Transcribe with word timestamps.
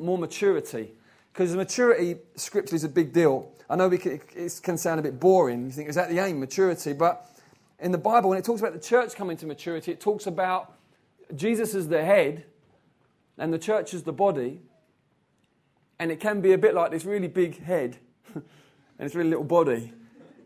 more 0.00 0.18
maturity. 0.18 0.92
Because 1.32 1.50
the 1.50 1.58
maturity, 1.58 2.16
scripturally, 2.34 2.76
is 2.76 2.84
a 2.84 2.88
big 2.88 3.12
deal. 3.12 3.52
I 3.68 3.76
know 3.76 3.90
can, 3.90 4.20
it 4.34 4.60
can 4.62 4.78
sound 4.78 5.00
a 5.00 5.02
bit 5.02 5.20
boring. 5.20 5.66
You 5.66 5.70
think, 5.70 5.88
is 5.88 5.96
that 5.96 6.08
the 6.08 6.18
aim, 6.18 6.40
maturity? 6.40 6.92
But 6.92 7.28
in 7.78 7.92
the 7.92 7.98
Bible, 7.98 8.30
when 8.30 8.38
it 8.38 8.44
talks 8.44 8.60
about 8.60 8.72
the 8.72 8.80
church 8.80 9.14
coming 9.14 9.36
to 9.38 9.46
maturity, 9.46 9.92
it 9.92 10.00
talks 10.00 10.26
about 10.26 10.72
Jesus 11.34 11.74
as 11.74 11.88
the 11.88 12.04
head 12.04 12.44
and 13.36 13.52
the 13.52 13.58
church 13.58 13.92
as 13.92 14.04
the 14.04 14.12
body. 14.12 14.60
And 15.98 16.10
it 16.10 16.20
can 16.20 16.40
be 16.40 16.52
a 16.52 16.58
bit 16.58 16.74
like 16.74 16.90
this 16.90 17.04
really 17.04 17.28
big 17.28 17.62
head 17.62 17.98
and 18.34 18.44
this 18.98 19.14
really 19.14 19.30
little 19.30 19.44
body. 19.44 19.92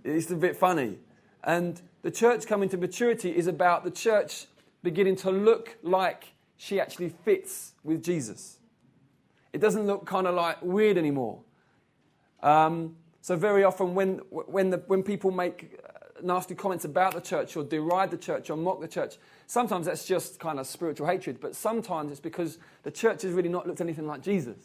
It's 0.02 0.30
a 0.30 0.36
bit 0.36 0.56
funny. 0.56 0.98
And 1.44 1.80
the 2.02 2.10
church 2.10 2.46
coming 2.46 2.68
to 2.70 2.76
maturity 2.76 3.30
is 3.30 3.46
about 3.46 3.84
the 3.84 3.90
church 3.90 4.46
beginning 4.82 5.16
to 5.16 5.30
look 5.30 5.76
like 5.82 6.32
she 6.56 6.80
actually 6.80 7.10
fits 7.10 7.72
with 7.84 8.02
Jesus. 8.02 8.59
It 9.52 9.60
doesn't 9.60 9.86
look 9.86 10.06
kind 10.06 10.26
of 10.26 10.34
like 10.34 10.62
weird 10.62 10.96
anymore. 10.96 11.40
Um, 12.42 12.96
so 13.20 13.36
very 13.36 13.64
often 13.64 13.94
when, 13.94 14.18
when, 14.30 14.70
the, 14.70 14.78
when 14.86 15.02
people 15.02 15.30
make 15.30 15.78
uh, 15.84 16.20
nasty 16.22 16.54
comments 16.54 16.84
about 16.84 17.14
the 17.14 17.20
church 17.20 17.56
or 17.56 17.64
deride 17.64 18.10
the 18.10 18.16
church 18.16 18.48
or 18.48 18.56
mock 18.56 18.80
the 18.80 18.88
church, 18.88 19.18
sometimes 19.46 19.86
that's 19.86 20.06
just 20.06 20.38
kind 20.40 20.58
of 20.58 20.66
spiritual 20.66 21.06
hatred, 21.06 21.40
but 21.40 21.54
sometimes 21.54 22.10
it's 22.10 22.20
because 22.20 22.58
the 22.82 22.90
church 22.90 23.22
has 23.22 23.32
really 23.32 23.48
not 23.48 23.66
looked 23.66 23.80
anything 23.80 24.06
like 24.06 24.22
Jesus. 24.22 24.58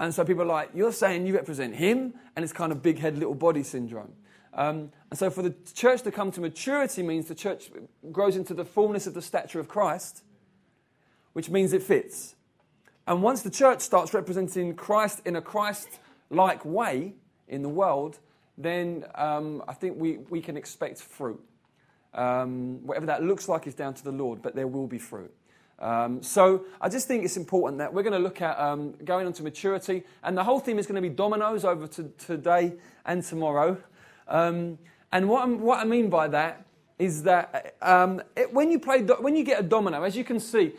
And 0.00 0.12
so 0.12 0.24
people 0.24 0.42
are 0.42 0.46
like, 0.46 0.70
you're 0.74 0.92
saying 0.92 1.26
you 1.26 1.34
represent 1.34 1.76
him, 1.76 2.14
and 2.34 2.42
it's 2.42 2.52
kind 2.52 2.72
of 2.72 2.82
big 2.82 2.98
head, 2.98 3.16
little 3.16 3.34
body 3.34 3.62
syndrome. 3.62 4.12
Um, 4.52 4.90
and 5.10 5.18
so 5.18 5.30
for 5.30 5.42
the 5.42 5.54
church 5.74 6.02
to 6.02 6.10
come 6.10 6.30
to 6.32 6.40
maturity 6.40 7.02
means 7.02 7.26
the 7.26 7.34
church 7.34 7.70
grows 8.10 8.36
into 8.36 8.54
the 8.54 8.64
fullness 8.64 9.06
of 9.06 9.14
the 9.14 9.22
stature 9.22 9.60
of 9.60 9.68
Christ, 9.68 10.22
which 11.32 11.50
means 11.50 11.72
it 11.72 11.82
fits. 11.82 12.34
And 13.06 13.22
once 13.22 13.42
the 13.42 13.50
church 13.50 13.80
starts 13.80 14.14
representing 14.14 14.74
Christ 14.74 15.20
in 15.24 15.36
a 15.36 15.42
Christ 15.42 16.00
like 16.30 16.64
way 16.64 17.14
in 17.48 17.62
the 17.62 17.68
world, 17.68 18.18
then 18.56 19.04
um, 19.14 19.62
I 19.68 19.74
think 19.74 19.96
we, 19.98 20.18
we 20.30 20.40
can 20.40 20.56
expect 20.56 21.00
fruit. 21.00 21.42
Um, 22.14 22.86
whatever 22.86 23.06
that 23.06 23.22
looks 23.22 23.48
like 23.48 23.66
is 23.66 23.74
down 23.74 23.94
to 23.94 24.04
the 24.04 24.12
Lord, 24.12 24.40
but 24.40 24.54
there 24.54 24.68
will 24.68 24.86
be 24.86 24.98
fruit. 24.98 25.34
Um, 25.80 26.22
so 26.22 26.64
I 26.80 26.88
just 26.88 27.08
think 27.08 27.24
it's 27.24 27.36
important 27.36 27.78
that 27.78 27.92
we're 27.92 28.04
going 28.04 28.14
to 28.14 28.20
look 28.20 28.40
at 28.40 28.58
um, 28.58 28.92
going 29.04 29.26
on 29.26 29.32
to 29.34 29.42
maturity, 29.42 30.04
and 30.22 30.38
the 30.38 30.44
whole 30.44 30.60
theme 30.60 30.78
is 30.78 30.86
going 30.86 30.94
to 30.94 31.02
be 31.02 31.08
dominoes 31.08 31.64
over 31.64 31.86
to 31.88 32.04
today 32.16 32.74
and 33.04 33.22
tomorrow. 33.22 33.76
Um, 34.28 34.78
and 35.12 35.28
what, 35.28 35.48
what, 35.48 35.78
i 35.80 35.84
mean 35.84 36.08
by 36.08 36.28
that 36.28 36.64
is 36.98 37.24
that 37.24 37.74
um, 37.82 38.22
it, 38.36 38.52
when 38.52 38.70
you 38.70 38.78
play, 38.78 39.02
when 39.02 39.36
you 39.36 39.44
get 39.44 39.60
a 39.60 39.62
domino, 39.62 40.04
as 40.04 40.16
you 40.16 40.24
can 40.24 40.38
see, 40.38 40.72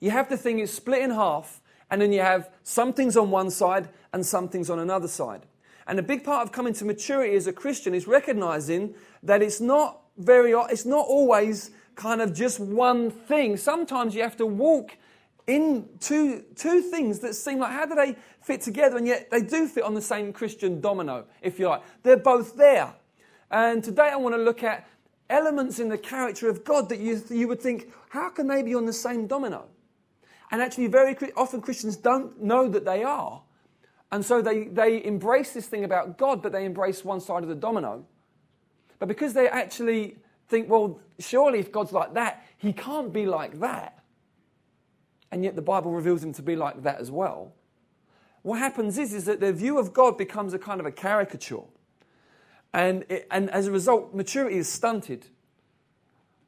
you 0.00 0.10
have 0.10 0.28
the 0.28 0.36
thing 0.36 0.58
is 0.58 0.72
split 0.72 1.02
in 1.02 1.10
half, 1.10 1.60
and 1.90 2.00
then 2.00 2.12
you 2.12 2.20
have 2.20 2.50
some 2.62 2.92
things 2.92 3.16
on 3.16 3.30
one 3.30 3.50
side 3.50 3.88
and 4.12 4.24
some 4.24 4.48
things 4.48 4.70
on 4.70 4.78
another 4.78 5.08
side. 5.08 5.46
And 5.86 5.98
a 5.98 6.02
big 6.02 6.24
part 6.24 6.42
of 6.42 6.52
coming 6.52 6.72
to 6.74 6.84
maturity 6.84 7.36
as 7.36 7.46
a 7.46 7.52
Christian 7.52 7.94
is 7.94 8.06
recognizing 8.06 8.94
that 9.22 9.42
it's 9.42 9.60
not 9.60 10.00
very, 10.16 10.52
it's 10.52 10.86
not 10.86 11.06
always 11.06 11.70
kind 11.94 12.20
of 12.22 12.34
just 12.34 12.58
one 12.58 13.10
thing. 13.10 13.56
Sometimes 13.56 14.14
you 14.14 14.22
have 14.22 14.36
to 14.38 14.46
walk 14.46 14.96
in 15.46 15.88
two, 16.00 16.44
two 16.56 16.80
things 16.80 17.18
that 17.20 17.34
seem 17.34 17.58
like 17.58 17.72
how 17.72 17.84
do 17.84 17.94
they 17.94 18.16
fit 18.40 18.62
together 18.62 18.96
and 18.96 19.06
yet 19.06 19.30
they 19.30 19.42
do 19.42 19.68
fit 19.68 19.84
on 19.84 19.94
the 19.94 20.00
same 20.00 20.32
Christian 20.32 20.80
domino, 20.80 21.26
if 21.42 21.58
you 21.58 21.68
like. 21.68 21.82
They're 22.02 22.16
both 22.16 22.56
there. 22.56 22.94
And 23.50 23.84
today 23.84 24.10
I 24.10 24.16
want 24.16 24.34
to 24.34 24.40
look 24.42 24.62
at 24.62 24.88
elements 25.28 25.78
in 25.78 25.88
the 25.88 25.98
character 25.98 26.48
of 26.48 26.64
God 26.64 26.88
that 26.88 26.98
you, 26.98 27.22
you 27.30 27.46
would 27.48 27.60
think, 27.60 27.92
how 28.08 28.30
can 28.30 28.46
they 28.46 28.62
be 28.62 28.74
on 28.74 28.86
the 28.86 28.92
same 28.92 29.26
domino? 29.26 29.66
And 30.50 30.62
actually, 30.62 30.86
very 30.86 31.16
often 31.36 31.60
Christians 31.60 31.96
don't 31.96 32.42
know 32.42 32.68
that 32.68 32.84
they 32.84 33.02
are. 33.02 33.42
And 34.12 34.24
so 34.24 34.40
they, 34.40 34.64
they 34.64 35.04
embrace 35.04 35.52
this 35.52 35.66
thing 35.66 35.84
about 35.84 36.18
God, 36.18 36.42
but 36.42 36.52
they 36.52 36.64
embrace 36.64 37.04
one 37.04 37.20
side 37.20 37.42
of 37.42 37.48
the 37.48 37.54
domino. 37.54 38.04
But 38.98 39.08
because 39.08 39.32
they 39.32 39.48
actually 39.48 40.18
think, 40.48 40.68
well, 40.68 41.00
surely 41.18 41.58
if 41.58 41.72
God's 41.72 41.92
like 41.92 42.14
that, 42.14 42.46
he 42.56 42.72
can't 42.72 43.12
be 43.12 43.26
like 43.26 43.58
that. 43.60 43.98
And 45.32 45.42
yet 45.42 45.56
the 45.56 45.62
Bible 45.62 45.90
reveals 45.90 46.22
him 46.22 46.32
to 46.34 46.42
be 46.42 46.54
like 46.54 46.84
that 46.84 47.00
as 47.00 47.10
well. 47.10 47.54
What 48.42 48.58
happens 48.58 48.98
is, 48.98 49.12
is 49.14 49.24
that 49.24 49.40
their 49.40 49.52
view 49.52 49.78
of 49.78 49.92
God 49.92 50.16
becomes 50.16 50.54
a 50.54 50.58
kind 50.58 50.78
of 50.78 50.86
a 50.86 50.92
caricature. 50.92 51.64
And, 52.72 53.04
it, 53.08 53.26
and 53.30 53.50
as 53.50 53.66
a 53.66 53.72
result, 53.72 54.14
maturity 54.14 54.58
is 54.58 54.68
stunted. 54.68 55.26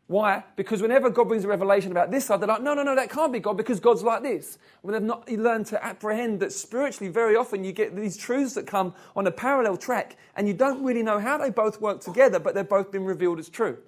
Why? 0.08 0.44
Because 0.54 0.82
whenever 0.82 1.10
God 1.10 1.26
brings 1.26 1.44
a 1.44 1.48
revelation 1.48 1.90
about 1.90 2.12
this 2.12 2.26
side, 2.26 2.40
they're 2.40 2.48
like, 2.48 2.62
no, 2.62 2.74
no, 2.74 2.84
no, 2.84 2.94
that 2.94 3.10
can't 3.10 3.32
be 3.32 3.40
God 3.40 3.56
because 3.56 3.80
God's 3.80 4.04
like 4.04 4.22
this. 4.22 4.56
When 4.82 4.92
they've 4.92 5.02
not 5.02 5.28
learned 5.28 5.66
to 5.66 5.84
apprehend 5.84 6.38
that 6.40 6.52
spiritually, 6.52 7.10
very 7.10 7.34
often 7.34 7.64
you 7.64 7.72
get 7.72 7.96
these 7.96 8.16
truths 8.16 8.54
that 8.54 8.68
come 8.68 8.94
on 9.16 9.26
a 9.26 9.32
parallel 9.32 9.76
track 9.76 10.16
and 10.36 10.46
you 10.46 10.54
don't 10.54 10.84
really 10.84 11.02
know 11.02 11.18
how 11.18 11.38
they 11.38 11.50
both 11.50 11.80
work 11.80 12.00
together, 12.00 12.38
but 12.38 12.54
they've 12.54 12.68
both 12.68 12.92
been 12.92 13.04
revealed 13.04 13.40
as 13.40 13.48
true. 13.48 13.78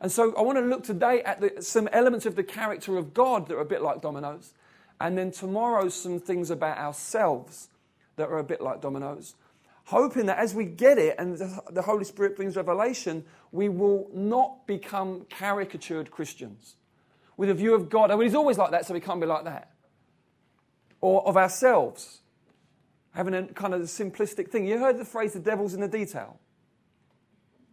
And 0.00 0.10
so 0.10 0.34
I 0.34 0.42
want 0.42 0.58
to 0.58 0.64
look 0.64 0.82
today 0.82 1.22
at 1.22 1.40
the, 1.40 1.62
some 1.62 1.88
elements 1.92 2.26
of 2.26 2.34
the 2.34 2.42
character 2.42 2.96
of 2.96 3.14
God 3.14 3.46
that 3.46 3.54
are 3.54 3.60
a 3.60 3.64
bit 3.64 3.80
like 3.80 4.02
dominoes. 4.02 4.54
And 5.00 5.16
then 5.16 5.30
tomorrow, 5.30 5.88
some 5.88 6.18
things 6.18 6.50
about 6.50 6.78
ourselves 6.78 7.68
that 8.16 8.28
are 8.28 8.38
a 8.38 8.44
bit 8.44 8.60
like 8.60 8.80
dominoes 8.80 9.34
hoping 9.84 10.26
that 10.26 10.38
as 10.38 10.54
we 10.54 10.64
get 10.64 10.98
it 10.98 11.16
and 11.18 11.36
the 11.70 11.82
Holy 11.82 12.04
Spirit 12.04 12.36
brings 12.36 12.56
revelation, 12.56 13.24
we 13.52 13.68
will 13.68 14.08
not 14.12 14.66
become 14.66 15.26
caricatured 15.30 16.10
Christians 16.10 16.76
with 17.36 17.50
a 17.50 17.54
view 17.54 17.74
of 17.74 17.90
God. 17.90 18.10
I 18.10 18.16
mean, 18.16 18.24
he's 18.24 18.34
always 18.34 18.58
like 18.58 18.70
that, 18.70 18.86
so 18.86 18.94
we 18.94 19.00
can't 19.00 19.20
be 19.20 19.26
like 19.26 19.44
that. 19.44 19.70
Or 21.00 21.26
of 21.26 21.36
ourselves, 21.36 22.20
having 23.14 23.34
a 23.34 23.44
kind 23.48 23.74
of 23.74 23.82
simplistic 23.82 24.48
thing. 24.48 24.66
You 24.66 24.78
heard 24.78 24.98
the 24.98 25.04
phrase, 25.04 25.34
the 25.34 25.40
devil's 25.40 25.74
in 25.74 25.80
the 25.80 25.88
detail? 25.88 26.38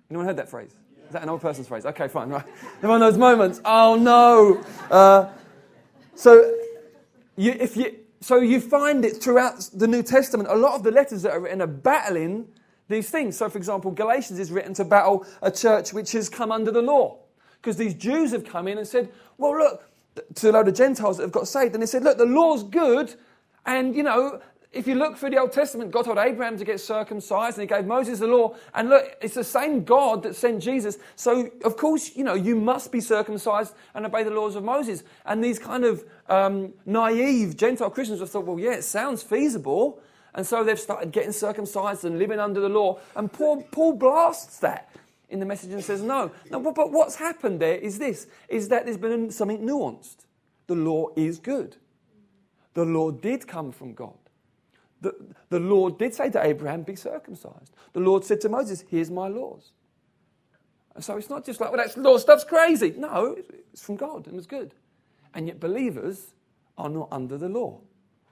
Anyone 0.10 0.26
heard 0.28 0.38
that 0.38 0.50
phrase? 0.50 0.76
Is 1.08 1.14
that 1.14 1.24
an 1.24 1.30
old 1.30 1.42
person's 1.42 1.68
phrase? 1.68 1.86
Okay, 1.86 2.08
fine, 2.08 2.30
right. 2.30 2.46
Everyone 2.78 3.00
those 3.00 3.18
moments, 3.18 3.62
oh 3.66 3.96
no. 3.96 4.64
Uh, 4.90 5.30
so, 6.16 6.58
you, 7.38 7.52
if 7.52 7.78
you, 7.78 7.96
so 8.22 8.38
you 8.38 8.62
find 8.62 9.04
it 9.04 9.22
throughout 9.22 9.70
the 9.74 9.88
New 9.88 10.04
Testament. 10.04 10.48
A 10.50 10.56
lot 10.56 10.76
of 10.76 10.84
the 10.84 10.92
letters 10.92 11.24
that 11.24 11.32
are 11.32 11.40
written 11.40 11.62
are 11.62 11.68
battling 11.68 12.48
these 12.88 13.10
things. 13.10 13.36
So, 13.36 13.50
for 13.50 13.58
example, 13.58 13.90
Galatians 13.90 14.40
is 14.40 14.52
written 14.52 14.74
to 14.76 14.86
battle 14.86 15.26
a 15.42 15.50
church 15.50 15.92
which 15.92 16.12
has 16.12 16.30
come 16.30 16.52
under 16.52 16.72
the 16.72 16.82
law. 16.82 17.18
Because 17.60 17.78
these 17.78 17.96
Jews 17.96 18.32
have 18.32 18.46
come 18.46 18.68
in 18.68 18.78
and 18.78 18.88
said, 18.88 19.10
well, 19.38 19.58
look, 19.58 19.90
to 20.36 20.50
a 20.50 20.52
load 20.52 20.68
of 20.68 20.76
Gentiles 20.76 21.18
that 21.18 21.24
have 21.24 21.32
got 21.32 21.48
saved, 21.48 21.74
and 21.74 21.82
they 21.82 21.88
said, 21.88 22.04
look, 22.04 22.18
the 22.18 22.26
law's 22.26 22.64
good, 22.64 23.16
and, 23.66 23.96
you 23.96 24.04
know, 24.04 24.42
if 24.74 24.88
you 24.88 24.96
look 24.96 25.18
through 25.18 25.32
the 25.32 25.38
Old 25.38 25.52
Testament, 25.52 25.92
God 25.92 26.06
told 26.06 26.18
Abraham 26.18 26.58
to 26.58 26.64
get 26.64 26.80
circumcised 26.80 27.58
and 27.58 27.70
he 27.70 27.76
gave 27.76 27.86
Moses 27.86 28.20
the 28.20 28.28
law. 28.28 28.56
And 28.74 28.90
look, 28.90 29.18
it's 29.22 29.34
the 29.34 29.44
same 29.44 29.84
God 29.84 30.24
that 30.24 30.36
sent 30.36 30.64
Jesus. 30.64 30.98
So, 31.18 31.50
of 31.66 31.76
course, 31.76 32.16
you 32.16 32.24
know, 32.24 32.36
you 32.36 32.56
must 32.56 32.90
be 32.90 33.02
circumcised 33.02 33.74
and 33.94 34.06
obey 34.06 34.24
the 34.24 34.32
laws 34.32 34.56
of 34.56 34.64
Moses. 34.64 35.04
And 35.26 35.44
these 35.44 35.60
kind 35.60 35.84
of 35.84 36.06
um, 36.30 36.74
naive 36.86 37.58
Gentile 37.58 37.90
Christians 37.90 38.22
have 38.22 38.30
thought, 38.30 38.46
well, 38.46 38.60
yeah, 38.60 38.76
it 38.76 38.84
sounds 38.84 39.22
feasible. 39.22 40.00
And 40.34 40.48
so 40.48 40.64
they've 40.64 40.80
started 40.80 41.12
getting 41.12 41.34
circumcised 41.34 42.06
and 42.06 42.18
living 42.18 42.40
under 42.40 42.62
the 42.62 42.70
law. 42.70 43.00
And 43.18 43.32
Paul, 43.32 43.64
Paul 43.72 43.98
blasts 43.98 44.60
that 44.60 44.90
in 45.28 45.42
the 45.42 45.46
message 45.46 45.74
and 45.74 45.84
says, 45.84 46.02
no. 46.02 46.32
no 46.50 46.60
but, 46.62 46.92
what's 46.94 47.16
happened 47.16 47.60
there 47.60 47.76
is 47.76 48.00
this, 48.00 48.28
is 48.48 48.70
that 48.70 48.86
there's 48.86 48.98
been 48.98 49.32
something 49.32 49.60
nuanced. 49.66 50.26
The 50.68 50.76
law 50.76 51.08
is 51.18 51.40
good. 51.40 51.76
The 52.74 52.86
law 52.86 53.12
did 53.12 53.50
come 53.50 53.74
from 53.74 53.94
God. 53.94 54.21
The, 55.02 55.16
the 55.50 55.60
Lord 55.60 55.98
did 55.98 56.14
say 56.14 56.30
to 56.30 56.46
Abraham, 56.46 56.84
Be 56.84 56.96
circumcised. 56.96 57.76
The 57.94 58.00
Lord 58.00 58.24
said 58.24 58.40
to 58.42 58.50
Moses, 58.50 58.84
Here's 58.88 59.12
my 59.12 59.28
laws. 59.28 59.72
And 60.96 61.04
so 61.04 61.18
it's 61.18 61.30
not 61.30 61.46
just 61.46 61.60
like, 61.60 61.72
Well, 61.72 61.86
that 61.86 61.98
law 61.98 62.18
stuff's 62.18 62.44
crazy. 62.44 62.94
No, 62.98 63.36
it's 63.74 63.84
from 63.84 63.96
God 63.96 64.28
and 64.28 64.38
it's 64.38 64.48
good. 64.48 64.74
And 65.34 65.48
yet 65.48 65.60
believers 65.60 66.34
are 66.78 66.90
not 66.90 67.08
under 67.12 67.38
the 67.38 67.50
law. 67.50 67.80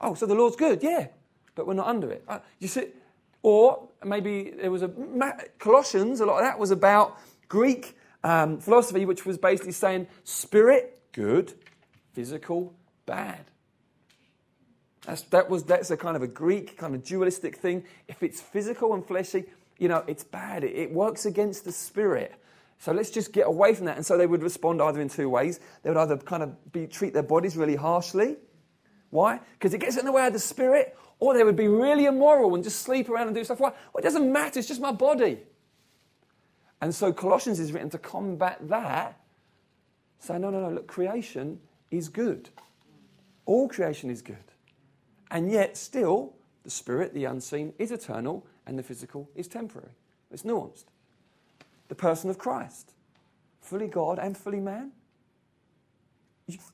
Oh, 0.02 0.14
so 0.14 0.26
the 0.26 0.36
law's 0.36 0.56
good, 0.56 0.82
yeah, 0.82 1.08
but 1.56 1.68
we're 1.68 1.74
not 1.74 1.88
under 1.88 2.12
it. 2.12 2.24
Uh, 2.28 2.40
you 2.60 2.68
see, 2.68 2.88
or 3.42 3.90
maybe 4.04 4.52
there 4.52 4.72
was 4.72 4.84
a 4.84 4.92
Colossians. 5.58 6.20
A 6.20 6.26
lot 6.26 6.38
of 6.40 6.44
that 6.44 6.60
was 6.60 6.72
about 6.72 7.20
Greek 7.48 7.98
um, 8.24 8.60
philosophy, 8.60 9.06
which 9.06 9.26
was 9.26 9.38
basically 9.38 9.72
saying 9.72 10.08
spirit 10.24 11.02
good, 11.12 11.54
physical 12.14 12.74
bad. 13.06 13.46
That's, 15.10 15.24
that 15.24 15.50
was, 15.50 15.64
that's 15.64 15.90
a 15.90 15.98
kind 15.98 16.16
of 16.16 16.22
a 16.22 16.28
Greek, 16.28 16.78
kind 16.78 16.94
of 16.94 17.04
dualistic 17.04 17.56
thing. 17.58 17.84
If 18.08 18.22
it's 18.22 18.40
physical 18.40 18.94
and 18.94 19.04
fleshy, 19.04 19.46
you 19.80 19.88
know, 19.88 20.04
it's 20.06 20.24
bad. 20.24 20.64
It, 20.64 20.76
it 20.76 20.94
works 20.94 21.26
against 21.26 21.66
the 21.66 21.72
spirit. 21.72 22.36
So 22.78 22.92
let's 22.92 23.10
just 23.10 23.34
get 23.34 23.48
away 23.48 23.74
from 23.74 23.88
that. 23.88 23.98
And 23.98 24.06
so 24.06 24.20
they 24.20 24.28
would 24.28 24.44
respond 24.44 24.80
either 24.84 25.02
in 25.02 25.10
two 25.10 25.28
ways. 25.28 25.60
They 25.82 25.90
would 25.90 25.98
either 25.98 26.18
kind 26.18 26.44
of 26.44 26.72
be, 26.72 26.86
treat 26.86 27.16
their 27.16 27.24
bodies 27.24 27.58
really 27.58 27.76
harshly. 27.76 28.38
Why? 29.10 29.40
Because 29.54 29.74
it 29.74 29.80
gets 29.80 29.98
in 29.98 30.06
the 30.06 30.12
way 30.12 30.28
of 30.28 30.34
the 30.34 30.40
spirit. 30.40 30.96
Or 31.18 31.34
they 31.34 31.44
would 31.44 31.56
be 31.56 31.68
really 31.68 32.06
immoral 32.06 32.54
and 32.54 32.64
just 32.64 32.84
sleep 32.84 33.10
around 33.10 33.26
and 33.26 33.36
do 33.36 33.44
stuff. 33.44 33.60
Why? 33.60 33.70
Well, 33.70 34.02
it 34.02 34.04
doesn't 34.04 34.32
matter. 34.32 34.60
It's 34.60 34.68
just 34.68 34.80
my 34.80 34.92
body. 34.92 35.40
And 36.82 36.94
so 36.94 37.12
Colossians 37.12 37.60
is 37.60 37.72
written 37.72 37.90
to 37.90 37.98
combat 37.98 38.60
that. 38.70 39.20
Say, 40.20 40.38
no, 40.38 40.52
no, 40.52 40.62
no, 40.62 40.70
look, 40.70 40.88
creation 40.88 41.60
is 41.90 42.10
good 42.10 42.50
All 43.48 43.68
creation 43.68 44.12
is 44.12 44.22
good. 44.22 44.38
And 45.32 45.52
yet, 45.52 45.78
still, 45.78 46.34
the 46.64 46.70
spirit, 46.70 47.14
the 47.14 47.26
unseen, 47.26 47.74
is 47.78 47.92
eternal, 47.92 48.46
and 48.66 48.78
the 48.78 48.84
physical 48.84 49.30
is 49.36 49.48
temporary. 49.48 49.92
It's 50.32 50.44
nuanced. 50.44 50.86
The 51.88 51.96
person 51.96 52.30
of 52.30 52.38
Christ, 52.38 52.94
fully 53.62 53.88
God 53.88 54.20
and 54.20 54.38
fully 54.38 54.60
man. 54.60 54.92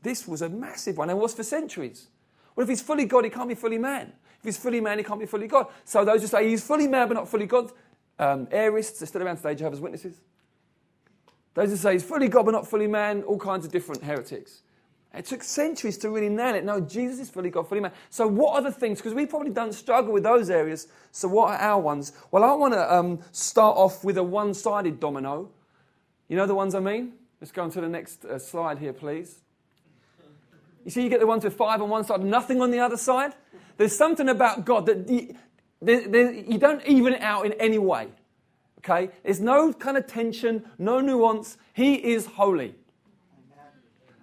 This 0.01 0.27
was 0.27 0.41
a 0.41 0.49
massive 0.49 0.97
one, 0.97 1.09
and 1.09 1.19
was 1.19 1.33
for 1.33 1.43
centuries. 1.43 2.07
Well, 2.55 2.63
if 2.63 2.69
he's 2.69 2.81
fully 2.81 3.05
God, 3.05 3.25
he 3.25 3.29
can't 3.29 3.49
be 3.49 3.55
fully 3.55 3.77
man. 3.77 4.13
If 4.39 4.45
he's 4.45 4.57
fully 4.57 4.79
man, 4.79 4.97
he 4.97 5.03
can't 5.03 5.19
be 5.19 5.25
fully 5.25 5.47
God. 5.47 5.67
So 5.83 6.05
those 6.05 6.21
who 6.21 6.27
say 6.27 6.49
he's 6.49 6.63
fully 6.63 6.87
man 6.87 7.07
but 7.07 7.15
not 7.15 7.27
fully 7.27 7.45
God, 7.45 7.71
um, 8.17 8.47
Arians 8.51 9.01
are 9.01 9.05
still 9.05 9.23
around 9.23 9.37
today, 9.37 9.55
Jehovah's 9.55 9.81
Witnesses. 9.81 10.21
Those 11.53 11.69
who 11.69 11.77
say 11.77 11.93
he's 11.93 12.03
fully 12.03 12.29
God 12.29 12.45
but 12.45 12.51
not 12.51 12.67
fully 12.67 12.87
man, 12.87 13.23
all 13.23 13.39
kinds 13.39 13.65
of 13.65 13.71
different 13.71 14.03
heretics. 14.03 14.61
It 15.15 15.25
took 15.25 15.43
centuries 15.43 15.97
to 15.99 16.09
really 16.09 16.29
nail 16.29 16.55
it. 16.55 16.65
No, 16.65 16.81
Jesus 16.81 17.19
is 17.19 17.29
fully 17.29 17.49
God, 17.49 17.69
fully 17.69 17.81
man. 17.81 17.91
So, 18.09 18.27
what 18.27 18.55
are 18.55 18.61
the 18.61 18.71
things? 18.71 18.99
Because 18.99 19.13
we 19.13 19.25
probably 19.25 19.51
don't 19.51 19.73
struggle 19.73 20.11
with 20.11 20.23
those 20.23 20.49
areas. 20.49 20.87
So, 21.11 21.27
what 21.27 21.51
are 21.51 21.57
our 21.57 21.79
ones? 21.79 22.11
Well, 22.31 22.43
I 22.43 22.53
want 22.53 22.73
to 22.73 22.93
um, 22.93 23.19
start 23.31 23.77
off 23.77 24.03
with 24.03 24.17
a 24.17 24.23
one 24.23 24.53
sided 24.53 24.99
domino. 24.99 25.49
You 26.27 26.35
know 26.35 26.45
the 26.45 26.55
ones 26.55 26.75
I 26.75 26.79
mean? 26.79 27.13
Let's 27.39 27.51
go 27.51 27.63
on 27.63 27.71
to 27.71 27.81
the 27.81 27.87
next 27.87 28.25
uh, 28.25 28.39
slide 28.39 28.79
here, 28.79 28.93
please. 28.93 29.39
You 30.83 30.91
see, 30.91 31.03
you 31.03 31.09
get 31.09 31.19
the 31.19 31.27
ones 31.27 31.43
with 31.43 31.55
five 31.55 31.81
on 31.81 31.89
one 31.89 32.03
side, 32.03 32.23
nothing 32.23 32.61
on 32.61 32.71
the 32.71 32.79
other 32.79 32.97
side. 32.97 33.33
There's 33.77 33.95
something 33.95 34.29
about 34.29 34.65
God 34.65 34.85
that 34.85 35.09
you, 35.09 35.35
you 35.81 36.57
don't 36.57 36.85
even 36.85 37.13
it 37.13 37.21
out 37.21 37.45
in 37.45 37.53
any 37.53 37.77
way. 37.77 38.07
Okay? 38.79 39.09
There's 39.23 39.39
no 39.39 39.73
kind 39.73 39.97
of 39.97 40.07
tension, 40.07 40.65
no 40.77 40.99
nuance. 40.99 41.57
He 41.73 41.95
is 41.95 42.25
holy. 42.25 42.75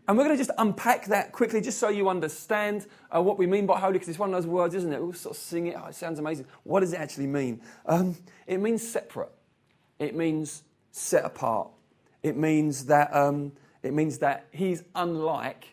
And 0.09 0.19
we're 0.19 0.25
going 0.25 0.37
to 0.37 0.41
just 0.41 0.51
unpack 0.59 1.07
that 1.07 1.31
quickly 1.31 1.61
just 1.61 1.79
so 1.79 1.89
you 1.89 2.09
understand 2.09 2.87
uh, 3.15 3.23
what 3.23 3.39
we 3.39 3.47
mean 3.47 3.67
by 3.67 3.79
holy, 3.79 3.95
because 3.95 4.09
it's 4.09 4.19
one 4.19 4.35
of 4.35 4.43
those 4.43 4.49
words, 4.49 4.75
isn't 4.75 4.93
it? 4.93 5.01
We'll 5.01 5.13
sort 5.13 5.37
of 5.37 5.41
sing 5.41 5.69
it. 5.69 5.77
Oh, 5.79 5.87
it 5.87 5.95
sounds 5.95 6.19
amazing. 6.19 6.47
What 6.65 6.81
does 6.81 6.93
it 6.93 6.99
actually 6.99 7.29
mean? 7.29 7.61
Um, 7.87 8.17
it 8.47 8.59
means 8.59 8.87
separate, 8.87 9.31
it 10.01 10.17
means 10.17 10.65
set 10.91 11.25
apart. 11.25 11.69
It 12.23 12.37
means 12.37 12.87
that, 12.87 13.15
um, 13.15 13.53
it 13.83 13.93
means 13.93 14.19
that 14.19 14.47
he's 14.51 14.83
unlike 14.95 15.67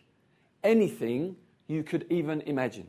anything 0.63 1.35
you 1.67 1.83
could 1.83 2.05
even 2.09 2.41
imagine, 2.41 2.87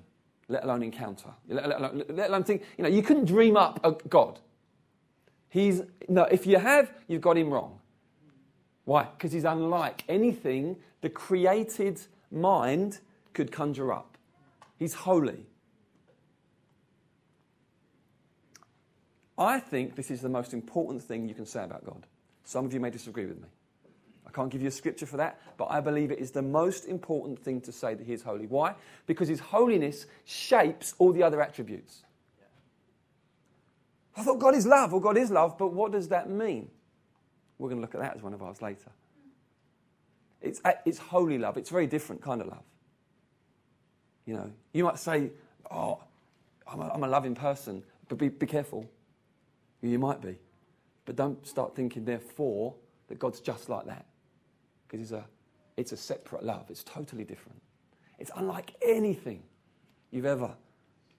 let 0.49 0.65
alone 0.65 0.83
encounter, 0.83 1.31
let, 1.49 1.65
alone, 1.65 2.05
let 2.11 2.31
alone 2.31 2.45
think. 2.45 2.63
You 2.79 2.85
know, 2.85 2.91
you 2.91 3.03
couldn't 3.03 3.25
dream 3.25 3.57
up 3.57 3.81
a 3.85 3.93
God. 4.09 4.39
He's, 5.49 5.83
no, 6.09 6.25
if 6.25 6.47
you 6.47 6.59
have, 6.59 6.93
you've 7.09 7.21
got 7.21 7.37
him 7.37 7.51
wrong. 7.51 7.80
Why? 8.91 9.05
Because 9.05 9.31
he's 9.31 9.45
unlike 9.45 10.03
anything 10.09 10.75
the 11.01 11.09
created 11.09 12.01
mind 12.33 12.99
could 13.35 13.53
conjure 13.53 13.93
up. 13.93 14.19
He's 14.81 14.95
holy. 14.95 15.47
I 19.39 19.61
think 19.61 19.95
this 19.95 20.11
is 20.11 20.23
the 20.23 20.29
most 20.29 20.53
important 20.53 21.05
thing 21.05 21.29
you 21.29 21.37
can 21.37 21.47
say 21.47 21.63
about 21.63 21.85
God. 21.85 22.05
Some 22.43 22.65
of 22.65 22.75
you 22.75 22.81
may 22.81 22.91
disagree 22.91 23.27
with 23.27 23.41
me. 23.41 23.47
I 24.27 24.33
can't 24.33 24.51
give 24.51 24.61
you 24.61 24.67
a 24.67 24.73
scripture 24.73 25.07
for 25.07 25.19
that, 25.19 25.41
but 25.57 25.67
I 25.67 25.81
believe 25.81 26.11
it 26.11 26.19
is 26.19 26.33
the 26.33 26.43
most 26.43 26.87
important 26.87 27.39
thing 27.39 27.61
to 27.61 27.71
say 27.71 27.95
that 27.95 28.05
He 28.05 28.13
is 28.13 28.25
holy. 28.25 28.49
Why? 28.49 28.75
Because 29.07 29.29
His 29.29 29.39
holiness 29.39 30.07
shapes 30.25 30.97
all 30.99 31.13
the 31.13 31.23
other 31.23 31.41
attributes. 31.41 32.03
I 34.17 34.25
thought 34.25 34.41
God 34.41 34.57
is 34.57 34.67
love, 34.67 34.93
or 34.93 35.01
God 35.01 35.17
is 35.17 35.31
love, 35.31 35.57
but 35.57 35.73
what 35.73 35.93
does 35.93 36.09
that 36.09 36.29
mean? 36.29 36.71
We're 37.61 37.69
going 37.69 37.77
to 37.77 37.83
look 37.83 37.95
at 37.95 38.01
that 38.01 38.17
as 38.17 38.23
one 38.23 38.33
of 38.33 38.43
ours 38.43 38.63
later. 38.63 38.91
It's, 40.41 40.63
uh, 40.65 40.73
it's 40.87 40.97
holy 40.97 41.37
love. 41.37 41.59
It's 41.59 41.69
a 41.69 41.75
very 41.75 41.87
different 41.87 42.23
kind 42.23 42.41
of 42.41 42.47
love. 42.47 42.65
You 44.25 44.35
know, 44.35 44.51
you 44.73 44.85
might 44.85 44.99
say, 44.99 45.31
oh, 45.71 46.03
I'm 46.67 46.81
a, 46.81 46.89
I'm 46.89 47.05
a 47.05 47.09
loving 47.09 47.35
person, 47.35 47.83
but 48.09 48.17
be, 48.17 48.31
be 48.31 48.47
careful. 48.47 48.89
You 49.83 49.99
might 49.99 50.23
be. 50.23 50.39
But 51.05 51.17
don't 51.17 51.47
start 51.47 51.77
thinking, 51.77 52.07
therefore, 52.07 52.75
that 53.09 53.19
God's 53.19 53.41
just 53.41 53.69
like 53.69 53.85
that. 53.87 54.07
Because 54.89 55.03
it's 55.03 55.13
a, 55.13 55.27
it's 55.77 55.93
a 55.93 55.99
separate 55.99 56.43
love. 56.43 56.65
It's 56.71 56.83
totally 56.83 57.25
different. 57.25 57.61
It's 58.19 58.31
unlike 58.37 58.75
anything 58.81 59.43
you've 60.11 60.25
ever 60.25 60.55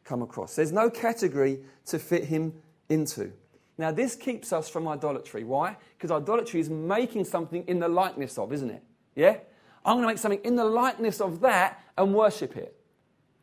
come 0.03 0.23
across. 0.23 0.55
There's 0.55 0.71
no 0.71 0.89
category 0.89 1.59
to 1.85 1.99
fit 1.99 2.25
him 2.25 2.53
into. 2.89 3.31
Now, 3.81 3.91
this 3.91 4.15
keeps 4.15 4.53
us 4.53 4.69
from 4.69 4.87
idolatry. 4.87 5.43
Why? 5.43 5.75
Because 5.97 6.11
idolatry 6.11 6.59
is 6.59 6.69
making 6.69 7.25
something 7.25 7.63
in 7.65 7.79
the 7.79 7.87
likeness 7.87 8.37
of, 8.37 8.53
isn't 8.53 8.69
it? 8.69 8.83
Yeah? 9.15 9.37
I'm 9.83 9.95
going 9.95 10.03
to 10.03 10.07
make 10.07 10.19
something 10.19 10.39
in 10.43 10.55
the 10.55 10.63
likeness 10.63 11.19
of 11.19 11.41
that 11.41 11.83
and 11.97 12.13
worship 12.13 12.55
it. 12.55 12.79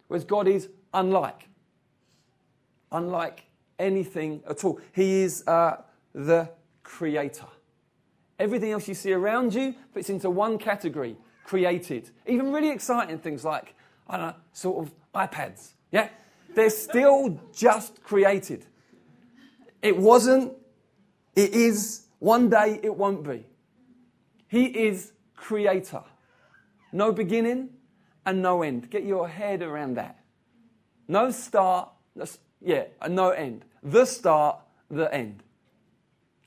Whereas 0.06 0.25
God 0.25 0.46
is 0.46 0.69
unlike. 0.94 1.49
Unlike 2.93 3.46
anything 3.81 4.40
at 4.49 4.64
all. 4.64 4.81
He 4.93 5.23
is 5.23 5.43
uh, 5.49 5.79
the 6.14 6.49
creator. 6.84 7.46
Everything 8.38 8.70
else 8.70 8.87
you 8.87 8.94
see 8.94 9.12
around 9.12 9.52
you 9.55 9.75
fits 9.93 10.08
into 10.08 10.31
one 10.31 10.56
category 10.56 11.17
created. 11.44 12.11
Even 12.29 12.52
really 12.52 12.70
exciting 12.70 13.19
things 13.19 13.44
like, 13.44 13.75
I 14.08 14.17
don't 14.17 14.26
know, 14.29 14.34
sort 14.52 14.87
of 14.87 14.94
iPads. 15.12 15.73
Yeah? 15.91 16.11
They're 16.55 16.70
still 16.70 17.41
just 17.52 18.05
created. 18.05 18.67
It 19.83 19.97
wasn't, 19.97 20.53
it 21.37 21.55
is, 21.55 22.07
one 22.19 22.51
day 22.51 22.81
it 22.83 22.95
won't 22.95 23.23
be. 23.23 23.47
He 24.49 24.65
is 24.67 25.13
creator. 25.37 26.03
No 26.93 27.13
beginning 27.13 27.71
and 28.27 28.43
no 28.43 28.63
end. 28.63 28.91
Get 28.91 29.05
your 29.05 29.29
head 29.29 29.63
around 29.63 29.95
that. 29.95 30.19
No 31.07 31.31
start, 31.31 31.91
yeah, 32.61 32.85
no 33.09 33.31
end. 33.31 33.65
The 33.83 34.05
start, 34.05 34.61
the 34.91 35.13
end. 35.15 35.43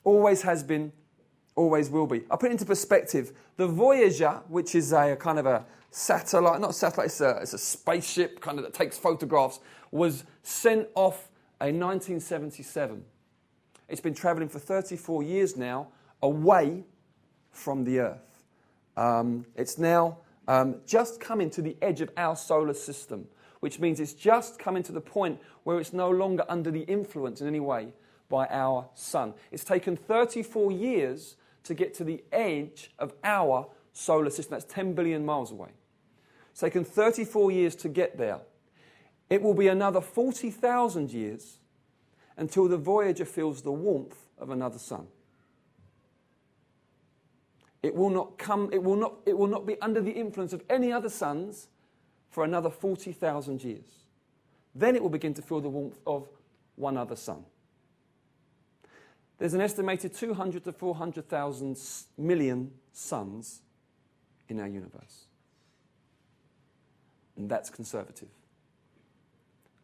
Always 0.04 0.42
has 0.42 0.64
been, 0.64 0.92
always 1.56 1.90
will 1.90 2.08
be. 2.08 2.24
I 2.30 2.36
put 2.36 2.50
it 2.50 2.54
into 2.54 2.66
perspective. 2.66 3.32
The 3.58 3.68
Voyager, 3.68 4.42
which 4.48 4.76
is 4.76 4.92
a, 4.94 5.14
a 5.14 5.16
kind 5.16 5.40
of 5.40 5.46
a 5.46 5.66
satellite, 5.92 6.60
not 6.60 6.76
satellite, 6.76 7.08
it's 7.08 7.22
a, 7.22 7.38
it's 7.42 7.54
a 7.54 7.58
spaceship 7.58 8.42
kind 8.42 8.58
of 8.58 8.64
that 8.64 8.74
takes 8.74 8.98
photographs, 8.98 9.60
was 9.92 10.24
sent 10.44 10.88
off 10.96 11.30
in 11.62 11.80
1977. 11.80 13.04
It's 13.92 14.00
been 14.00 14.14
traveling 14.14 14.48
for 14.48 14.58
34 14.58 15.22
years 15.22 15.58
now 15.58 15.90
away 16.24 16.86
from 17.52 17.84
the 17.84 18.00
Earth. 18.00 18.46
Um, 18.96 19.46
it's 19.56 19.78
now 19.78 20.20
um, 20.48 20.78
just 20.88 21.20
coming 21.20 21.50
to 21.50 21.62
the 21.62 21.76
edge 21.82 22.00
of 22.00 22.10
our 22.16 22.38
solar 22.38 22.74
system, 22.74 23.28
which 23.60 23.80
means 23.80 24.00
it's 24.00 24.14
just 24.14 24.58
coming 24.58 24.82
to 24.84 24.94
the 24.94 25.02
point 25.02 25.42
where 25.66 25.78
it's 25.78 25.92
no 25.92 26.10
longer 26.10 26.46
under 26.48 26.72
the 26.72 26.84
influence 26.84 27.42
in 27.42 27.48
any 27.48 27.60
way 27.60 27.90
by 28.30 28.48
our 28.48 28.88
sun. 28.96 29.34
It's 29.52 29.66
taken 29.66 29.98
34 29.98 30.72
years 30.72 31.36
to 31.66 31.74
get 31.74 31.94
to 31.96 32.06
the 32.06 32.24
edge 32.32 32.92
of 32.98 33.14
our 33.26 33.68
solar 33.92 34.30
system. 34.30 34.52
That's 34.52 34.74
10 34.74 34.94
billion 34.94 35.26
miles 35.26 35.52
away. 35.52 35.72
It's 36.52 36.62
taken 36.62 36.86
34 36.86 37.52
years 37.52 37.76
to 37.76 37.90
get 37.90 38.18
there. 38.18 38.40
It 39.30 39.42
will 39.42 39.54
be 39.54 39.68
another 39.68 40.00
40,000 40.00 41.12
years 41.12 41.58
until 42.38 42.68
the 42.68 42.78
Voyager 42.78 43.26
feels 43.26 43.62
the 43.62 43.72
warmth 43.72 44.18
of 44.38 44.50
another 44.50 44.80
sun. 44.80 45.08
It 47.84 47.96
will 47.96 48.10
not 48.10 48.38
come, 48.38 48.70
it 48.72 48.84
will 48.84 48.96
not, 48.96 49.16
it 49.26 49.38
will 49.38 49.48
not 49.48 49.66
be 49.66 49.80
under 49.82 50.02
the 50.02 50.12
influence 50.12 50.54
of 50.54 50.64
any 50.70 50.92
other 50.92 51.10
suns 51.10 51.68
for 52.30 52.44
another 52.44 52.70
40,000 52.70 53.64
years. 53.64 54.06
Then 54.76 54.96
it 54.96 55.02
will 55.02 55.10
begin 55.10 55.34
to 55.34 55.42
feel 55.42 55.62
the 55.62 55.70
warmth 55.70 55.98
of 56.06 56.28
one 56.76 56.98
other 56.98 57.16
sun. 57.16 57.46
There's 59.38 59.54
an 59.56 59.62
estimated 59.62 60.14
200 60.14 60.64
to 60.66 60.72
400,000 60.72 61.78
million 62.18 62.72
suns 62.94 63.62
in 64.48 64.60
our 64.60 64.68
universe. 64.68 65.26
And 67.36 67.50
that's 67.50 67.70
conservative. 67.70 68.28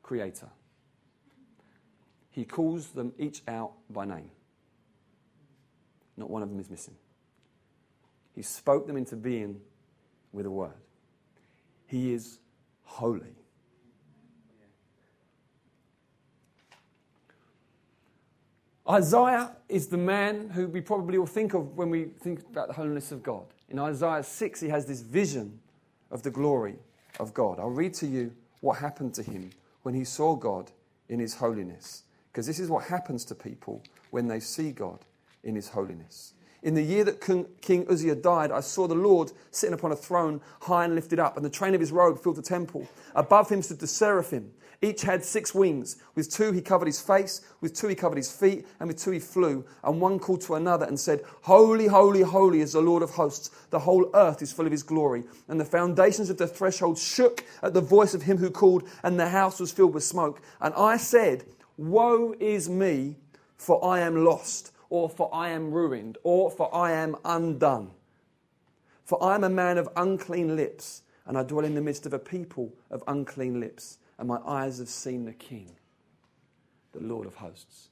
Creator. 0.03 0.49
He 2.37 2.45
calls 2.45 2.89
them 2.89 3.13
each 3.17 3.41
out 3.47 3.71
by 3.89 4.05
name. 4.05 4.29
Not 6.17 6.29
one 6.29 6.43
of 6.43 6.49
them 6.49 6.59
is 6.59 6.69
missing. 6.69 6.93
He 8.35 8.43
spoke 8.43 8.85
them 8.85 8.95
into 8.95 9.15
being 9.15 9.59
with 10.31 10.45
a 10.45 10.51
word. 10.51 10.77
He 11.87 12.13
is 12.13 12.37
holy. 12.83 13.33
Isaiah 18.87 19.53
is 19.67 19.87
the 19.87 19.97
man 19.97 20.51
who 20.51 20.67
we 20.67 20.79
probably 20.79 21.17
all 21.17 21.25
think 21.25 21.55
of 21.55 21.75
when 21.75 21.89
we 21.89 22.03
think 22.19 22.41
about 22.51 22.67
the 22.67 22.75
holiness 22.75 23.11
of 23.11 23.23
God. 23.23 23.47
In 23.67 23.79
Isaiah 23.79 24.21
6, 24.21 24.59
he 24.59 24.69
has 24.69 24.85
this 24.85 25.01
vision 25.01 25.59
of 26.11 26.21
the 26.21 26.29
glory 26.29 26.75
of 27.19 27.33
God. 27.33 27.59
I'll 27.59 27.71
read 27.71 27.95
to 27.95 28.05
you 28.05 28.31
what 28.61 28.77
happened 28.77 29.15
to 29.15 29.23
him 29.23 29.49
when 29.81 29.95
he 29.95 30.03
saw 30.03 30.35
God 30.35 30.69
in 31.09 31.17
his 31.17 31.33
holiness. 31.33 32.03
Because 32.37 32.45
this 32.45 32.59
is 32.59 32.69
what 32.69 32.83
happens 32.83 33.25
to 33.25 33.33
people 33.33 33.81
when 34.11 34.27
they 34.27 34.39
see 34.39 34.71
God 34.71 34.99
in 35.43 35.55
his 35.55 35.69
holiness. 35.69 36.35
In 36.61 36.75
the 36.75 36.83
year 36.83 37.03
that 37.03 37.19
King 37.19 37.87
Uzziah 37.89 38.13
died, 38.13 38.51
I 38.51 38.59
saw 38.59 38.87
the 38.87 38.93
Lord 38.93 39.31
sitting 39.49 39.73
upon 39.73 39.91
a 39.91 39.95
throne, 39.95 40.39
high 40.61 40.85
and 40.85 40.93
lifted 40.93 41.17
up, 41.17 41.35
and 41.35 41.43
the 41.43 41.49
train 41.49 41.73
of 41.73 41.79
his 41.79 41.91
robe 41.91 42.21
filled 42.21 42.35
the 42.35 42.43
temple. 42.43 42.87
Above 43.15 43.49
him 43.49 43.63
stood 43.63 43.79
the 43.79 43.87
seraphim. 43.87 44.51
Each 44.83 45.01
had 45.01 45.25
six 45.25 45.55
wings. 45.55 45.97
With 46.13 46.31
two 46.31 46.51
he 46.51 46.61
covered 46.61 46.85
his 46.85 47.01
face, 47.01 47.41
with 47.59 47.73
two 47.73 47.87
he 47.87 47.95
covered 47.95 48.17
his 48.17 48.31
feet, 48.31 48.67
and 48.79 48.87
with 48.87 48.99
two 48.99 49.09
he 49.09 49.19
flew. 49.19 49.65
And 49.83 49.99
one 49.99 50.19
called 50.19 50.41
to 50.41 50.53
another 50.53 50.85
and 50.85 50.99
said, 50.99 51.23
Holy, 51.41 51.87
holy, 51.87 52.21
holy 52.21 52.61
is 52.61 52.73
the 52.73 52.81
Lord 52.81 53.01
of 53.01 53.09
hosts. 53.09 53.49
The 53.71 53.79
whole 53.79 54.11
earth 54.13 54.43
is 54.43 54.53
full 54.53 54.67
of 54.67 54.71
his 54.71 54.83
glory. 54.83 55.23
And 55.47 55.59
the 55.59 55.65
foundations 55.65 56.29
of 56.29 56.37
the 56.37 56.45
threshold 56.45 56.99
shook 56.99 57.43
at 57.63 57.73
the 57.73 57.81
voice 57.81 58.13
of 58.13 58.21
him 58.21 58.37
who 58.37 58.51
called, 58.51 58.87
and 59.01 59.19
the 59.19 59.29
house 59.29 59.59
was 59.59 59.71
filled 59.71 59.95
with 59.95 60.03
smoke. 60.03 60.43
And 60.61 60.75
I 60.75 60.97
said, 60.97 61.43
Woe 61.77 62.35
is 62.39 62.69
me, 62.69 63.17
for 63.55 63.83
I 63.85 63.99
am 64.01 64.25
lost, 64.25 64.71
or 64.89 65.09
for 65.09 65.33
I 65.33 65.49
am 65.49 65.71
ruined, 65.71 66.17
or 66.23 66.49
for 66.49 66.73
I 66.73 66.91
am 66.91 67.15
undone. 67.23 67.91
For 69.05 69.23
I 69.23 69.35
am 69.35 69.43
a 69.43 69.49
man 69.49 69.77
of 69.77 69.87
unclean 69.95 70.55
lips, 70.55 71.03
and 71.25 71.37
I 71.37 71.43
dwell 71.43 71.65
in 71.65 71.75
the 71.75 71.81
midst 71.81 72.05
of 72.05 72.13
a 72.13 72.19
people 72.19 72.73
of 72.89 73.03
unclean 73.07 73.59
lips 73.59 73.99
and 74.17 74.27
my 74.27 74.39
eyes 74.45 74.79
have 74.79 74.89
seen 74.89 75.25
the 75.25 75.33
King, 75.33 75.71
the 76.93 77.01
Lord 77.01 77.27
of 77.27 77.35
hosts. 77.35 77.89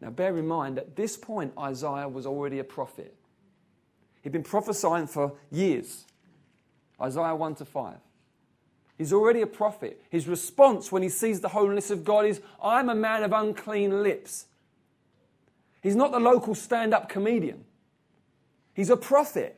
Now, 0.00 0.10
bear 0.10 0.36
in 0.36 0.46
mind, 0.46 0.78
at 0.78 0.96
this 0.96 1.16
point, 1.16 1.52
Isaiah 1.58 2.08
was 2.08 2.24
already 2.24 2.60
a 2.60 2.64
prophet. 2.64 3.14
He'd 4.22 4.32
been 4.32 4.42
prophesying 4.42 5.06
for 5.06 5.34
years. 5.50 6.04
Isaiah 7.00 7.34
1 7.34 7.56
to 7.56 7.64
5. 7.64 7.96
He's 8.98 9.12
already 9.12 9.40
a 9.42 9.46
prophet. 9.46 10.02
His 10.10 10.26
response 10.26 10.90
when 10.90 11.04
he 11.04 11.08
sees 11.08 11.40
the 11.40 11.48
holiness 11.48 11.90
of 11.90 12.04
God 12.04 12.26
is, 12.26 12.40
I'm 12.62 12.88
a 12.88 12.94
man 12.94 13.22
of 13.22 13.32
unclean 13.32 14.02
lips. 14.02 14.46
He's 15.80 15.94
not 15.94 16.10
the 16.10 16.18
local 16.18 16.56
stand 16.56 16.92
up 16.92 17.08
comedian, 17.08 17.64
he's 18.74 18.90
a 18.90 18.96
prophet. 18.96 19.54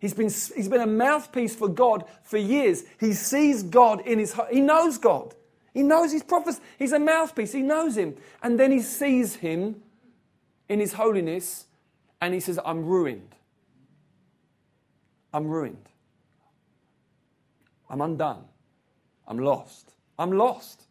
He's 0.00 0.12
been, 0.12 0.26
he's 0.26 0.68
been 0.68 0.82
a 0.82 0.86
mouthpiece 0.86 1.56
for 1.56 1.66
God 1.66 2.04
for 2.24 2.36
years. 2.36 2.84
He 3.00 3.14
sees 3.14 3.62
God 3.62 4.06
in 4.06 4.18
his. 4.18 4.38
He 4.52 4.60
knows 4.60 4.98
God. 4.98 5.34
He 5.72 5.82
knows 5.82 6.12
his 6.12 6.22
prophets. 6.22 6.60
He's 6.78 6.92
a 6.92 6.98
mouthpiece. 6.98 7.52
He 7.52 7.62
knows 7.62 7.96
him. 7.96 8.14
And 8.42 8.60
then 8.60 8.70
he 8.70 8.80
sees 8.80 9.36
him 9.36 9.82
in 10.68 10.78
his 10.78 10.92
holiness 10.92 11.64
and 12.20 12.34
he 12.34 12.40
says, 12.40 12.60
I'm 12.66 12.84
ruined. 12.84 13.34
I'm 15.32 15.46
ruined. 15.46 15.88
I'm 17.88 18.02
undone. 18.02 18.44
I'm 19.26 19.38
lost. 19.38 19.92
I'm 20.18 20.32
lost. 20.32 20.82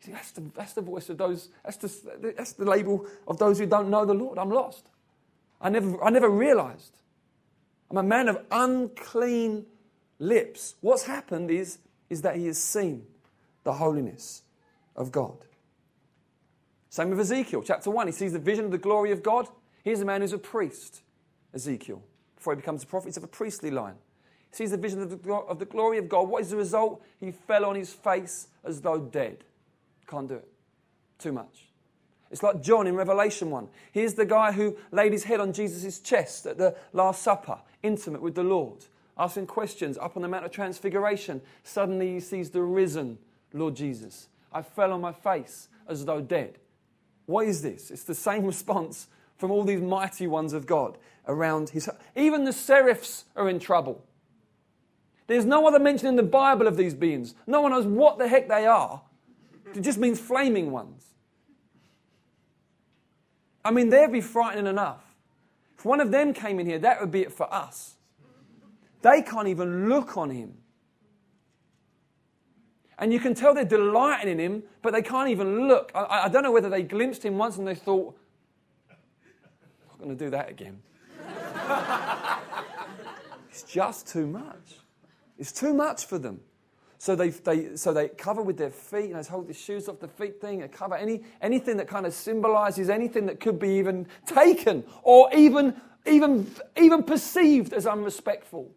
See, 0.00 0.12
that's 0.12 0.30
the, 0.32 0.42
that's 0.54 0.74
the 0.74 0.82
voice 0.82 1.08
of 1.08 1.18
those, 1.18 1.48
that's 1.64 1.76
the, 1.78 2.34
that's 2.36 2.52
the 2.52 2.64
label 2.64 3.06
of 3.26 3.38
those 3.38 3.58
who 3.58 3.66
don't 3.66 3.90
know 3.90 4.04
the 4.04 4.14
Lord. 4.14 4.38
I'm 4.38 4.50
lost. 4.50 4.88
I 5.60 5.70
never, 5.70 6.02
I 6.02 6.10
never 6.10 6.28
realized. 6.28 6.98
I'm 7.90 7.96
a 7.96 8.02
man 8.02 8.28
of 8.28 8.38
unclean 8.50 9.66
lips. 10.18 10.74
What's 10.80 11.04
happened 11.04 11.50
is, 11.50 11.78
is 12.10 12.22
that 12.22 12.36
he 12.36 12.46
has 12.46 12.58
seen 12.58 13.06
the 13.64 13.72
holiness 13.72 14.42
of 14.94 15.10
God. 15.10 15.36
Same 16.90 17.10
with 17.10 17.20
Ezekiel, 17.20 17.62
chapter 17.62 17.90
1. 17.90 18.06
He 18.06 18.12
sees 18.12 18.32
the 18.32 18.38
vision 18.38 18.64
of 18.64 18.70
the 18.70 18.78
glory 18.78 19.10
of 19.10 19.22
God. 19.22 19.48
Here's 19.84 20.00
a 20.00 20.04
man 20.04 20.20
who's 20.20 20.32
a 20.32 20.38
priest, 20.38 21.02
Ezekiel. 21.54 22.02
Before 22.36 22.54
he 22.54 22.56
becomes 22.56 22.82
a 22.82 22.86
prophet, 22.86 23.08
he's 23.08 23.16
of 23.16 23.24
a 23.24 23.28
priestly 23.28 23.70
line. 23.70 23.96
Sees 24.50 24.70
the 24.70 24.76
vision 24.76 25.02
of 25.02 25.22
the, 25.22 25.32
of 25.32 25.58
the 25.58 25.64
glory 25.64 25.98
of 25.98 26.08
God. 26.08 26.28
What 26.28 26.42
is 26.42 26.50
the 26.50 26.56
result? 26.56 27.02
He 27.20 27.30
fell 27.30 27.64
on 27.64 27.74
his 27.74 27.92
face 27.92 28.48
as 28.64 28.80
though 28.80 28.98
dead. 28.98 29.44
Can't 30.06 30.28
do 30.28 30.34
it. 30.34 30.48
Too 31.18 31.32
much. 31.32 31.68
It's 32.30 32.42
like 32.42 32.62
John 32.62 32.86
in 32.86 32.94
Revelation 32.94 33.50
1. 33.50 33.68
Here's 33.92 34.14
the 34.14 34.26
guy 34.26 34.52
who 34.52 34.76
laid 34.90 35.12
his 35.12 35.24
head 35.24 35.40
on 35.40 35.52
Jesus' 35.52 36.00
chest 36.00 36.46
at 36.46 36.58
the 36.58 36.76
Last 36.92 37.22
Supper, 37.22 37.58
intimate 37.82 38.20
with 38.20 38.34
the 38.34 38.42
Lord, 38.42 38.84
asking 39.16 39.46
questions 39.46 39.96
up 39.96 40.16
on 40.16 40.22
the 40.22 40.28
Mount 40.28 40.44
of 40.44 40.50
Transfiguration. 40.50 41.40
Suddenly 41.64 42.14
he 42.14 42.20
sees 42.20 42.50
the 42.50 42.62
risen 42.62 43.18
Lord 43.52 43.76
Jesus. 43.76 44.28
I 44.52 44.62
fell 44.62 44.92
on 44.92 45.00
my 45.00 45.12
face 45.12 45.68
as 45.88 46.04
though 46.04 46.20
dead. 46.20 46.58
What 47.26 47.46
is 47.46 47.62
this? 47.62 47.90
It's 47.90 48.04
the 48.04 48.14
same 48.14 48.44
response 48.46 49.08
from 49.36 49.50
all 49.50 49.64
these 49.64 49.80
mighty 49.80 50.26
ones 50.26 50.52
of 50.52 50.66
God 50.66 50.98
around 51.26 51.70
his. 51.70 51.88
Even 52.16 52.44
the 52.44 52.52
seraphs 52.52 53.24
are 53.36 53.48
in 53.48 53.58
trouble. 53.58 54.04
There's 55.28 55.44
no 55.44 55.68
other 55.68 55.78
mention 55.78 56.08
in 56.08 56.16
the 56.16 56.22
Bible 56.22 56.66
of 56.66 56.76
these 56.76 56.94
beings. 56.94 57.34
No 57.46 57.60
one 57.60 57.70
knows 57.70 57.86
what 57.86 58.18
the 58.18 58.26
heck 58.26 58.48
they 58.48 58.66
are. 58.66 59.02
It 59.74 59.82
just 59.82 59.98
means 59.98 60.18
flaming 60.18 60.70
ones. 60.70 61.04
I 63.62 63.70
mean, 63.70 63.90
they'd 63.90 64.10
be 64.10 64.22
frightening 64.22 64.66
enough. 64.66 65.04
If 65.76 65.84
one 65.84 66.00
of 66.00 66.10
them 66.10 66.32
came 66.32 66.58
in 66.58 66.66
here, 66.66 66.78
that 66.78 67.00
would 67.00 67.10
be 67.10 67.20
it 67.20 67.30
for 67.30 67.52
us. 67.52 67.96
They 69.02 69.20
can't 69.20 69.48
even 69.48 69.90
look 69.90 70.16
on 70.16 70.30
him. 70.30 70.54
And 72.98 73.12
you 73.12 73.20
can 73.20 73.34
tell 73.34 73.54
they're 73.54 73.66
delighting 73.66 74.32
in 74.32 74.40
him, 74.40 74.62
but 74.80 74.94
they 74.94 75.02
can't 75.02 75.28
even 75.28 75.68
look. 75.68 75.92
I, 75.94 76.22
I 76.24 76.28
don't 76.28 76.42
know 76.42 76.50
whether 76.50 76.70
they 76.70 76.82
glimpsed 76.82 77.22
him 77.22 77.36
once 77.36 77.58
and 77.58 77.68
they 77.68 77.74
thought, 77.74 78.18
I'm 78.90 78.96
not 79.90 79.98
going 79.98 80.16
to 80.16 80.24
do 80.24 80.30
that 80.30 80.48
again. 80.48 80.80
it's 83.50 83.62
just 83.62 84.08
too 84.08 84.26
much. 84.26 84.78
It's 85.38 85.52
too 85.52 85.72
much 85.72 86.06
for 86.06 86.18
them. 86.18 86.40
So 86.98 87.14
they, 87.14 87.30
they, 87.30 87.76
so 87.76 87.92
they 87.92 88.08
cover 88.08 88.42
with 88.42 88.56
their 88.58 88.70
feet, 88.70 89.04
and 89.04 89.08
you 89.10 89.14
know, 89.14 89.22
hold 89.22 89.46
the 89.46 89.54
shoes 89.54 89.88
off 89.88 90.00
the 90.00 90.08
feet 90.08 90.40
thing, 90.40 90.62
and 90.62 90.72
cover 90.72 90.96
any, 90.96 91.22
anything 91.40 91.76
that 91.76 91.86
kind 91.86 92.06
of 92.06 92.12
symbolizes 92.12 92.90
anything 92.90 93.26
that 93.26 93.38
could 93.38 93.60
be 93.60 93.70
even 93.78 94.08
taken 94.26 94.82
or 95.04 95.32
even, 95.32 95.80
even, 96.06 96.50
even 96.76 97.04
perceived 97.04 97.72
as 97.72 97.86
unrespectful 97.86 98.72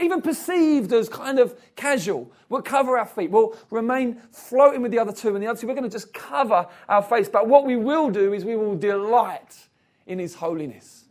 even 0.00 0.22
perceived 0.22 0.92
as 0.92 1.08
kind 1.08 1.38
of 1.38 1.58
casual. 1.76 2.32
We'll 2.48 2.62
cover 2.62 2.98
our 2.98 3.06
feet. 3.06 3.30
We'll 3.30 3.56
remain 3.70 4.20
floating 4.32 4.82
with 4.82 4.90
the 4.90 4.98
other 4.98 5.12
two, 5.12 5.34
and 5.34 5.42
the 5.42 5.48
other 5.48 5.60
two, 5.60 5.66
we're 5.66 5.74
going 5.74 5.84
to 5.84 5.90
just 5.90 6.12
cover 6.12 6.66
our 6.88 7.02
face. 7.02 7.28
But 7.28 7.48
what 7.48 7.64
we 7.64 7.76
will 7.76 8.10
do 8.10 8.32
is 8.32 8.44
we 8.44 8.56
will 8.56 8.76
delight 8.76 9.68
in 10.06 10.18
His 10.18 10.34
holiness. 10.34 11.04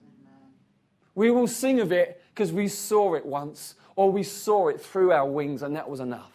We 1.15 1.31
will 1.31 1.47
sing 1.47 1.79
of 1.79 1.91
it 1.91 2.21
because 2.33 2.51
we 2.51 2.67
saw 2.67 3.15
it 3.15 3.25
once, 3.25 3.75
or 3.99 4.09
we 4.09 4.23
saw 4.23 4.69
it 4.69 4.79
through 4.79 5.11
our 5.11 5.25
wings, 5.25 5.61
and 5.61 5.75
that 5.75 5.89
was 5.89 5.99
enough. 5.99 6.31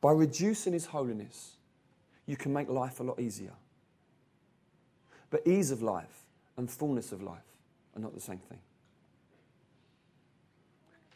By 0.00 0.10
reducing 0.10 0.72
His 0.72 0.86
holiness, 0.86 1.52
you 2.26 2.36
can 2.36 2.52
make 2.52 2.68
life 2.68 2.98
a 2.98 3.04
lot 3.04 3.20
easier. 3.20 3.52
But 5.30 5.46
ease 5.46 5.70
of 5.70 5.80
life 5.80 6.26
and 6.56 6.68
fullness 6.68 7.12
of 7.12 7.22
life 7.22 7.38
are 7.94 8.00
not 8.00 8.12
the 8.12 8.20
same 8.20 8.38
thing. 8.38 8.58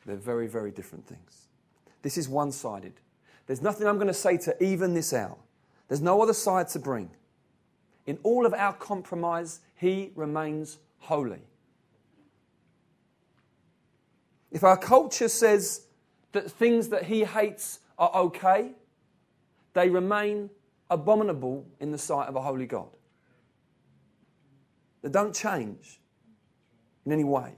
They're 0.07 0.15
very, 0.15 0.47
very 0.47 0.71
different 0.71 1.05
things. 1.05 1.49
This 2.03 2.17
is 2.17 2.29
one 2.29 2.53
sided. 2.53 2.93
There's 3.49 3.61
nothing 3.61 3.89
I'm 3.89 3.97
going 3.97 4.07
to 4.07 4.15
say 4.15 4.37
to 4.37 4.63
even 4.63 4.95
this 4.95 5.13
out. 5.13 5.41
There's 5.89 6.01
no 6.01 6.23
other 6.23 6.33
side 6.33 6.69
to 6.69 6.79
bring. 6.79 7.11
In 8.07 8.19
all 8.23 8.47
of 8.47 8.53
our 8.53 8.73
compromise, 8.73 9.61
He 9.77 10.13
remains 10.15 10.79
holy. 10.99 11.43
If 14.51 14.63
our 14.63 14.77
culture 14.77 15.29
says 15.29 15.87
that 16.33 16.51
things 16.51 16.89
that 16.89 17.05
He 17.05 17.25
hates 17.25 17.81
are 17.99 18.15
okay, 18.15 18.73
they 19.73 19.89
remain 19.89 20.51
abominable 20.91 21.67
in 21.81 21.91
the 21.91 21.99
sight 21.99 22.29
of 22.29 22.37
a 22.37 22.43
holy 22.43 22.67
God 22.67 22.89
They 25.03 25.11
don't 25.11 25.35
change 25.35 26.01
in 27.05 27.13
any 27.13 27.25
way. 27.25 27.53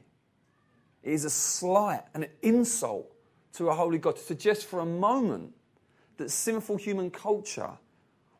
It 1.04 1.12
is 1.12 1.24
a 1.24 1.30
slight 1.30 2.02
and 2.12 2.24
an 2.24 2.30
insult 2.42 3.14
to 3.52 3.68
a 3.68 3.74
holy 3.74 3.98
God 3.98 4.16
to 4.16 4.22
suggest 4.22 4.66
for 4.66 4.80
a 4.80 4.86
moment 4.86 5.54
that 6.16 6.30
sinful 6.30 6.76
human 6.76 7.10
culture 7.10 7.70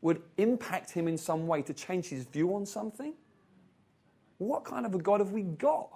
would 0.07 0.23
impact 0.37 0.93
him 0.93 1.09
in 1.09 1.19
some 1.19 1.49
way 1.49 1.61
to 1.61 1.75
change 1.75 2.07
his 2.07 2.27
view 2.27 2.55
on 2.55 2.65
something. 2.65 3.13
What 4.39 4.65
kind 4.65 4.87
of 4.87 4.95
a 4.95 4.99
God 4.99 5.19
have 5.19 5.33
we 5.33 5.43
got? 5.43 5.89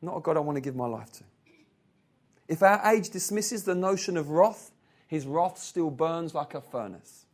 Not 0.00 0.18
a 0.18 0.20
God 0.20 0.36
I 0.36 0.40
want 0.40 0.54
to 0.54 0.60
give 0.60 0.76
my 0.76 0.86
life 0.86 1.10
to. 1.14 1.24
If 2.46 2.62
our 2.62 2.80
age 2.94 3.10
dismisses 3.10 3.64
the 3.64 3.74
notion 3.74 4.16
of 4.16 4.30
wrath, 4.30 4.70
his 5.08 5.26
wrath 5.26 5.58
still 5.58 5.90
burns 5.90 6.32
like 6.32 6.54
a 6.54 6.60
furnace. 6.60 7.26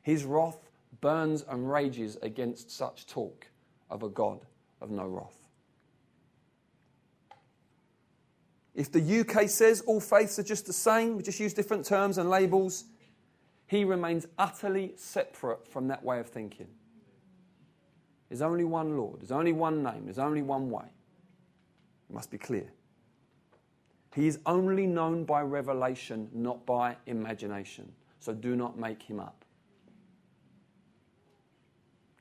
His 0.00 0.24
wrath 0.24 0.70
burns 1.02 1.44
and 1.46 1.70
rages 1.70 2.16
against 2.22 2.70
such 2.70 3.06
talk 3.06 3.46
of 3.90 4.02
a 4.02 4.08
God 4.08 4.40
of 4.80 4.90
no 4.90 5.06
wrath. 5.06 5.36
If 8.74 8.90
the 8.90 9.20
UK 9.20 9.50
says 9.50 9.82
all 9.82 10.00
faiths 10.00 10.38
are 10.38 10.42
just 10.42 10.64
the 10.64 10.72
same, 10.72 11.18
we 11.18 11.22
just 11.22 11.38
use 11.38 11.52
different 11.52 11.84
terms 11.84 12.16
and 12.16 12.30
labels, 12.30 12.86
he 13.72 13.84
remains 13.84 14.26
utterly 14.36 14.92
separate 14.96 15.66
from 15.66 15.88
that 15.88 16.04
way 16.04 16.20
of 16.20 16.26
thinking. 16.26 16.66
There's 18.28 18.42
only 18.42 18.64
one 18.64 18.98
Lord, 18.98 19.22
there's 19.22 19.32
only 19.32 19.52
one 19.52 19.82
name, 19.82 20.02
there's 20.04 20.18
only 20.18 20.42
one 20.42 20.68
way. 20.68 20.84
It 22.10 22.14
must 22.14 22.30
be 22.30 22.36
clear. 22.36 22.70
He 24.14 24.26
is 24.26 24.40
only 24.44 24.86
known 24.86 25.24
by 25.24 25.40
revelation, 25.40 26.28
not 26.34 26.66
by 26.66 26.96
imagination. 27.06 27.90
so 28.20 28.34
do 28.34 28.56
not 28.56 28.78
make 28.78 29.02
him 29.02 29.18
up. 29.18 29.42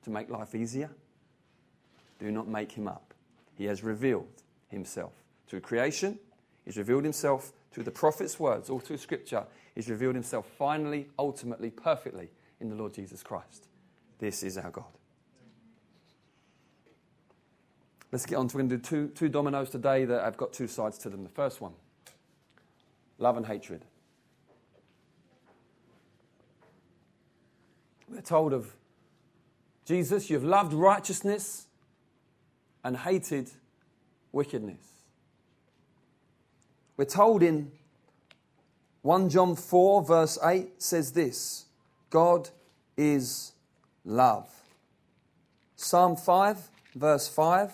To 0.06 0.10
make 0.10 0.30
life 0.30 0.56
easier, 0.56 0.90
do 2.18 2.32
not 2.32 2.48
make 2.48 2.72
him 2.72 2.88
up. 2.88 3.14
He 3.56 3.66
has 3.66 3.84
revealed 3.84 4.42
himself 4.70 5.12
through 5.48 5.60
creation, 5.60 6.18
he's 6.64 6.78
revealed 6.78 7.04
himself 7.04 7.52
through 7.74 7.84
the 7.84 7.92
prophet's 7.92 8.40
words, 8.40 8.70
all 8.70 8.80
through 8.80 8.98
scripture. 8.98 9.44
He's 9.76 9.90
revealed 9.90 10.16
himself 10.16 10.46
finally, 10.58 11.08
ultimately, 11.18 11.70
perfectly 11.70 12.30
in 12.60 12.70
the 12.70 12.76
Lord 12.76 12.94
Jesus 12.94 13.24
Christ. 13.24 13.68
This 14.20 14.44
is 14.44 14.58
our 14.58 14.70
God. 14.70 14.86
Let's 18.12 18.26
get 18.26 18.36
on 18.36 18.48
to, 18.50 18.58
we're 18.58 18.64
going 18.64 18.70
to 18.70 18.78
do 18.78 18.84
two, 18.84 19.08
two 19.16 19.30
dominoes 19.30 19.70
today 19.70 20.04
that 20.06 20.26
I've 20.26 20.36
got 20.36 20.52
two 20.52 20.68
sides 20.68 20.98
to 21.00 21.10
them. 21.10 21.24
The 21.24 21.30
first 21.30 21.62
one 21.62 21.74
love 23.18 23.38
and 23.38 23.46
hatred. 23.46 23.86
We're 28.10 28.22
told 28.22 28.52
of 28.52 28.76
Jesus, 29.86 30.30
you've 30.30 30.44
loved 30.44 30.74
righteousness 30.74 31.68
and 32.84 32.98
hated 32.98 33.50
wickedness. 34.32 34.82
We're 36.98 37.06
told 37.06 37.44
in 37.44 37.72
1 39.02 39.30
John 39.30 39.56
4, 39.56 40.04
verse 40.04 40.38
8 40.44 40.82
says 40.82 41.12
this 41.12 41.66
God 42.10 42.50
is 42.96 43.54
love. 44.06 44.50
Psalm 45.76 46.16
5, 46.16 46.70
verse 46.96 47.28
5, 47.28 47.74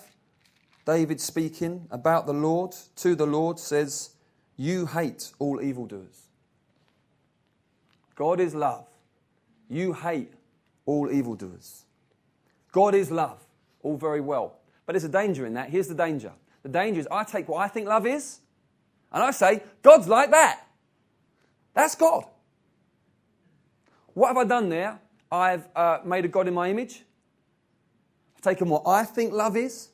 David 0.86 1.20
speaking 1.20 1.86
about 1.90 2.26
the 2.26 2.32
Lord 2.32 2.74
to 2.96 3.14
the 3.14 3.26
Lord 3.26 3.58
says, 3.58 4.10
You 4.56 4.86
hate 4.86 5.32
all 5.38 5.60
evildoers. 5.60 6.28
God 8.14 8.40
is 8.40 8.54
love. 8.54 8.86
You 9.68 9.92
hate 9.92 10.32
all 10.86 11.10
evildoers. 11.10 11.84
God 12.72 12.94
is 12.94 13.10
love. 13.10 13.44
All 13.82 13.98
very 13.98 14.22
well. 14.22 14.56
But 14.86 14.94
there's 14.94 15.04
a 15.04 15.08
danger 15.10 15.44
in 15.44 15.52
that. 15.54 15.68
Here's 15.68 15.88
the 15.88 15.94
danger. 15.94 16.32
The 16.62 16.70
danger 16.70 17.00
is 17.00 17.08
I 17.10 17.24
take 17.24 17.48
what 17.48 17.58
I 17.58 17.68
think 17.68 17.86
love 17.86 18.06
is, 18.06 18.40
and 19.12 19.22
I 19.22 19.30
say, 19.30 19.62
God's 19.82 20.08
like 20.08 20.30
that. 20.30 20.67
That's 21.74 21.94
God. 21.94 22.24
What 24.14 24.28
have 24.28 24.36
I 24.36 24.44
done 24.44 24.68
there? 24.68 25.00
I've 25.30 25.68
uh, 25.76 25.98
made 26.04 26.24
a 26.24 26.28
God 26.28 26.48
in 26.48 26.54
my 26.54 26.70
image. 26.70 27.04
I've 28.36 28.42
taken 28.42 28.68
what 28.68 28.82
I 28.86 29.04
think 29.04 29.32
love 29.32 29.56
is, 29.56 29.90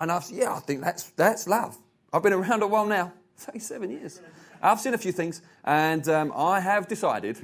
and 0.00 0.10
I've 0.12 0.24
said, 0.24 0.38
yeah, 0.38 0.54
I 0.54 0.60
think 0.60 0.82
that's, 0.82 1.10
that's 1.10 1.46
love. 1.46 1.78
I've 2.12 2.22
been 2.22 2.32
around 2.32 2.62
a 2.62 2.66
while 2.66 2.86
now, 2.86 3.12
37 3.36 3.90
years. 3.90 4.20
I've 4.62 4.80
seen 4.80 4.94
a 4.94 4.98
few 4.98 5.12
things, 5.12 5.42
and 5.64 6.08
um, 6.08 6.32
I 6.36 6.60
have 6.60 6.86
decided 6.86 7.38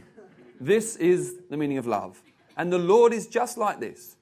this 0.61 0.97
is 0.97 1.35
the 1.51 1.57
meaning 1.57 1.79
of 1.79 1.87
love. 1.87 2.21
And 2.57 2.73
the 2.73 2.79
Lord 2.79 3.13
is 3.13 3.27
just 3.27 3.57
like 3.57 3.81
this. 3.81 4.17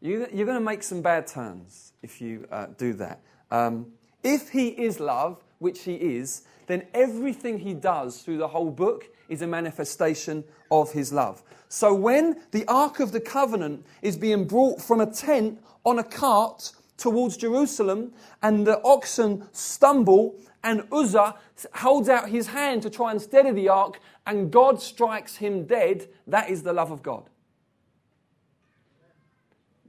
You, 0.00 0.24
are 0.24 0.44
going 0.44 0.54
to 0.54 0.60
make 0.60 0.82
some 0.82 1.00
bad 1.00 1.26
turns 1.26 1.92
if 2.02 2.20
you 2.20 2.46
uh, 2.50 2.66
do 2.76 2.92
that. 2.94 3.20
Um, 3.50 3.92
if 4.22 4.50
He 4.50 4.68
is 4.68 5.00
love, 5.00 5.42
which 5.58 5.82
He 5.84 5.94
is, 5.94 6.42
then 6.66 6.86
everything 6.94 7.58
He 7.58 7.74
does 7.74 8.22
through 8.22 8.38
the 8.38 8.48
whole 8.48 8.70
book 8.70 9.06
is 9.28 9.42
a 9.42 9.46
manifestation 9.46 10.44
of 10.70 10.92
His 10.92 11.12
love. 11.12 11.42
So 11.68 11.94
when 11.94 12.40
the 12.50 12.64
Ark 12.66 13.00
of 13.00 13.12
the 13.12 13.20
Covenant 13.20 13.84
is 14.02 14.16
being 14.16 14.46
brought 14.46 14.80
from 14.80 15.00
a 15.00 15.06
tent 15.10 15.60
on 15.84 15.98
a 15.98 16.04
cart 16.04 16.72
towards 16.96 17.36
Jerusalem, 17.36 18.12
and 18.42 18.66
the 18.66 18.80
oxen 18.84 19.48
stumble, 19.52 20.36
and 20.62 20.86
Uzzah 20.90 21.34
holds 21.74 22.08
out 22.08 22.28
his 22.28 22.46
hand 22.48 22.82
to 22.82 22.90
try 22.90 23.10
and 23.10 23.20
steady 23.20 23.50
the 23.50 23.68
ark, 23.68 24.00
and 24.26 24.50
God 24.50 24.80
strikes 24.80 25.36
him 25.36 25.66
dead, 25.66 26.08
that 26.26 26.48
is 26.48 26.62
the 26.62 26.72
love 26.72 26.90
of 26.90 27.02
God. 27.02 27.28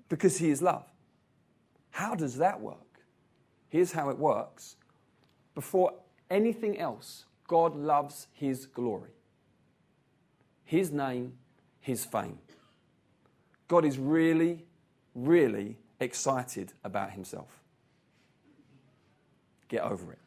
Because 0.10 0.38
he 0.38 0.50
is 0.50 0.62
love. 0.62 0.86
How 1.91 2.13
does 2.15 2.38
that 2.38 2.60
work? 2.60 2.75
Here's 3.70 3.94
how 3.94 4.10
it 4.10 4.17
works. 4.17 4.75
Before 5.53 5.94
anything 6.29 6.77
else, 6.77 7.25
God 7.48 7.75
loves 7.75 8.27
his 8.33 8.66
glory, 8.66 9.11
his 10.64 10.92
name, 10.92 11.33
his 11.79 12.05
fame. 12.05 12.40
God 13.68 13.85
is 13.85 13.98
really, 13.98 14.66
really 15.14 15.77
excited 16.00 16.74
about 16.83 17.11
himself. 17.11 17.61
Get 19.68 19.83
over 19.83 20.11
it. 20.11 20.20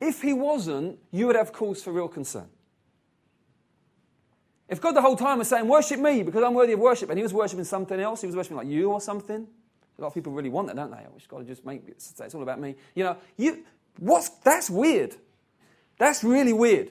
If 0.00 0.22
he 0.22 0.32
wasn't, 0.32 0.98
you 1.12 1.26
would 1.26 1.36
have 1.36 1.52
cause 1.52 1.82
for 1.82 1.92
real 1.92 2.08
concern. 2.08 2.48
If 4.68 4.80
God 4.80 4.92
the 4.92 5.02
whole 5.02 5.16
time 5.16 5.38
was 5.38 5.48
saying, 5.48 5.68
Worship 5.68 6.00
me 6.00 6.22
because 6.22 6.42
I'm 6.42 6.54
worthy 6.54 6.72
of 6.72 6.80
worship, 6.80 7.10
and 7.10 7.18
he 7.18 7.22
was 7.22 7.32
worshiping 7.32 7.64
something 7.64 8.00
else, 8.00 8.20
he 8.20 8.26
was 8.26 8.34
worshiping 8.34 8.56
like 8.56 8.66
you 8.66 8.90
or 8.90 9.00
something. 9.00 9.46
A 9.98 10.00
lot 10.00 10.08
of 10.08 10.14
people 10.14 10.32
really 10.32 10.48
want 10.48 10.68
that, 10.68 10.76
don't 10.76 10.90
they? 10.90 10.96
Oh, 10.96 11.10
I 11.10 11.14
wish 11.14 11.26
God 11.26 11.38
would 11.38 11.46
just 11.46 11.64
make 11.66 11.86
it 11.86 12.00
say 12.00 12.24
it's 12.24 12.34
all 12.34 12.42
about 12.42 12.58
me. 12.58 12.74
You 12.94 13.04
know, 13.04 13.16
you, 13.36 13.64
what's, 13.98 14.28
that's 14.28 14.68
weird. 14.70 15.16
That's 15.98 16.24
really 16.24 16.52
weird. 16.52 16.90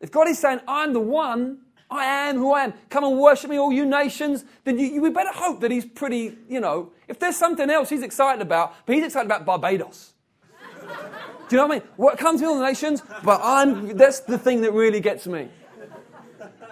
If 0.00 0.10
God 0.10 0.28
is 0.28 0.38
saying, 0.38 0.60
I'm 0.68 0.92
the 0.92 1.00
one, 1.00 1.58
I 1.90 2.04
am 2.04 2.36
who 2.36 2.52
I 2.52 2.64
am. 2.64 2.74
Come 2.90 3.04
and 3.04 3.18
worship 3.18 3.50
me, 3.50 3.58
all 3.58 3.72
you 3.72 3.86
nations. 3.86 4.44
Then 4.64 4.78
you, 4.78 4.86
you, 4.86 5.02
we 5.02 5.10
better 5.10 5.32
hope 5.32 5.60
that 5.60 5.70
he's 5.70 5.84
pretty, 5.84 6.36
you 6.48 6.60
know, 6.60 6.92
if 7.08 7.18
there's 7.18 7.36
something 7.36 7.70
else 7.70 7.88
he's 7.88 8.02
excited 8.02 8.42
about, 8.42 8.74
but 8.84 8.94
he's 8.94 9.04
excited 9.04 9.26
about 9.26 9.46
Barbados. 9.46 10.12
Do 11.48 11.54
you 11.54 11.56
know 11.58 11.66
what 11.68 11.76
I 11.76 11.78
mean? 11.78 11.88
What 11.96 12.18
comes 12.18 12.40
to 12.40 12.46
all 12.46 12.58
the 12.58 12.66
nations, 12.66 13.02
but 13.22 13.40
I'm, 13.42 13.96
that's 13.96 14.20
the 14.20 14.38
thing 14.38 14.62
that 14.62 14.72
really 14.72 15.00
gets 15.00 15.26
me. 15.26 15.48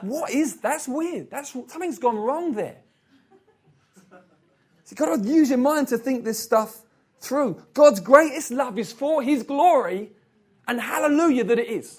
What 0.00 0.30
is, 0.30 0.56
that's 0.56 0.88
weird. 0.88 1.30
That's, 1.30 1.52
something's 1.52 1.98
gone 1.98 2.16
wrong 2.16 2.52
there. 2.52 2.78
So 4.10 4.90
you've 4.90 4.98
got 4.98 5.22
to 5.22 5.28
use 5.28 5.48
your 5.48 5.58
mind 5.58 5.88
to 5.88 5.98
think 5.98 6.24
this 6.24 6.38
stuff 6.38 6.83
through. 7.24 7.62
God's 7.72 8.00
greatest 8.00 8.50
love 8.50 8.78
is 8.78 8.92
for 8.92 9.22
his 9.22 9.42
glory, 9.42 10.12
and 10.68 10.80
hallelujah 10.80 11.44
that 11.44 11.58
it 11.58 11.68
is. 11.68 11.96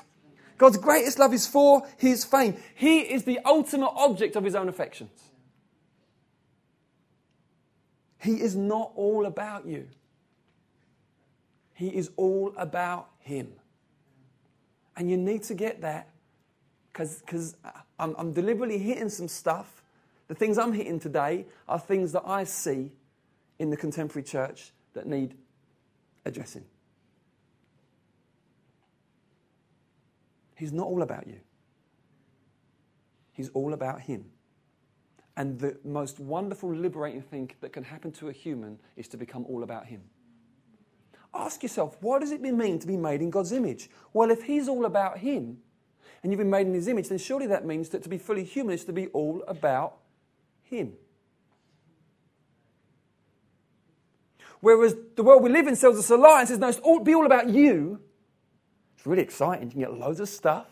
God's 0.57 0.77
greatest 0.77 1.19
love 1.19 1.33
is 1.33 1.45
for 1.45 1.85
his 1.97 2.23
fame. 2.23 2.55
He 2.75 2.99
is 2.99 3.23
the 3.23 3.39
ultimate 3.45 3.91
object 3.95 4.35
of 4.35 4.43
his 4.43 4.55
own 4.55 4.69
affections. 4.69 5.31
He 8.19 8.41
is 8.41 8.55
not 8.55 8.91
all 8.95 9.25
about 9.25 9.67
you. 9.67 9.87
He 11.73 11.89
is 11.89 12.09
all 12.15 12.53
about 12.57 13.09
him. 13.19 13.51
And 14.95 15.11
you 15.11 15.17
need 15.17 15.43
to 15.43 15.53
get 15.53 15.81
that 15.81 16.09
because 16.91 17.57
I'm, 17.99 18.15
I'm 18.17 18.31
deliberately 18.31 18.77
hitting 18.77 19.09
some 19.09 19.27
stuff. 19.27 19.83
The 20.29 20.35
things 20.35 20.57
I'm 20.57 20.71
hitting 20.71 20.99
today 20.99 21.45
are 21.67 21.77
things 21.77 22.13
that 22.13 22.23
I 22.25 22.45
see 22.45 22.93
in 23.59 23.69
the 23.69 23.77
contemporary 23.77 24.23
church 24.23 24.71
that 24.95 25.05
need 25.05 25.35
addressing. 26.25 26.65
He's 30.55 30.73
not 30.73 30.87
all 30.87 31.01
about 31.01 31.27
you, 31.27 31.39
He's 33.31 33.49
all 33.49 33.73
about 33.73 34.01
Him. 34.01 34.25
And 35.37 35.59
the 35.59 35.77
most 35.83 36.17
wonderful, 36.17 36.73
liberating 36.73 37.21
thing 37.21 37.51
that 37.59 37.73
can 37.73 37.83
happen 37.83 38.13
to 38.13 38.29
a 38.29 38.31
human 38.31 38.79
is 38.95 39.09
to 39.09 39.17
become 39.17 39.45
all 39.49 39.63
about 39.63 39.85
Him. 39.85 40.01
Ask 41.33 41.61
yourself, 41.61 41.97
what 41.99 42.21
does 42.21 42.31
it 42.31 42.41
mean 42.41 42.79
to 42.79 42.87
be 42.87 42.95
made 42.95 43.21
in 43.21 43.29
God's 43.29 43.51
image? 43.51 43.89
Well, 44.13 44.31
if 44.31 44.43
He's 44.43 44.69
all 44.69 44.85
about 44.85 45.17
Him 45.17 45.57
and 46.23 46.31
you've 46.31 46.39
been 46.39 46.49
made 46.49 46.67
in 46.67 46.73
His 46.73 46.87
image, 46.87 47.09
then 47.09 47.17
surely 47.17 47.47
that 47.47 47.65
means 47.65 47.89
that 47.89 48.01
to 48.03 48.09
be 48.09 48.17
fully 48.17 48.45
human 48.45 48.73
is 48.73 48.85
to 48.85 48.93
be 48.93 49.07
all 49.07 49.43
about 49.45 49.97
Him. 50.63 50.93
Whereas 54.61 54.95
the 55.15 55.23
world 55.23 55.43
we 55.43 55.49
live 55.49 55.67
in 55.67 55.75
sells 55.75 55.97
us 55.97 56.09
a 56.09 56.17
lie 56.17 56.39
and 56.39 56.47
says, 56.47 56.59
no, 56.59 56.69
it's 56.69 56.79
all, 56.79 56.99
be 56.99 57.13
all 57.13 57.25
about 57.25 57.49
you. 57.49 57.99
It's 58.97 59.05
really 59.05 59.21
exciting. 59.21 59.67
You 59.67 59.71
can 59.71 59.79
get 59.81 59.93
loads 59.93 60.19
of 60.19 60.29
stuff 60.29 60.67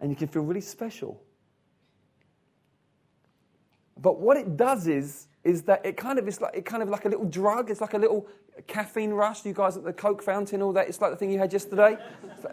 and 0.00 0.10
you 0.10 0.16
can 0.16 0.28
feel 0.28 0.42
really 0.42 0.60
special. 0.60 1.22
But 3.96 4.20
what 4.20 4.36
it 4.36 4.56
does 4.56 4.86
is, 4.88 5.28
is 5.44 5.62
that 5.62 5.84
it 5.84 5.96
kind 5.96 6.18
of 6.18 6.26
is 6.26 6.40
like 6.40 6.56
it 6.56 6.64
kind 6.64 6.82
of 6.82 6.88
like 6.88 7.04
a 7.04 7.08
little 7.08 7.26
drug. 7.26 7.70
It's 7.70 7.80
like 7.80 7.94
a 7.94 7.98
little 7.98 8.26
caffeine 8.66 9.10
rush. 9.10 9.44
You 9.44 9.52
guys 9.52 9.76
at 9.76 9.84
the 9.84 9.92
Coke 9.92 10.22
fountain, 10.22 10.62
all 10.62 10.72
that. 10.72 10.88
It's 10.88 11.00
like 11.00 11.10
the 11.10 11.16
thing 11.16 11.30
you 11.30 11.38
had 11.38 11.52
yesterday. 11.52 11.98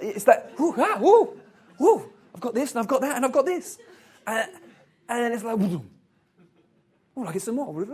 It's 0.02 0.26
that 0.26 0.52
whoo, 0.60 0.76
ah, 0.78 0.98
whoo, 1.00 1.40
whoo. 1.80 2.12
I've 2.36 2.42
got 2.42 2.54
this 2.54 2.72
and 2.72 2.80
I've 2.80 2.88
got 2.88 3.02
that 3.02 3.16
and 3.16 3.26
I've 3.26 3.32
got 3.32 3.46
this, 3.46 3.78
and, 4.28 4.50
and 5.10 5.24
then 5.24 5.32
it's 5.32 5.44
like, 5.44 5.58
boom. 5.58 5.90
Oh, 7.16 7.26
I 7.26 7.34
get 7.34 7.42
some 7.42 7.56
more. 7.56 7.86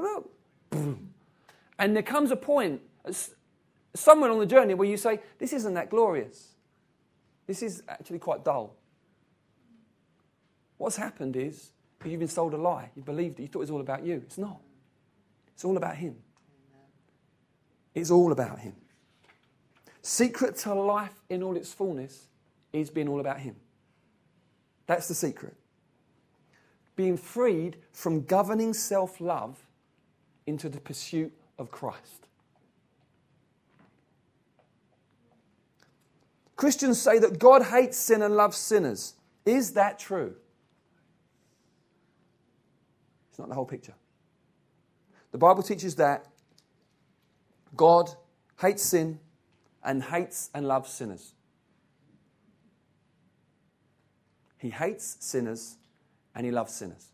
And 1.79 1.95
there 1.95 2.03
comes 2.03 2.31
a 2.31 2.35
point, 2.35 2.81
somewhere 3.93 4.31
on 4.31 4.39
the 4.39 4.45
journey, 4.45 4.73
where 4.73 4.87
you 4.87 4.97
say, 4.97 5.19
This 5.37 5.53
isn't 5.53 5.73
that 5.75 5.89
glorious. 5.89 6.53
This 7.45 7.61
is 7.63 7.83
actually 7.87 8.19
quite 8.19 8.43
dull. 8.43 8.75
What's 10.77 10.97
happened 10.97 11.35
is 11.35 11.71
you've 12.05 12.19
been 12.19 12.27
sold 12.27 12.53
a 12.53 12.57
lie. 12.57 12.89
You 12.95 13.03
believed 13.03 13.39
it. 13.39 13.43
You 13.43 13.47
thought 13.47 13.59
it 13.59 13.61
was 13.61 13.71
all 13.71 13.81
about 13.81 14.05
you. 14.05 14.15
It's 14.15 14.37
not. 14.37 14.59
It's 15.53 15.65
all 15.65 15.77
about 15.77 15.95
Him. 15.95 16.15
It's 17.95 18.11
all 18.11 18.31
about 18.31 18.59
Him. 18.59 18.75
Secret 20.01 20.55
to 20.57 20.73
life 20.73 21.15
in 21.29 21.41
all 21.41 21.57
its 21.57 21.73
fullness 21.73 22.27
is 22.71 22.89
being 22.89 23.07
all 23.07 23.19
about 23.19 23.39
Him. 23.39 23.55
That's 24.85 25.07
the 25.07 25.15
secret. 25.15 25.55
Being 26.95 27.17
freed 27.17 27.77
from 27.91 28.23
governing 28.23 28.73
self 28.73 29.19
love 29.19 29.57
into 30.45 30.69
the 30.69 30.79
pursuit 30.79 31.33
of 31.57 31.71
Christ. 31.71 32.27
Christians 36.55 36.99
say 36.99 37.19
that 37.19 37.37
God 37.39 37.63
hates 37.63 37.97
sin 37.97 38.21
and 38.21 38.35
loves 38.35 38.57
sinners. 38.57 39.13
Is 39.45 39.73
that 39.73 39.99
true? 39.99 40.35
It's 43.29 43.39
not 43.39 43.49
the 43.49 43.55
whole 43.55 43.65
picture. 43.65 43.93
The 45.31 45.37
Bible 45.37 45.61
teaches 45.61 45.95
that 45.95 46.25
God 47.75 48.09
hates 48.59 48.81
sin 48.81 49.19
and 49.83 50.01
hates 50.01 50.49
and 50.53 50.67
loves 50.67 50.91
sinners. 50.91 51.33
He 54.57 54.71
hates 54.71 55.17
sinners 55.19 55.77
and 56.33 56.45
he 56.45 56.51
loves 56.51 56.73
sinners. 56.73 57.11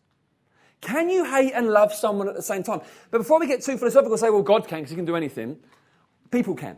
Can 0.84 1.08
you 1.08 1.24
hate 1.24 1.52
and 1.54 1.68
love 1.68 1.94
someone 1.94 2.28
at 2.28 2.34
the 2.34 2.42
same 2.42 2.62
time? 2.62 2.82
But 3.10 3.18
before 3.18 3.40
we 3.40 3.46
get 3.46 3.62
too 3.62 3.78
philosophical, 3.78 4.18
say, 4.18 4.28
well, 4.28 4.42
God 4.42 4.68
can 4.68 4.80
because 4.80 4.90
he 4.90 4.96
can 4.96 5.06
do 5.06 5.16
anything. 5.16 5.56
People 6.30 6.54
can. 6.54 6.76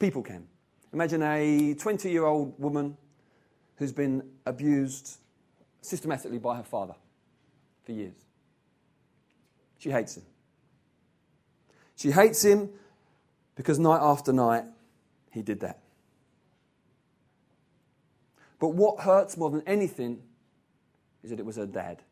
People 0.00 0.22
can. 0.22 0.48
Imagine 0.92 1.22
a 1.22 1.74
20 1.74 2.10
year 2.10 2.24
old 2.24 2.58
woman 2.58 2.96
who's 3.76 3.92
been 3.92 4.28
abused 4.44 5.18
systematically 5.82 6.38
by 6.38 6.56
her 6.56 6.64
father 6.64 6.94
for 7.84 7.92
years. 7.92 8.16
She 9.78 9.90
hates 9.90 10.16
him. 10.16 10.24
She 11.94 12.10
hates 12.10 12.44
him 12.44 12.70
because 13.54 13.78
night 13.78 14.00
after 14.02 14.32
night 14.32 14.64
he 15.30 15.42
did 15.42 15.60
that. 15.60 15.78
But 18.58 18.70
what 18.70 19.00
hurts 19.00 19.36
more 19.36 19.50
than 19.50 19.62
anything 19.64 20.22
is 21.22 21.30
that 21.30 21.38
it 21.38 21.46
was 21.46 21.56
her 21.56 21.66
dad 21.66 22.02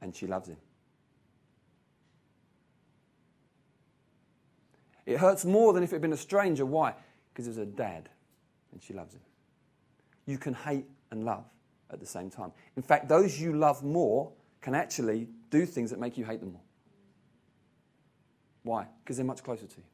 and 0.00 0.14
she 0.14 0.26
loves 0.26 0.48
him. 0.48 0.56
It 5.06 5.18
hurts 5.18 5.44
more 5.44 5.72
than 5.72 5.82
if 5.82 5.92
it 5.92 5.96
had 5.96 6.02
been 6.02 6.12
a 6.12 6.16
stranger. 6.16 6.66
Why? 6.66 6.94
Because 7.32 7.46
it 7.46 7.50
was 7.50 7.58
her 7.58 7.64
dad 7.64 8.08
and 8.72 8.82
she 8.82 8.92
loves 8.92 9.14
him. 9.14 9.20
You 10.26 10.38
can 10.38 10.54
hate 10.54 10.84
and 11.10 11.24
love 11.24 11.44
at 11.90 12.00
the 12.00 12.06
same 12.06 12.30
time. 12.30 12.50
In 12.76 12.82
fact, 12.82 13.08
those 13.08 13.40
you 13.40 13.52
love 13.52 13.84
more 13.84 14.32
can 14.60 14.74
actually 14.74 15.28
do 15.50 15.64
things 15.64 15.90
that 15.90 16.00
make 16.00 16.18
you 16.18 16.24
hate 16.24 16.40
them 16.40 16.52
more. 16.52 16.62
Why? 18.64 18.88
Because 19.04 19.16
they're 19.16 19.24
much 19.24 19.44
closer 19.44 19.66
to 19.66 19.76
you. 19.76 19.84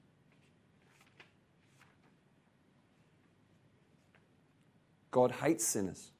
God 5.11 5.31
hates 5.31 5.67
sinners. 5.67 6.12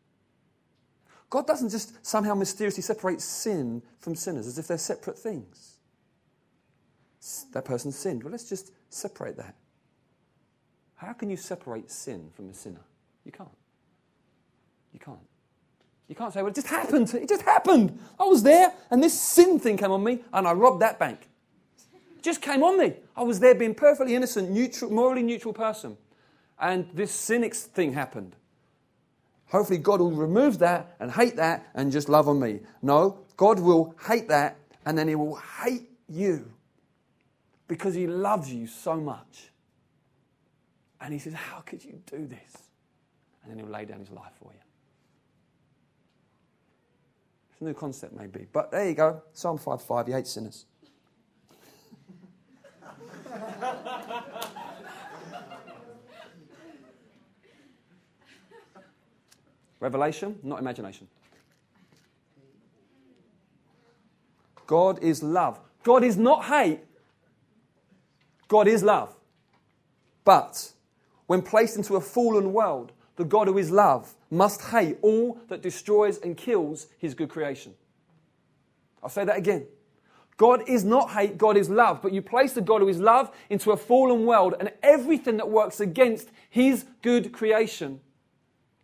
God 1.33 1.47
doesn't 1.47 1.71
just 1.71 2.05
somehow 2.05 2.35
mysteriously 2.35 2.83
separate 2.83 3.23
sin 3.23 3.83
from 4.01 4.15
sinners 4.15 4.47
as 4.47 4.59
if 4.59 4.69
they're 4.69 4.77
separate 4.77 5.19
things. 5.19 5.79
That 7.55 7.65
person 7.65 7.91
sinned. 7.91 8.23
Well, 8.23 8.33
let's 8.33 8.51
just 8.51 8.71
separate 8.91 9.39
that. 9.39 9.55
How 10.95 11.15
can 11.15 11.31
you 11.31 11.39
separate 11.39 11.91
sin 11.91 12.29
from 12.35 12.51
a 12.51 12.55
sinner? 12.55 12.83
You 13.25 13.33
can't. 13.33 13.49
You 14.93 15.01
can't. 15.01 15.27
You 16.07 16.15
can't 16.15 16.35
say, 16.35 16.43
well, 16.43 16.51
it 16.51 16.55
just 16.55 16.67
happened. 16.67 17.15
It 17.15 17.31
just 17.31 17.43
happened. 17.43 17.99
I 18.21 18.25
was 18.25 18.43
there, 18.43 18.71
and 18.91 19.03
this 19.03 19.19
sin 19.19 19.59
thing 19.59 19.79
came 19.79 19.91
on 19.91 20.05
me, 20.05 20.19
and 20.35 20.47
I 20.47 20.53
robbed 20.53 20.83
that 20.83 20.99
bank. 20.99 21.31
It 22.19 22.23
just 22.23 22.43
came 22.43 22.63
on 22.63 22.79
me. 22.79 22.93
I 23.17 23.23
was 23.23 23.41
there 23.41 23.55
being 23.55 23.75
perfectly 23.75 24.15
innocent, 24.15 24.51
neutral, 24.51 24.93
morally 24.93 25.23
neutral 25.23 25.55
person. 25.55 25.97
And 26.61 26.91
this 26.93 27.11
cynics 27.11 27.63
thing 27.63 27.95
happened. 27.95 28.37
Hopefully, 29.53 29.79
God 29.79 30.01
will 30.01 30.13
remove 30.13 30.59
that 30.61 30.97
and 30.99 31.13
hate 31.13 31.37
that 31.37 31.67
and 31.75 31.93
just 31.93 32.09
love 32.09 32.27
on 32.27 32.41
me. 32.41 32.61
No, 32.81 33.19
God 33.37 33.61
will 33.61 33.95
hate 34.09 34.29
that 34.29 34.57
and 34.87 34.97
then 34.97 35.09
He 35.09 35.15
will 35.15 35.37
hate 35.37 35.91
you 36.09 36.51
because 37.69 37.95
He 37.95 38.07
loves 38.07 38.51
you 38.51 38.67
so 38.67 38.97
much. 38.97 39.51
And 41.03 41.13
He 41.13 41.19
says, 41.19 41.35
How 41.35 41.61
could 41.61 41.85
you 41.85 42.01
do 42.07 42.27
this? 42.27 42.71
And 43.43 43.51
then 43.51 43.59
He'll 43.59 43.71
lay 43.71 43.85
down 43.85 44.01
His 44.01 44.11
life 44.11 44.33
for 44.43 44.51
you. 44.55 44.61
It's 47.53 47.61
a 47.61 47.65
new 47.65 47.75
concept, 47.75 48.15
maybe. 48.15 48.47
But 48.51 48.71
there 48.71 48.89
you 48.89 48.95
go 48.95 49.23
Psalm 49.35 49.59
5 49.59 49.83
5, 49.83 50.07
He 50.07 50.13
hates 50.15 50.31
sinners. 50.31 50.65
Revelation, 59.83 60.39
not 60.45 60.61
imagination. 60.61 61.09
God 64.65 65.03
is 65.03 65.25
love. 65.25 65.59
God 65.83 66.05
is 66.05 66.17
not 66.17 66.45
hate. 66.45 66.79
God 68.47 68.69
is 68.69 68.85
love. 68.85 69.13
But 70.25 70.71
when 71.27 71.43
placed 71.43 71.77
into 71.77 71.97
a 71.97 72.01
fallen 72.01 72.53
world, 72.53 72.93
the 73.17 73.25
God 73.25 73.49
who 73.49 73.59
is 73.59 73.73
love 73.73 74.15
must 74.31 74.61
hate 74.61 74.99
all 75.03 75.41
that 75.49 75.63
destroys 75.63 76.19
and 76.19 76.37
kills 76.37 76.87
his 76.97 77.13
good 77.15 77.29
creation. 77.29 77.75
I'll 79.03 79.09
say 79.09 79.25
that 79.25 79.37
again. 79.37 79.67
God 80.37 80.63
is 80.69 80.85
not 80.85 81.11
hate, 81.11 81.37
God 81.37 81.57
is 81.57 81.69
love. 81.69 82.01
But 82.01 82.13
you 82.13 82.23
place 82.23 82.53
the 82.53 82.61
God 82.61 82.83
who 82.83 82.89
is 82.89 83.01
love 83.01 83.33
into 83.51 83.73
a 83.73 83.77
fallen 83.77 84.27
world, 84.27 84.55
and 84.61 84.71
everything 84.81 85.39
that 85.39 85.51
works 85.51 85.81
against 85.81 86.29
his 86.49 86.85
good 87.03 87.33
creation, 87.33 88.01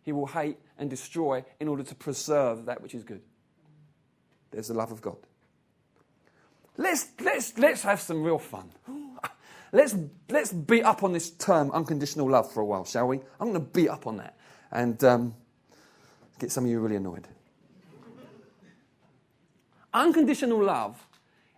he 0.03 0.11
will 0.11 0.27
hate 0.27 0.57
and 0.79 0.89
destroy 0.89 1.43
in 1.59 1.67
order 1.67 1.83
to 1.83 1.93
preserve 1.93 2.65
that 2.65 2.81
which 2.81 2.95
is 2.95 3.03
good. 3.03 3.21
There's 4.49 4.69
the 4.69 4.73
love 4.73 4.91
of 4.91 5.01
God. 5.01 5.17
Let's, 6.77 7.09
let's, 7.19 7.57
let's 7.57 7.83
have 7.83 7.99
some 7.99 8.23
real 8.23 8.39
fun. 8.39 8.71
Let's, 9.71 9.95
let's 10.29 10.51
beat 10.51 10.81
up 10.81 11.03
on 11.03 11.13
this 11.13 11.29
term, 11.29 11.69
unconditional 11.69 12.27
love, 12.27 12.51
for 12.51 12.61
a 12.61 12.65
while, 12.65 12.85
shall 12.85 13.07
we? 13.07 13.19
I'm 13.39 13.51
going 13.51 13.53
to 13.53 13.59
beat 13.59 13.89
up 13.89 14.07
on 14.07 14.17
that 14.17 14.35
and 14.71 15.03
um, 15.03 15.35
get 16.39 16.51
some 16.51 16.63
of 16.63 16.71
you 16.71 16.79
really 16.79 16.95
annoyed. 16.95 17.27
unconditional 19.93 20.63
love 20.63 20.99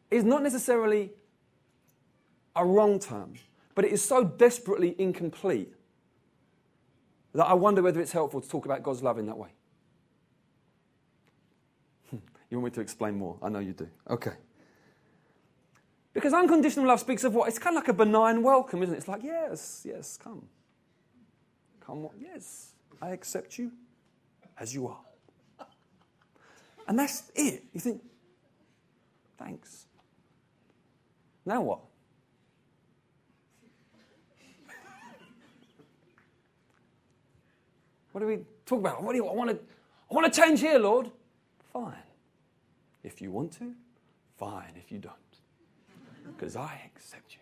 is 0.09 0.25
not 0.25 0.43
necessarily 0.43 1.11
a 2.53 2.65
wrong 2.65 2.99
term, 2.99 3.35
but 3.75 3.85
it 3.85 3.93
is 3.93 4.01
so 4.01 4.25
desperately 4.25 4.93
incomplete 4.99 5.73
that 7.33 7.45
I 7.45 7.53
wonder 7.53 7.81
whether 7.81 8.01
it's 8.01 8.11
helpful 8.11 8.41
to 8.41 8.49
talk 8.49 8.65
about 8.65 8.83
God's 8.83 9.01
love 9.01 9.17
in 9.17 9.25
that 9.27 9.37
way. 9.37 9.49
Hmm. 12.09 12.17
you 12.49 12.59
want 12.59 12.73
me 12.73 12.75
to 12.75 12.81
explain 12.81 13.15
more? 13.15 13.37
I 13.41 13.49
know 13.49 13.59
you 13.59 13.73
do. 13.73 13.87
Okay. 14.09 14.33
Because 16.13 16.33
unconditional 16.33 16.87
love 16.87 16.99
speaks 16.99 17.23
of 17.23 17.33
what? 17.33 17.47
It's 17.47 17.59
kind 17.59 17.77
of 17.77 17.83
like 17.83 17.87
a 17.87 17.93
benign 17.93 18.43
welcome, 18.43 18.83
isn't 18.83 18.93
it? 18.93 18.97
It's 18.97 19.07
like, 19.07 19.23
yes, 19.23 19.83
yes, 19.87 20.17
come. 20.17 20.45
Come, 21.79 22.09
yes, 22.19 22.73
I 23.01 23.09
accept 23.09 23.57
you 23.57 23.71
as 24.59 24.73
you 24.73 24.87
are. 24.87 24.99
And 26.87 26.99
that's 26.99 27.31
it. 27.35 27.63
You 27.71 27.79
think, 27.79 28.01
thanks. 29.37 29.85
Now 31.45 31.61
what? 31.61 31.79
What 38.11 38.21
do 38.21 38.27
we 38.27 38.39
talk 38.65 38.79
about? 38.79 39.03
What 39.03 39.11
do 39.11 39.17
you 39.17 39.27
I 39.27 39.33
want 39.33 39.51
to 39.51 39.59
I 40.09 40.13
want 40.13 40.31
to 40.31 40.41
change 40.41 40.59
here, 40.59 40.77
Lord. 40.77 41.09
Fine. 41.71 41.93
If 43.03 43.21
you 43.21 43.31
want 43.31 43.53
to, 43.53 43.73
fine 44.37 44.73
if 44.75 44.91
you 44.91 44.99
don't. 44.99 45.15
Because 46.25 46.55
I 46.55 46.81
accept 46.93 47.33
you. 47.33 47.39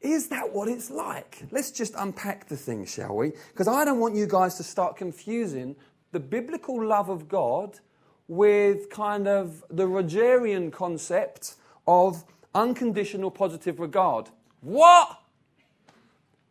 Is 0.00 0.28
that 0.28 0.52
what 0.54 0.68
it's 0.68 0.88
like? 0.90 1.42
Let's 1.50 1.70
just 1.70 1.94
unpack 1.98 2.48
the 2.48 2.56
thing, 2.56 2.86
shall 2.86 3.16
we? 3.16 3.32
Because 3.48 3.68
I 3.68 3.84
don't 3.84 3.98
want 3.98 4.14
you 4.14 4.26
guys 4.26 4.54
to 4.56 4.62
start 4.62 4.96
confusing 4.96 5.76
the 6.12 6.20
biblical 6.20 6.82
love 6.82 7.08
of 7.08 7.28
God 7.28 7.80
with 8.28 8.88
kind 8.88 9.26
of 9.26 9.64
the 9.68 9.86
Rogerian 9.86 10.72
concept 10.72 11.56
of 11.86 12.24
unconditional 12.54 13.30
positive 13.30 13.80
regard. 13.80 14.30
What? 14.60 15.20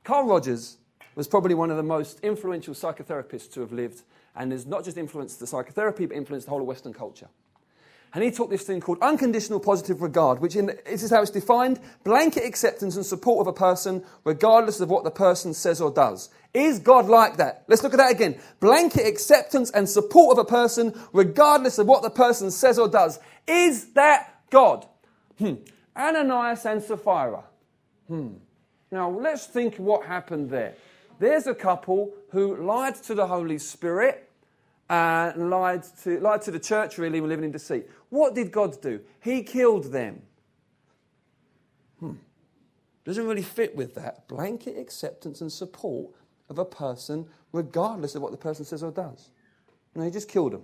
Carl 0.04 0.28
Rogers 0.28 0.78
was 1.19 1.27
probably 1.27 1.53
one 1.53 1.69
of 1.69 1.75
the 1.75 1.84
most 1.84 2.21
influential 2.21 2.73
psychotherapists 2.73 3.51
to 3.51 3.60
have 3.60 3.73
lived, 3.73 4.03
and 4.38 4.53
has 4.53 4.65
not 4.65 4.86
just 4.86 4.97
influenced 4.97 5.38
the 5.41 5.45
psychotherapy, 5.45 6.05
but 6.05 6.15
influenced 6.15 6.47
the 6.47 6.49
whole 6.49 6.62
of 6.62 6.65
Western 6.65 6.93
culture. 6.93 7.27
And 8.13 8.23
he 8.23 8.32
taught 8.32 8.49
this 8.49 8.63
thing 8.63 8.79
called 8.79 8.99
unconditional 9.01 9.60
positive 9.60 10.01
regard, 10.01 10.39
which 10.39 10.55
in, 10.55 10.67
this 10.86 11.03
is 11.03 11.12
how 11.12 11.21
it's 11.21 11.29
defined 11.29 11.82
blanket 12.05 12.45
acceptance 12.45 12.95
and 12.95 13.05
support 13.05 13.41
of 13.41 13.47
a 13.47 13.53
person, 13.53 14.05
regardless 14.23 14.79
of 14.79 14.89
what 14.89 15.03
the 15.03 15.12
person 15.12 15.53
says 15.53 15.82
or 15.82 15.91
does. 15.91 16.29
Is 16.53 16.79
God 16.79 17.08
like 17.08 17.36
that? 17.36 17.65
Let's 17.67 17.84
look 17.84 17.93
at 17.93 17.97
that 17.97 18.12
again. 18.12 18.39
Blanket 18.62 19.05
acceptance 19.05 19.71
and 19.71 19.89
support 19.89 20.38
of 20.38 20.45
a 20.45 20.49
person, 20.49 20.97
regardless 21.12 21.79
of 21.79 21.88
what 21.88 22.01
the 22.01 22.10
person 22.10 22.49
says 22.49 22.79
or 22.79 22.88
does. 22.88 23.19
Is 23.45 23.91
that 23.91 24.41
God? 24.49 24.88
Hmm. 25.38 25.55
Ananias 25.97 26.65
and 26.65 26.82
Sapphira. 26.82 27.43
Hmm. 28.08 28.36
Now 28.89 29.10
let's 29.10 29.47
think 29.47 29.75
what 29.75 30.05
happened 30.05 30.49
there. 30.49 30.75
There's 31.19 31.47
a 31.47 31.55
couple 31.55 32.13
who 32.32 32.55
lied 32.55 32.95
to 33.03 33.13
the 33.13 33.27
Holy 33.27 33.58
Spirit 33.58 34.29
and 34.89 35.49
lied 35.49 35.84
to, 36.03 36.19
lied 36.19 36.41
to 36.43 36.51
the 36.51 36.60
church, 36.60 36.97
really, 36.97 37.21
were 37.21 37.27
living 37.27 37.45
in 37.45 37.51
deceit. 37.51 37.88
What 38.10 38.34
did 38.34 38.51
God 38.51 38.82
do? 38.82 39.01
He 39.19 39.43
killed 39.43 39.91
them. 39.91 40.21
Hmm. 41.99 42.13
Doesn't 43.03 43.27
really 43.27 43.43
fit 43.43 43.75
with 43.75 43.95
that 43.95 44.27
blanket 44.27 44.77
acceptance 44.77 45.41
and 45.41 45.51
support 45.51 46.12
of 46.49 46.58
a 46.58 46.65
person, 46.65 47.27
regardless 47.51 48.15
of 48.15 48.21
what 48.21 48.32
the 48.32 48.38
person 48.38 48.65
says 48.65 48.82
or 48.82 48.91
does. 48.91 49.29
No, 49.93 50.03
he 50.03 50.12
just 50.12 50.29
killed 50.29 50.53
them. 50.53 50.63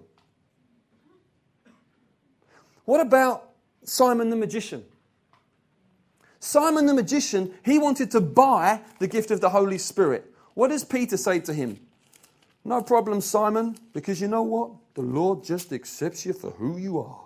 What 2.86 3.02
about 3.02 3.50
Simon 3.84 4.30
the 4.30 4.36
magician? 4.36 4.86
Simon 6.40 6.86
the 6.86 6.94
magician, 6.94 7.54
he 7.64 7.80
wanted 7.80 8.12
to 8.12 8.22
buy 8.22 8.82
the 9.00 9.08
gift 9.08 9.32
of 9.32 9.42
the 9.42 9.50
Holy 9.50 9.80
Spirit. 9.80 10.32
What 10.56 10.70
does 10.70 10.84
Peter 10.84 11.18
say 11.18 11.40
to 11.42 11.54
him? 11.54 11.80
No 12.64 12.82
problem, 12.82 13.22
Simon, 13.22 13.78
because 13.94 14.20
you 14.20 14.28
know 14.28 14.42
what? 14.42 14.72
The 14.96 15.02
Lord 15.02 15.44
just 15.44 15.72
accepts 15.72 16.26
you 16.26 16.34
for 16.34 16.50
who 16.52 16.78
you 16.78 16.98
are. 16.98 17.22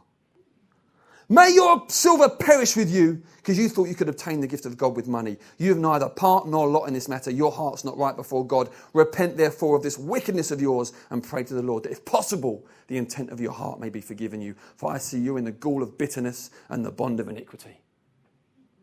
May 1.32 1.54
your 1.54 1.84
silver 1.90 2.28
perish 2.28 2.76
with 2.76 2.90
you, 2.90 3.22
because 3.38 3.56
you 3.60 3.70
thought 3.70 3.88
you 3.88 3.94
could 3.94 4.10
obtain 4.10 4.42
the 4.42 4.48
gift 4.48 4.66
of 4.66 4.78
God 4.80 4.96
with 4.96 5.08
money. 5.08 5.38
You 5.60 5.70
have 5.70 5.78
neither 5.78 6.10
part 6.10 6.48
nor 6.48 6.68
lot 6.68 6.86
in 6.86 6.94
this 6.96 7.08
matter. 7.08 7.30
Your 7.30 7.52
heart's 7.52 7.86
not 7.86 7.96
right 8.00 8.16
before 8.16 8.46
God. 8.46 8.72
Repent 8.94 9.38
therefore 9.38 9.76
of 9.76 9.84
this 9.84 10.00
wickedness 10.00 10.50
of 10.50 10.60
yours 10.60 10.92
and 11.12 11.24
pray 11.24 11.44
to 11.44 11.54
the 11.54 11.62
Lord 11.62 11.84
that, 11.84 11.92
if 11.92 12.04
possible, 12.04 12.66
the 12.88 12.98
intent 12.98 13.30
of 13.30 13.40
your 13.40 13.52
heart 13.52 13.80
may 13.80 13.90
be 13.90 14.02
forgiven 14.02 14.42
you. 14.42 14.56
For 14.76 14.92
I 14.92 14.98
see 14.98 15.20
you 15.20 15.38
in 15.38 15.44
the 15.44 15.52
gall 15.52 15.84
of 15.84 16.00
bitterness 16.00 16.50
and 16.68 16.84
the 16.84 16.92
bond 16.92 17.20
of 17.20 17.30
iniquity. 17.30 17.80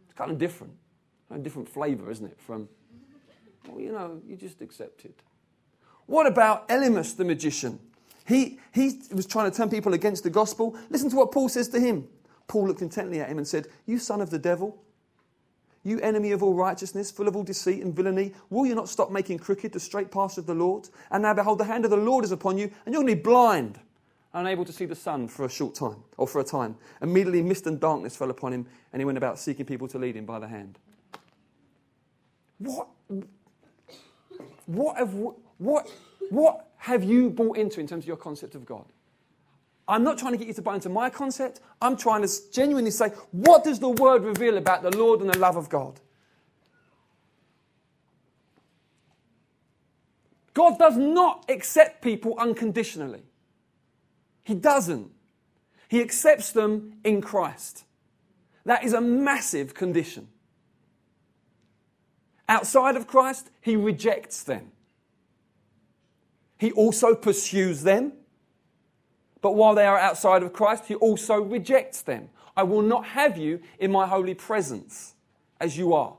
It's 0.05 0.15
kind 0.15 0.31
of 0.31 0.39
different. 0.39 0.73
Kind 1.29 1.41
of 1.41 1.43
different 1.43 1.69
flavour, 1.69 2.13
isn't 2.13 2.27
it? 2.27 2.39
From, 2.41 2.69
well, 3.69 3.81
you 3.81 3.93
know, 3.93 4.21
you 4.27 4.37
just 4.37 4.61
accept 4.61 5.05
it. 5.05 5.21
What 6.07 6.27
about 6.27 6.69
Elymas 6.69 7.17
the 7.17 7.25
magician? 7.25 7.81
He, 8.27 8.59
he 8.73 9.01
was 9.13 9.27
trying 9.27 9.51
to 9.51 9.57
turn 9.57 9.71
people 9.71 9.95
against 9.95 10.25
the 10.25 10.31
gospel. 10.31 10.77
Listen 10.91 11.11
to 11.11 11.17
what 11.17 11.33
Paul 11.33 11.49
says 11.49 11.69
to 11.69 11.81
him. 11.81 12.09
Paul 12.49 12.67
looked 12.67 12.83
intently 12.83 13.21
at 13.21 13.29
him 13.29 13.39
and 13.39 13.47
said, 13.47 13.67
You 13.87 13.99
son 13.99 14.21
of 14.21 14.31
the 14.31 14.39
devil, 14.39 14.83
you 15.87 16.01
enemy 16.01 16.33
of 16.33 16.43
all 16.43 16.55
righteousness, 16.55 17.13
full 17.13 17.29
of 17.29 17.37
all 17.37 17.45
deceit 17.45 17.83
and 17.83 17.95
villainy, 17.95 18.35
will 18.51 18.67
you 18.67 18.75
not 18.75 18.89
stop 18.89 19.13
making 19.13 19.39
crooked 19.39 19.73
the 19.73 19.79
straight 19.79 20.11
paths 20.11 20.37
of 20.37 20.47
the 20.47 20.55
Lord? 20.55 20.89
And 21.13 21.23
now 21.23 21.35
behold, 21.35 21.59
the 21.59 21.65
hand 21.65 21.85
of 21.85 21.93
the 21.93 21.97
Lord 21.97 22.25
is 22.25 22.33
upon 22.33 22.59
you, 22.59 22.65
and 22.85 22.93
you're 22.93 23.03
going 23.03 23.07
to 23.07 23.15
be 23.15 23.23
blind, 23.23 23.79
unable 24.35 24.65
to 24.65 24.73
see 24.73 24.85
the 24.85 24.97
sun 24.97 25.29
for 25.29 25.45
a 25.45 25.49
short 25.49 25.77
time, 25.77 26.03
or 26.17 26.27
for 26.27 26.41
a 26.41 26.45
time. 26.45 26.77
Immediately 27.03 27.43
mist 27.43 27.69
and 27.69 27.79
darkness 27.79 28.17
fell 28.17 28.31
upon 28.31 28.53
him, 28.53 28.67
and 28.93 29.01
he 29.01 29.05
went 29.05 29.19
about 29.19 29.39
seeking 29.39 29.65
people 29.65 29.87
to 29.87 29.99
lead 29.99 30.17
him 30.17 30.27
by 30.27 30.41
the 30.41 30.49
hand. 30.49 30.79
What? 32.59 32.89
What 34.67 34.97
have, 34.97 35.15
what, 35.15 35.89
what 36.31 36.69
have 36.79 37.05
you 37.05 37.31
bought 37.31 37.57
into 37.57 37.81
in 37.81 37.87
terms 37.87 38.05
of 38.05 38.09
your 38.09 38.17
concept 38.17 38.55
of 38.55 38.67
God? 38.67 38.85
I'm 39.89 40.03
not 40.03 40.19
trying 40.19 40.33
to 40.33 40.39
get 40.39 40.49
you 40.49 40.55
to 40.55 40.63
buy 40.63 40.75
into 40.75 40.89
my 40.89 41.11
concept. 41.11 41.61
I'm 41.81 41.97
trying 41.97 42.23
to 42.23 42.29
genuinely 42.53 42.91
say, 42.91 43.11
what 43.31 43.63
does 43.63 43.79
the 43.79 43.89
word 43.89 44.25
reveal 44.25 44.57
about 44.57 44.83
the 44.83 44.97
Lord 44.97 45.21
and 45.21 45.33
the 45.33 45.39
love 45.39 45.57
of 45.57 45.69
God? 45.69 46.01
God 50.55 50.79
does 50.79 50.97
not 50.97 51.45
accept 51.49 52.03
people 52.03 52.35
unconditionally. 52.39 53.23
He 54.43 54.55
doesn't. 54.55 55.11
He 55.89 56.01
accepts 56.01 56.51
them 56.51 56.95
in 57.05 57.21
Christ. 57.21 57.85
That 58.65 58.83
is 58.83 58.93
a 58.93 59.01
massive 59.01 59.75
condition. 59.75 60.29
Outside 62.49 62.97
of 62.97 63.07
Christ, 63.07 63.51
he 63.61 63.77
rejects 63.77 64.43
them. 64.43 64.71
He 66.59 66.73
also 66.73 67.15
pursues 67.15 67.83
them. 67.83 68.13
But 69.43 69.53
while 69.53 69.75
they 69.75 69.87
are 69.87 69.99
outside 69.99 70.43
of 70.43 70.53
Christ, 70.53 70.87
he 70.87 70.95
also 70.95 71.41
rejects 71.41 72.03
them. 72.03 72.31
I 72.57 72.63
will 72.63 72.83
not 72.83 73.05
have 73.05 73.37
you 73.37 73.61
in 73.79 73.93
my 73.93 74.07
holy 74.07 74.35
presence 74.35 75.15
as 75.61 75.77
you 75.77 75.93
are. 75.93 76.17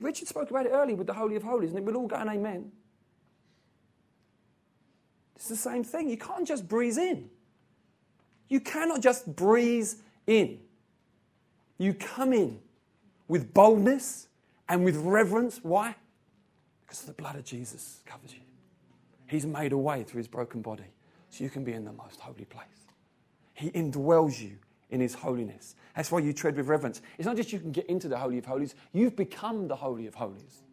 Richard 0.00 0.28
spoke 0.28 0.50
about 0.50 0.66
it 0.66 0.70
earlier 0.70 0.96
with 0.96 1.06
the 1.06 1.12
Holy 1.12 1.36
of 1.36 1.42
Holies, 1.42 1.72
and 1.72 1.84
we'll 1.86 1.96
all 1.96 2.06
go 2.06 2.16
an 2.16 2.28
amen. 2.28 2.72
It's 5.36 5.48
the 5.48 5.56
same 5.56 5.82
thing. 5.82 6.08
You 6.08 6.16
can't 6.16 6.46
just 6.46 6.68
breeze 6.68 6.98
in. 6.98 7.28
You 8.48 8.60
cannot 8.60 9.00
just 9.00 9.34
breeze 9.34 9.96
in. 10.26 10.60
You 11.78 11.94
come 11.94 12.32
in 12.32 12.60
with 13.32 13.54
boldness 13.54 14.28
and 14.68 14.84
with 14.84 14.94
reverence. 14.96 15.58
Why? 15.62 15.96
Because 16.82 17.00
the 17.00 17.14
blood 17.14 17.34
of 17.34 17.44
Jesus 17.46 18.02
covers 18.04 18.34
you. 18.34 18.40
He's 19.26 19.46
made 19.46 19.72
a 19.72 19.78
way 19.78 20.02
through 20.02 20.18
his 20.18 20.28
broken 20.28 20.60
body 20.60 20.92
so 21.30 21.42
you 21.42 21.48
can 21.48 21.64
be 21.64 21.72
in 21.72 21.82
the 21.86 21.94
most 21.94 22.20
holy 22.20 22.44
place. 22.44 22.66
He 23.54 23.70
indwells 23.70 24.38
you 24.38 24.58
in 24.90 25.00
his 25.00 25.14
holiness. 25.14 25.76
That's 25.96 26.12
why 26.12 26.18
you 26.18 26.34
tread 26.34 26.56
with 26.56 26.68
reverence. 26.68 27.00
It's 27.16 27.24
not 27.24 27.36
just 27.36 27.54
you 27.54 27.58
can 27.58 27.72
get 27.72 27.86
into 27.86 28.06
the 28.06 28.18
Holy 28.18 28.36
of 28.36 28.44
Holies, 28.44 28.74
you've 28.92 29.16
become 29.16 29.66
the 29.66 29.76
Holy 29.76 30.06
of 30.06 30.14
Holies. 30.14 30.64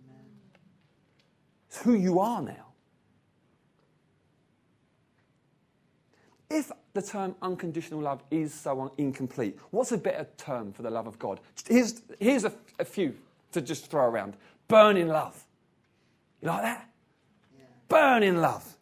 It's 1.69 1.81
who 1.81 1.93
you 1.93 2.19
are 2.19 2.41
now. 2.41 2.73
If 6.49 6.73
the 6.99 7.07
term 7.07 7.35
unconditional 7.41 8.01
love 8.01 8.23
is 8.31 8.53
so 8.53 8.91
incomplete, 8.97 9.57
what's 9.71 9.91
a 9.91 9.97
better 9.97 10.27
term 10.37 10.73
for 10.73 10.81
the 10.81 10.89
love 10.89 11.07
of 11.07 11.17
God? 11.19 11.39
Here's, 11.67 12.01
here's 12.19 12.45
a, 12.45 12.53
a 12.79 12.85
few 12.85 13.15
to 13.51 13.61
just 13.61 13.89
throw 13.89 14.05
around 14.05 14.35
burning 14.67 15.07
love. 15.07 15.45
You 16.41 16.49
like 16.49 16.63
that? 16.63 16.89
burning 17.89 18.37
love, 18.37 18.77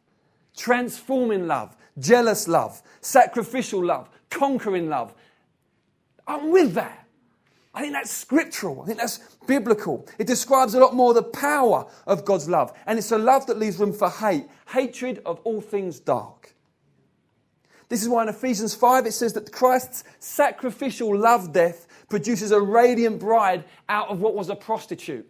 transforming 0.56 1.48
love, 1.48 1.76
jealous 1.98 2.48
love, 2.48 2.82
sacrificial 3.02 3.84
love, 3.84 4.10
conquering 4.30 4.90
love. 4.90 5.14
I'm 6.28 6.52
with 6.52 6.74
that. 6.74 7.08
I 7.74 7.82
think 7.82 7.94
that's 7.94 8.12
scriptural. 8.12 8.82
I 8.82 8.88
think 8.88 9.00
that's 9.00 9.20
biblical. 9.48 10.06
It 10.20 10.28
describes 10.28 10.74
a 10.74 10.80
lot 10.80 10.94
more 10.94 11.14
the 11.14 11.24
power 11.24 11.88
of 12.06 12.26
God's 12.26 12.50
love. 12.50 12.74
And 12.86 13.00
it's 13.00 13.12
a 13.12 13.18
love 13.18 13.46
that 13.48 13.58
leaves 13.58 13.78
room 13.78 13.94
for 13.94 14.10
hate, 14.10 14.48
hatred 14.68 15.22
of 15.26 15.40
all 15.44 15.62
things 15.62 16.00
dark. 16.00 16.54
This 17.90 18.04
is 18.04 18.10
why 18.10 18.24
in 18.24 18.30
Ephesians 18.30 18.76
5 18.76 19.06
it 19.06 19.14
says 19.14 19.34
that 19.34 19.52
Christ's 19.52 20.04
sacrificial 20.20 21.18
love 21.18 21.54
death 21.54 21.88
produces 22.10 22.52
a 22.52 22.60
radiant 22.60 23.20
bride 23.20 23.64
out 23.88 24.10
of 24.10 24.20
what 24.20 24.36
was 24.36 24.50
a 24.50 24.56
prostitute. 24.56 25.30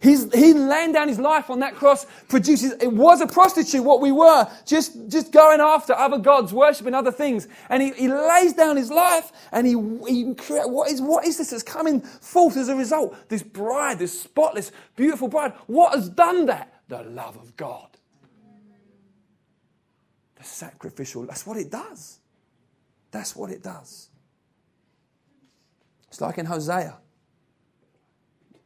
He's, 0.00 0.32
he 0.32 0.54
laying 0.54 0.92
down 0.92 1.08
his 1.08 1.18
life 1.18 1.50
on 1.50 1.60
that 1.60 1.74
cross 1.74 2.06
produces, 2.28 2.72
it 2.80 2.92
was 2.92 3.20
a 3.20 3.26
prostitute, 3.26 3.84
what 3.84 4.00
we 4.00 4.10
were, 4.10 4.48
just, 4.64 5.08
just 5.08 5.30
going 5.30 5.60
after 5.60 5.92
other 5.92 6.18
gods, 6.18 6.52
worshipping 6.52 6.94
other 6.94 7.12
things. 7.12 7.46
And 7.68 7.82
he, 7.82 7.92
he 7.92 8.08
lays 8.08 8.54
down 8.54 8.76
his 8.76 8.90
life 8.90 9.32
and 9.52 9.66
he, 9.66 9.74
he 10.08 10.24
what 10.64 10.90
is, 10.90 11.00
what 11.00 11.26
is 11.26 11.38
this 11.38 11.50
that's 11.50 11.62
coming 11.62 12.00
forth 12.00 12.56
as 12.56 12.68
a 12.68 12.76
result? 12.76 13.16
This 13.28 13.42
bride, 13.42 13.98
this 13.98 14.20
spotless, 14.20 14.72
beautiful 14.96 15.28
bride. 15.28 15.52
What 15.66 15.94
has 15.94 16.08
done 16.08 16.46
that? 16.46 16.72
The 16.88 17.02
love 17.02 17.36
of 17.36 17.56
God. 17.56 17.95
Sacrificial, 20.46 21.26
that's 21.26 21.46
what 21.46 21.56
it 21.56 21.70
does. 21.70 22.20
That's 23.10 23.34
what 23.34 23.50
it 23.50 23.62
does. 23.62 24.08
It's 26.08 26.20
like 26.20 26.38
in 26.38 26.46
Hosea. 26.46 26.96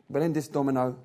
But 0.08 0.22
in 0.22 0.32
this 0.32 0.48
domino 0.48 0.98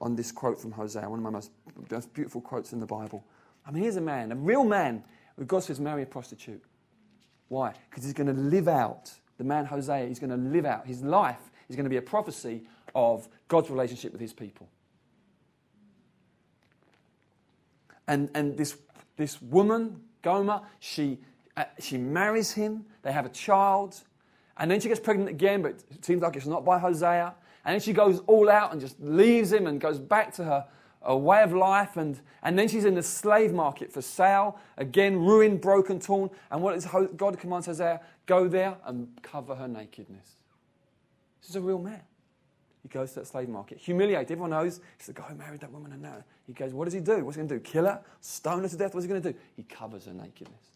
on 0.00 0.16
this 0.16 0.32
quote 0.32 0.60
from 0.60 0.72
Hosea, 0.72 1.08
one 1.08 1.18
of 1.18 1.22
my 1.22 1.30
most, 1.30 1.50
most 1.90 2.12
beautiful 2.12 2.40
quotes 2.40 2.72
in 2.72 2.80
the 2.80 2.86
Bible. 2.86 3.24
I 3.66 3.70
mean, 3.70 3.82
here's 3.82 3.96
a 3.96 4.02
man, 4.02 4.32
a 4.32 4.36
real 4.36 4.64
man, 4.64 5.02
who 5.36 5.44
God 5.44 5.64
says, 5.64 5.80
marry 5.80 6.02
a 6.02 6.06
prostitute. 6.06 6.62
Why? 7.48 7.72
Because 7.88 8.04
he's 8.04 8.12
going 8.12 8.26
to 8.26 8.40
live 8.40 8.68
out, 8.68 9.10
the 9.38 9.44
man 9.44 9.64
Hosea, 9.64 10.06
he's 10.06 10.18
going 10.18 10.30
to 10.30 10.36
live 10.36 10.66
out, 10.66 10.86
his 10.86 11.02
life 11.02 11.50
is 11.68 11.76
going 11.76 11.84
to 11.84 11.90
be 11.90 11.96
a 11.96 12.02
prophecy 12.02 12.64
of 12.94 13.28
God's 13.48 13.70
relationship 13.70 14.12
with 14.12 14.20
his 14.20 14.32
people. 14.32 14.68
And, 18.06 18.28
and 18.34 18.56
this, 18.56 18.76
this 19.16 19.40
woman, 19.40 20.02
Gomer, 20.24 20.62
she, 20.80 21.20
uh, 21.56 21.64
she 21.78 21.96
marries 21.98 22.50
him, 22.50 22.84
they 23.02 23.12
have 23.12 23.26
a 23.26 23.30
child, 23.30 24.02
and 24.56 24.70
then 24.70 24.80
she 24.80 24.88
gets 24.88 25.00
pregnant 25.00 25.30
again, 25.30 25.62
but 25.62 25.72
it 25.90 26.04
seems 26.04 26.22
like 26.22 26.34
it's 26.34 26.46
not 26.46 26.64
by 26.64 26.78
Hosea. 26.78 27.34
And 27.64 27.74
then 27.74 27.80
she 27.80 27.92
goes 27.92 28.20
all 28.26 28.50
out 28.50 28.72
and 28.72 28.80
just 28.80 29.00
leaves 29.00 29.52
him 29.52 29.66
and 29.66 29.80
goes 29.80 29.98
back 29.98 30.32
to 30.34 30.44
her, 30.44 30.66
her 31.04 31.16
way 31.16 31.42
of 31.42 31.52
life. 31.52 31.96
And, 31.96 32.20
and 32.42 32.58
then 32.58 32.68
she's 32.68 32.84
in 32.84 32.94
the 32.94 33.02
slave 33.02 33.52
market 33.52 33.92
for 33.92 34.02
sale. 34.02 34.58
Again, 34.76 35.16
ruined, 35.16 35.60
broken, 35.60 35.98
torn. 35.98 36.30
And 36.50 36.62
what 36.62 36.76
is 36.76 36.86
God 37.16 37.38
commands 37.38 37.66
Hosea? 37.66 38.00
Go 38.26 38.48
there 38.48 38.76
and 38.84 39.08
cover 39.22 39.54
her 39.54 39.68
nakedness. 39.68 40.36
This 41.40 41.50
is 41.50 41.56
a 41.56 41.60
real 41.60 41.78
man. 41.78 42.02
He 42.84 42.88
goes 42.90 43.12
to 43.14 43.20
that 43.20 43.26
slave 43.26 43.48
market, 43.48 43.78
humiliated. 43.78 44.30
Everyone 44.30 44.50
knows 44.50 44.78
he's 44.98 45.06
the 45.06 45.14
guy 45.14 45.22
who 45.24 45.34
married 45.36 45.60
that 45.62 45.72
woman. 45.72 45.92
And 45.92 46.02
now 46.02 46.22
he 46.46 46.52
goes, 46.52 46.74
What 46.74 46.84
does 46.84 46.92
he 46.92 47.00
do? 47.00 47.24
What's 47.24 47.36
he 47.36 47.40
going 47.40 47.48
to 47.48 47.54
do? 47.54 47.60
Kill 47.60 47.86
her? 47.86 48.00
Stone 48.20 48.62
her 48.62 48.68
to 48.68 48.76
death? 48.76 48.92
What's 48.92 49.06
he 49.06 49.08
going 49.08 49.22
to 49.22 49.32
do? 49.32 49.38
He 49.56 49.62
covers 49.62 50.04
her 50.04 50.12
nakedness. 50.12 50.70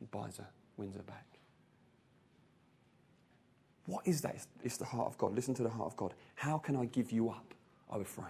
He 0.00 0.06
buys 0.06 0.38
her, 0.38 0.48
wins 0.78 0.96
her 0.96 1.02
back. 1.02 1.26
What 3.84 4.06
is 4.06 4.22
that? 4.22 4.36
It's, 4.64 4.78
the 4.78 4.86
heart 4.86 5.08
of 5.08 5.18
God. 5.18 5.34
Listen 5.34 5.52
to 5.54 5.62
the 5.62 5.68
heart 5.68 5.88
of 5.88 5.96
God. 5.98 6.14
How 6.34 6.56
can 6.56 6.76
I 6.76 6.86
give 6.86 7.12
you 7.12 7.28
up, 7.28 7.52
O 7.90 8.00
Ephraim? 8.00 8.28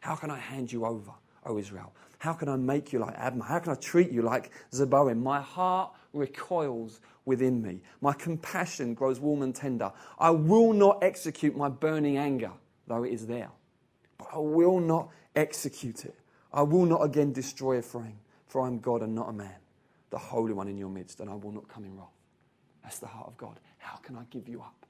How 0.00 0.16
can 0.16 0.30
I 0.30 0.38
hand 0.38 0.72
you 0.72 0.84
over, 0.84 1.12
O 1.46 1.56
Israel? 1.56 1.92
How 2.18 2.32
can 2.32 2.48
I 2.48 2.56
make 2.56 2.92
you 2.92 2.98
like 2.98 3.16
Admah? 3.16 3.46
How 3.46 3.60
can 3.60 3.72
I 3.72 3.76
treat 3.76 4.10
you 4.10 4.22
like 4.22 4.50
Zeboim? 4.72 5.22
My 5.22 5.40
heart 5.40 5.92
recoils 6.12 7.00
within 7.28 7.62
me. 7.62 7.82
My 8.00 8.12
compassion 8.12 8.94
grows 8.94 9.20
warm 9.20 9.42
and 9.42 9.54
tender. 9.54 9.92
I 10.18 10.30
will 10.30 10.72
not 10.72 11.04
execute 11.04 11.56
my 11.56 11.68
burning 11.68 12.16
anger, 12.16 12.50
though 12.88 13.04
it 13.04 13.12
is 13.12 13.26
there. 13.26 13.50
But 14.16 14.28
I 14.34 14.38
will 14.38 14.80
not 14.80 15.10
execute 15.36 16.04
it. 16.04 16.18
I 16.52 16.62
will 16.62 16.86
not 16.86 17.04
again 17.04 17.32
destroy 17.32 17.78
Ephraim, 17.78 18.18
for 18.46 18.62
I 18.62 18.66
am 18.66 18.80
God 18.80 19.02
and 19.02 19.14
not 19.14 19.28
a 19.28 19.32
man, 19.32 19.54
the 20.10 20.18
Holy 20.18 20.54
One 20.54 20.66
in 20.66 20.78
your 20.78 20.88
midst, 20.88 21.20
and 21.20 21.30
I 21.30 21.34
will 21.34 21.52
not 21.52 21.68
come 21.68 21.84
in 21.84 21.96
wrath. 21.96 22.08
That's 22.82 22.98
the 22.98 23.06
heart 23.06 23.28
of 23.28 23.36
God. 23.36 23.60
How 23.76 23.98
can 23.98 24.16
I 24.16 24.22
give 24.30 24.48
you 24.48 24.60
up? 24.60 24.86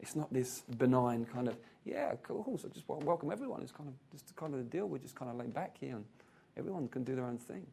It's 0.00 0.16
not 0.16 0.32
this 0.32 0.62
benign 0.78 1.26
kind 1.26 1.48
of, 1.48 1.56
yeah, 1.84 2.14
cool, 2.22 2.58
so 2.60 2.68
just 2.68 2.88
welcome 2.88 3.30
everyone. 3.30 3.62
It's 3.62 3.72
kind 3.72 3.88
of 3.88 3.94
just 4.10 4.34
kind 4.34 4.54
of 4.54 4.60
the 4.60 4.64
deal. 4.64 4.86
We're 4.88 4.98
just 4.98 5.14
kind 5.14 5.30
of 5.30 5.36
laid 5.36 5.52
back 5.52 5.76
here 5.78 5.96
and 5.96 6.04
everyone 6.56 6.88
can 6.88 7.04
do 7.04 7.14
their 7.14 7.26
own 7.26 7.36
thing. 7.38 7.66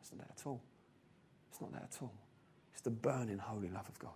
It's 0.00 0.12
not 0.12 0.26
that 0.26 0.40
at 0.40 0.46
all. 0.46 0.62
It's 1.50 1.60
not 1.60 1.72
that 1.72 1.82
at 1.82 1.98
all. 2.00 2.12
It's 2.78 2.84
the 2.84 2.90
burning 2.90 3.38
holy 3.38 3.68
love 3.70 3.88
of 3.88 3.98
God. 3.98 4.12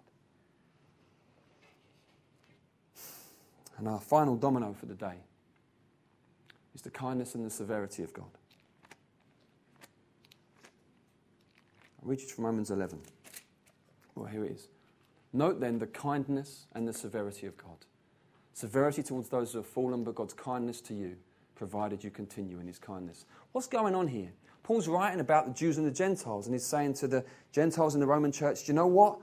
And 3.76 3.88
our 3.88 3.98
final 3.98 4.36
domino 4.36 4.72
for 4.72 4.86
the 4.86 4.94
day 4.94 5.16
is 6.72 6.82
the 6.82 6.90
kindness 6.90 7.34
and 7.34 7.44
the 7.44 7.50
severity 7.50 8.04
of 8.04 8.12
God. 8.12 8.30
I 11.72 12.02
read 12.02 12.20
it 12.20 12.30
from 12.30 12.46
Romans 12.46 12.70
11. 12.70 13.00
Well, 14.14 14.26
here 14.26 14.44
it 14.44 14.52
is. 14.52 14.68
Note 15.32 15.58
then 15.58 15.80
the 15.80 15.88
kindness 15.88 16.66
and 16.72 16.86
the 16.86 16.92
severity 16.92 17.48
of 17.48 17.56
God. 17.56 17.84
Severity 18.52 19.02
towards 19.02 19.28
those 19.28 19.50
who 19.50 19.58
have 19.58 19.66
fallen, 19.66 20.04
but 20.04 20.14
God's 20.14 20.34
kindness 20.34 20.80
to 20.82 20.94
you, 20.94 21.16
provided 21.62 22.02
you 22.02 22.10
continue 22.10 22.58
in 22.58 22.66
his 22.66 22.80
kindness. 22.80 23.24
What's 23.52 23.68
going 23.68 23.94
on 23.94 24.08
here? 24.08 24.32
Paul's 24.64 24.88
writing 24.88 25.20
about 25.20 25.46
the 25.46 25.52
Jews 25.52 25.78
and 25.78 25.86
the 25.86 25.92
Gentiles, 25.92 26.46
and 26.46 26.54
he's 26.56 26.66
saying 26.66 26.94
to 26.94 27.06
the 27.06 27.24
Gentiles 27.52 27.94
in 27.94 28.00
the 28.00 28.06
Roman 28.06 28.32
church, 28.32 28.64
Do 28.64 28.72
you 28.72 28.74
know 28.74 28.88
what? 28.88 29.20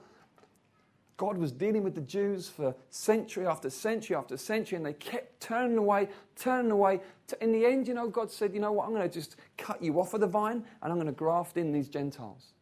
God 1.17 1.37
was 1.37 1.51
dealing 1.51 1.83
with 1.83 1.95
the 1.95 2.01
Jews 2.01 2.47
for 2.47 2.73
century 2.91 3.45
after 3.45 3.69
century 3.69 4.15
after 4.15 4.37
century, 4.37 4.77
and 4.77 4.85
they 4.85 4.93
kept 4.93 5.41
turning 5.41 5.77
away, 5.77 6.07
turning 6.37 6.71
away. 6.71 7.01
In 7.41 7.51
the 7.51 7.65
end, 7.65 7.89
you 7.89 7.93
know, 7.93 8.07
God 8.07 8.31
said, 8.31 8.53
You 8.53 8.61
know 8.61 8.71
what? 8.71 8.85
I'm 8.85 8.93
going 8.93 9.09
to 9.09 9.13
just 9.13 9.35
cut 9.57 9.83
you 9.83 9.99
off 9.99 10.13
of 10.13 10.21
the 10.21 10.27
vine, 10.27 10.63
and 10.81 10.93
I'm 10.93 10.95
going 10.95 11.07
to 11.07 11.11
graft 11.11 11.57
in 11.57 11.73
these 11.73 11.89
Gentiles. 11.89 12.53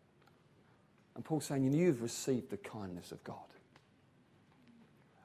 And 1.14 1.24
Paul's 1.24 1.46
saying, 1.46 1.64
You 1.66 1.70
know, 1.70 1.78
you've 1.78 2.02
received 2.02 2.50
the 2.50 2.58
kindness 2.58 3.12
of 3.12 3.24
God. 3.24 3.36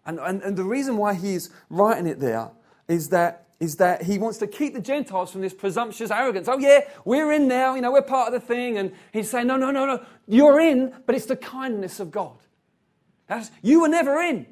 And, 0.04 0.18
and, 0.18 0.42
and 0.42 0.58
the 0.58 0.64
reason 0.64 0.98
why 0.98 1.14
he's 1.14 1.48
writing 1.70 2.06
it 2.06 2.20
there 2.20 2.50
is 2.86 3.08
that 3.08 3.46
is 3.62 3.76
that 3.76 4.02
he 4.02 4.18
wants 4.18 4.38
to 4.38 4.46
keep 4.48 4.74
the 4.74 4.80
Gentiles 4.80 5.30
from 5.30 5.40
this 5.40 5.54
presumptuous 5.54 6.10
arrogance. 6.10 6.48
Oh, 6.48 6.58
yeah, 6.58 6.80
we're 7.04 7.30
in 7.30 7.46
now, 7.46 7.76
you 7.76 7.80
know, 7.80 7.92
we're 7.92 8.02
part 8.02 8.26
of 8.26 8.32
the 8.34 8.44
thing. 8.44 8.76
And 8.76 8.92
he's 9.12 9.30
saying, 9.30 9.46
no, 9.46 9.56
no, 9.56 9.70
no, 9.70 9.86
no, 9.86 10.04
you're 10.26 10.58
in, 10.58 10.92
but 11.06 11.14
it's 11.14 11.26
the 11.26 11.36
kindness 11.36 12.00
of 12.00 12.10
God. 12.10 12.36
That's, 13.28 13.52
you 13.62 13.80
were 13.80 13.88
never 13.88 14.20
in. 14.20 14.46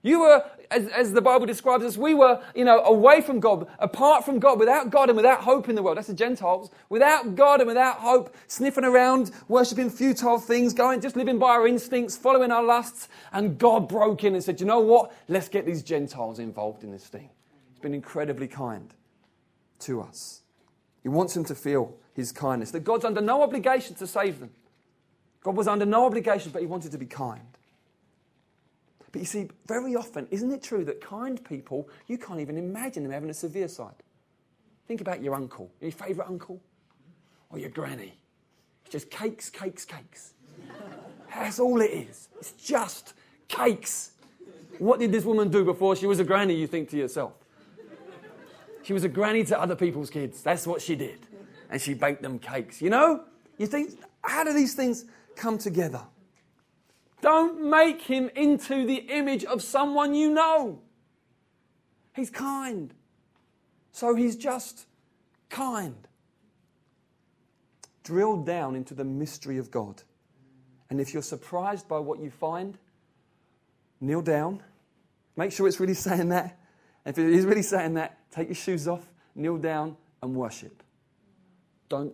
You 0.00 0.20
were, 0.20 0.44
as, 0.70 0.88
as, 0.88 1.12
the 1.12 1.20
Bible 1.20 1.44
describes 1.44 1.84
us, 1.84 1.98
we 1.98 2.14
were, 2.14 2.42
you 2.54 2.64
know, 2.64 2.82
away 2.84 3.20
from 3.20 3.38
God, 3.38 3.66
apart 3.80 4.24
from 4.24 4.38
God, 4.38 4.58
without 4.58 4.88
God 4.88 5.10
and 5.10 5.16
without 5.16 5.42
hope 5.42 5.68
in 5.68 5.74
the 5.74 5.82
world. 5.82 5.98
That's 5.98 6.08
the 6.08 6.14
Gentiles. 6.14 6.70
Without 6.88 7.34
God 7.34 7.60
and 7.60 7.68
without 7.68 7.96
hope, 7.96 8.34
sniffing 8.46 8.84
around, 8.84 9.30
worshipping 9.48 9.90
futile 9.90 10.38
things, 10.38 10.72
going, 10.72 11.02
just 11.02 11.16
living 11.16 11.38
by 11.38 11.50
our 11.50 11.68
instincts, 11.68 12.16
following 12.16 12.50
our 12.50 12.64
lusts. 12.64 13.10
And 13.30 13.58
God 13.58 13.90
broke 13.90 14.24
in 14.24 14.34
and 14.34 14.42
said, 14.42 14.58
you 14.58 14.64
know 14.64 14.80
what? 14.80 15.12
Let's 15.28 15.50
get 15.50 15.66
these 15.66 15.82
Gentiles 15.82 16.38
involved 16.38 16.82
in 16.82 16.92
this 16.92 17.04
thing. 17.04 17.28
He's 17.78 17.82
been 17.84 17.94
incredibly 17.94 18.48
kind 18.48 18.92
to 19.80 20.00
us. 20.00 20.42
He 21.04 21.08
wants 21.08 21.34
them 21.34 21.44
to 21.44 21.54
feel 21.54 21.94
his 22.12 22.32
kindness. 22.32 22.72
That 22.72 22.80
God's 22.80 23.04
under 23.04 23.20
no 23.20 23.40
obligation 23.40 23.94
to 23.96 24.06
save 24.08 24.40
them. 24.40 24.50
God 25.44 25.54
was 25.54 25.68
under 25.68 25.86
no 25.86 26.04
obligation, 26.04 26.50
but 26.50 26.60
he 26.60 26.66
wanted 26.66 26.90
to 26.90 26.98
be 26.98 27.06
kind. 27.06 27.56
But 29.12 29.20
you 29.20 29.26
see, 29.26 29.48
very 29.68 29.94
often, 29.94 30.26
isn't 30.32 30.50
it 30.50 30.60
true 30.60 30.84
that 30.86 31.00
kind 31.00 31.42
people, 31.44 31.88
you 32.08 32.18
can't 32.18 32.40
even 32.40 32.58
imagine 32.58 33.04
them 33.04 33.12
having 33.12 33.30
a 33.30 33.34
severe 33.34 33.68
side? 33.68 33.94
Think 34.88 35.00
about 35.00 35.22
your 35.22 35.36
uncle, 35.36 35.70
your 35.80 35.92
favourite 35.92 36.28
uncle, 36.28 36.60
or 37.48 37.60
your 37.60 37.70
granny. 37.70 38.12
It's 38.86 38.90
just 38.90 39.08
cakes, 39.08 39.50
cakes, 39.50 39.84
cakes. 39.84 40.32
That's 41.32 41.60
all 41.60 41.80
it 41.80 41.92
is. 41.92 42.28
It's 42.40 42.50
just 42.50 43.14
cakes. 43.46 44.10
What 44.80 44.98
did 44.98 45.12
this 45.12 45.24
woman 45.24 45.48
do 45.48 45.64
before 45.64 45.94
she 45.94 46.08
was 46.08 46.18
a 46.18 46.24
granny, 46.24 46.56
you 46.56 46.66
think 46.66 46.90
to 46.90 46.96
yourself? 46.96 47.34
She 48.88 48.94
was 48.94 49.04
a 49.04 49.08
granny 49.10 49.44
to 49.44 49.60
other 49.60 49.76
people's 49.76 50.08
kids. 50.08 50.42
That's 50.42 50.66
what 50.66 50.80
she 50.80 50.96
did. 50.96 51.18
And 51.68 51.78
she 51.78 51.92
baked 51.92 52.22
them 52.22 52.38
cakes. 52.38 52.80
You 52.80 52.88
know? 52.88 53.24
You 53.58 53.66
think, 53.66 54.00
how 54.22 54.44
do 54.44 54.54
these 54.54 54.72
things 54.72 55.04
come 55.36 55.58
together? 55.58 56.00
Don't 57.20 57.68
make 57.68 58.00
him 58.00 58.30
into 58.34 58.86
the 58.86 58.94
image 58.94 59.44
of 59.44 59.62
someone 59.62 60.14
you 60.14 60.30
know. 60.30 60.80
He's 62.14 62.30
kind. 62.30 62.94
So 63.92 64.14
he's 64.14 64.36
just 64.36 64.86
kind. 65.50 66.08
Drill 68.04 68.38
down 68.38 68.74
into 68.74 68.94
the 68.94 69.04
mystery 69.04 69.58
of 69.58 69.70
God. 69.70 70.02
And 70.88 70.98
if 70.98 71.12
you're 71.12 71.22
surprised 71.22 71.88
by 71.88 71.98
what 71.98 72.20
you 72.20 72.30
find, 72.30 72.78
kneel 74.00 74.22
down. 74.22 74.62
Make 75.36 75.52
sure 75.52 75.68
it's 75.68 75.78
really 75.78 75.92
saying 75.92 76.30
that. 76.30 76.58
If 77.04 77.18
it 77.18 77.34
is 77.34 77.44
really 77.44 77.60
saying 77.60 77.92
that, 77.94 78.17
take 78.30 78.48
your 78.48 78.54
shoes 78.54 78.88
off, 78.88 79.08
kneel 79.34 79.56
down, 79.56 79.96
and 80.22 80.34
worship. 80.34 80.82
Don't 81.88 82.12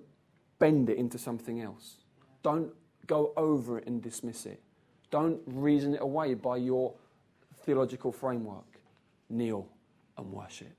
bend 0.59 0.89
it 0.91 0.99
into 0.99 1.19
something 1.19 1.61
else. 1.61 1.97
Don't 2.43 2.73
go 3.07 3.33
over 3.37 3.79
it 3.79 3.87
and 3.87 4.03
dismiss 4.03 4.47
it. 4.47 4.61
Don't 5.11 5.41
reason 5.47 5.95
it 5.95 6.01
away 6.01 6.35
by 6.35 6.57
your 6.57 6.95
theological 7.65 8.13
framework. 8.13 8.81
Kneel 9.29 9.69
and 10.17 10.33
worship. 10.33 10.77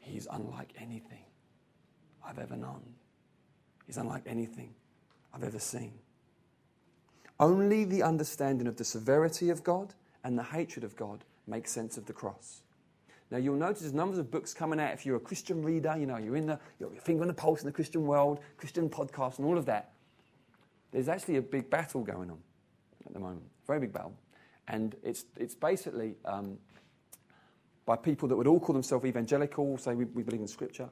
He's 0.00 0.26
unlike 0.30 0.72
anything 0.80 1.24
I've 2.24 2.38
ever 2.38 2.56
known. 2.56 2.82
He's 3.86 3.96
unlike 3.96 4.22
anything 4.26 4.74
I've 5.34 5.44
ever 5.44 5.58
seen. 5.58 5.92
Only 7.40 7.84
the 7.84 8.02
understanding 8.02 8.66
of 8.66 8.76
the 8.76 8.84
severity 8.84 9.50
of 9.50 9.62
God 9.62 9.94
and 10.24 10.38
the 10.38 10.42
hatred 10.42 10.84
of 10.84 10.96
God 10.96 11.24
makes 11.46 11.70
sense 11.70 11.96
of 11.96 12.06
the 12.06 12.12
cross. 12.12 12.62
Now, 13.30 13.38
you'll 13.38 13.56
notice 13.56 13.80
there's 13.80 13.92
numbers 13.92 14.18
of 14.18 14.30
books 14.30 14.54
coming 14.54 14.80
out. 14.80 14.94
If 14.94 15.04
you're 15.04 15.16
a 15.16 15.20
Christian 15.20 15.62
reader, 15.62 15.94
you 15.98 16.06
know, 16.06 16.16
you're 16.16 16.36
in 16.36 16.46
the, 16.46 16.58
you're 16.80 16.92
your 16.92 17.02
finger 17.02 17.22
on 17.22 17.28
the 17.28 17.34
pulse 17.34 17.60
in 17.60 17.66
the 17.66 17.72
Christian 17.72 18.06
world, 18.06 18.40
Christian 18.56 18.88
podcast, 18.88 19.38
and 19.38 19.46
all 19.46 19.58
of 19.58 19.66
that. 19.66 19.92
There's 20.92 21.08
actually 21.08 21.36
a 21.36 21.42
big 21.42 21.68
battle 21.68 22.02
going 22.02 22.30
on 22.30 22.38
at 23.06 23.12
the 23.12 23.20
moment, 23.20 23.42
very 23.66 23.80
big 23.80 23.92
battle. 23.92 24.14
And 24.66 24.96
it's, 25.02 25.24
it's 25.36 25.54
basically 25.54 26.16
um, 26.24 26.58
by 27.84 27.96
people 27.96 28.28
that 28.28 28.36
would 28.36 28.46
all 28.46 28.60
call 28.60 28.74
themselves 28.74 29.04
evangelical, 29.04 29.76
say 29.78 29.94
we, 29.94 30.04
we 30.06 30.22
believe 30.22 30.40
in 30.40 30.48
Scripture, 30.48 30.88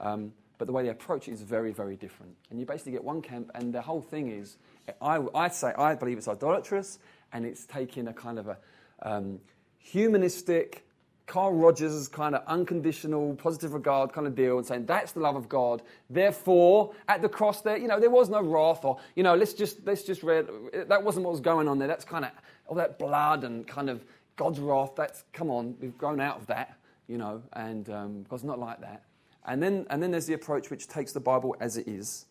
um, 0.00 0.32
but 0.56 0.66
the 0.66 0.72
way 0.72 0.84
they 0.84 0.90
approach 0.90 1.28
it 1.28 1.32
is 1.32 1.42
very, 1.42 1.72
very 1.72 1.96
different. 1.96 2.36
And 2.50 2.60
you 2.60 2.66
basically 2.66 2.92
get 2.92 3.04
one 3.04 3.22
camp, 3.22 3.50
and 3.54 3.72
the 3.72 3.82
whole 3.82 4.02
thing 4.02 4.30
is, 4.30 4.56
I, 5.00 5.20
I 5.34 5.48
say, 5.48 5.72
I 5.76 5.94
believe 5.94 6.18
it's 6.18 6.28
idolatrous, 6.28 6.98
and 7.32 7.44
it's 7.44 7.66
taking 7.66 8.08
a 8.08 8.12
kind 8.12 8.38
of 8.38 8.48
a 8.48 8.58
um, 9.02 9.40
humanistic, 9.78 10.83
Carl 11.26 11.52
Rogers 11.54 12.06
kind 12.08 12.34
of 12.34 12.42
unconditional, 12.46 13.34
positive 13.36 13.72
regard 13.72 14.12
kind 14.12 14.26
of 14.26 14.34
deal 14.34 14.58
and 14.58 14.66
saying 14.66 14.86
that's 14.86 15.12
the 15.12 15.20
love 15.20 15.36
of 15.36 15.48
God. 15.48 15.82
Therefore, 16.10 16.92
at 17.08 17.22
the 17.22 17.28
cross 17.28 17.62
there, 17.62 17.76
you 17.78 17.88
know, 17.88 17.98
there 17.98 18.10
was 18.10 18.28
no 18.28 18.42
wrath 18.42 18.84
or, 18.84 18.98
you 19.16 19.22
know, 19.22 19.34
let's 19.34 19.54
just, 19.54 19.86
let's 19.86 20.02
just 20.02 20.22
read, 20.22 20.46
that 20.88 21.02
wasn't 21.02 21.24
what 21.24 21.32
was 21.32 21.40
going 21.40 21.66
on 21.66 21.78
there. 21.78 21.88
That's 21.88 22.04
kind 22.04 22.24
of, 22.24 22.30
all 22.66 22.76
that 22.76 22.98
blood 22.98 23.44
and 23.44 23.66
kind 23.66 23.90
of 23.90 24.04
God's 24.36 24.58
wrath, 24.58 24.92
that's, 24.96 25.24
come 25.32 25.50
on, 25.50 25.76
we've 25.80 25.96
grown 25.96 26.20
out 26.20 26.40
of 26.40 26.46
that, 26.48 26.76
you 27.08 27.18
know, 27.18 27.42
and 27.52 27.88
um, 27.90 28.26
God's 28.28 28.44
not 28.44 28.58
like 28.58 28.80
that. 28.80 29.04
And 29.46 29.62
then, 29.62 29.86
and 29.90 30.02
then 30.02 30.10
there's 30.10 30.26
the 30.26 30.34
approach 30.34 30.70
which 30.70 30.88
takes 30.88 31.12
the 31.12 31.20
Bible 31.20 31.54
as 31.60 31.76
it 31.76 31.86
is 31.86 32.26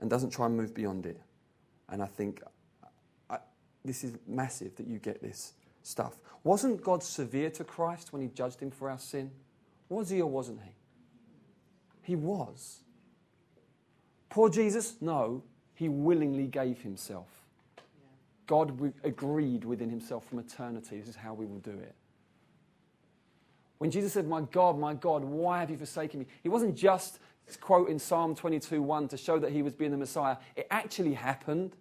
and 0.00 0.08
doesn't 0.08 0.30
try 0.30 0.46
and 0.46 0.56
move 0.56 0.74
beyond 0.74 1.06
it. 1.06 1.20
And 1.88 2.02
I 2.02 2.06
think 2.06 2.42
I, 3.28 3.38
this 3.84 4.04
is 4.04 4.12
massive 4.26 4.76
that 4.76 4.86
you 4.86 4.98
get 4.98 5.20
this 5.20 5.54
stuff. 5.82 6.18
Wasn't 6.44 6.82
God 6.82 7.02
severe 7.02 7.50
to 7.50 7.64
Christ 7.64 8.12
when 8.12 8.22
he 8.22 8.28
judged 8.28 8.60
him 8.60 8.70
for 8.70 8.90
our 8.90 8.98
sin? 8.98 9.30
Was 9.88 10.10
he 10.10 10.20
or 10.20 10.30
wasn't 10.30 10.60
he? 10.62 10.70
He 12.02 12.16
was. 12.16 12.80
Poor 14.28 14.48
Jesus? 14.48 14.96
No, 15.00 15.42
he 15.74 15.88
willingly 15.88 16.46
gave 16.46 16.82
himself. 16.82 17.28
God 18.46 18.92
agreed 19.04 19.64
within 19.64 19.90
himself 19.90 20.26
from 20.26 20.38
eternity. 20.38 20.98
This 20.98 21.08
is 21.08 21.16
how 21.16 21.34
we 21.34 21.44
will 21.44 21.58
do 21.58 21.70
it. 21.70 21.94
When 23.76 23.90
Jesus 23.90 24.12
said, 24.12 24.26
My 24.26 24.40
God, 24.40 24.78
my 24.78 24.94
God, 24.94 25.22
why 25.22 25.60
have 25.60 25.70
you 25.70 25.76
forsaken 25.76 26.20
me? 26.20 26.26
He 26.42 26.48
wasn't 26.48 26.74
just 26.74 27.20
quoting 27.60 27.98
Psalm 27.98 28.34
22 28.34 28.82
1 28.82 29.08
to 29.08 29.16
show 29.16 29.38
that 29.38 29.52
he 29.52 29.62
was 29.62 29.72
being 29.72 29.90
the 29.90 29.96
Messiah. 29.96 30.36
It 30.56 30.66
actually 30.70 31.14
happened. 31.14 31.76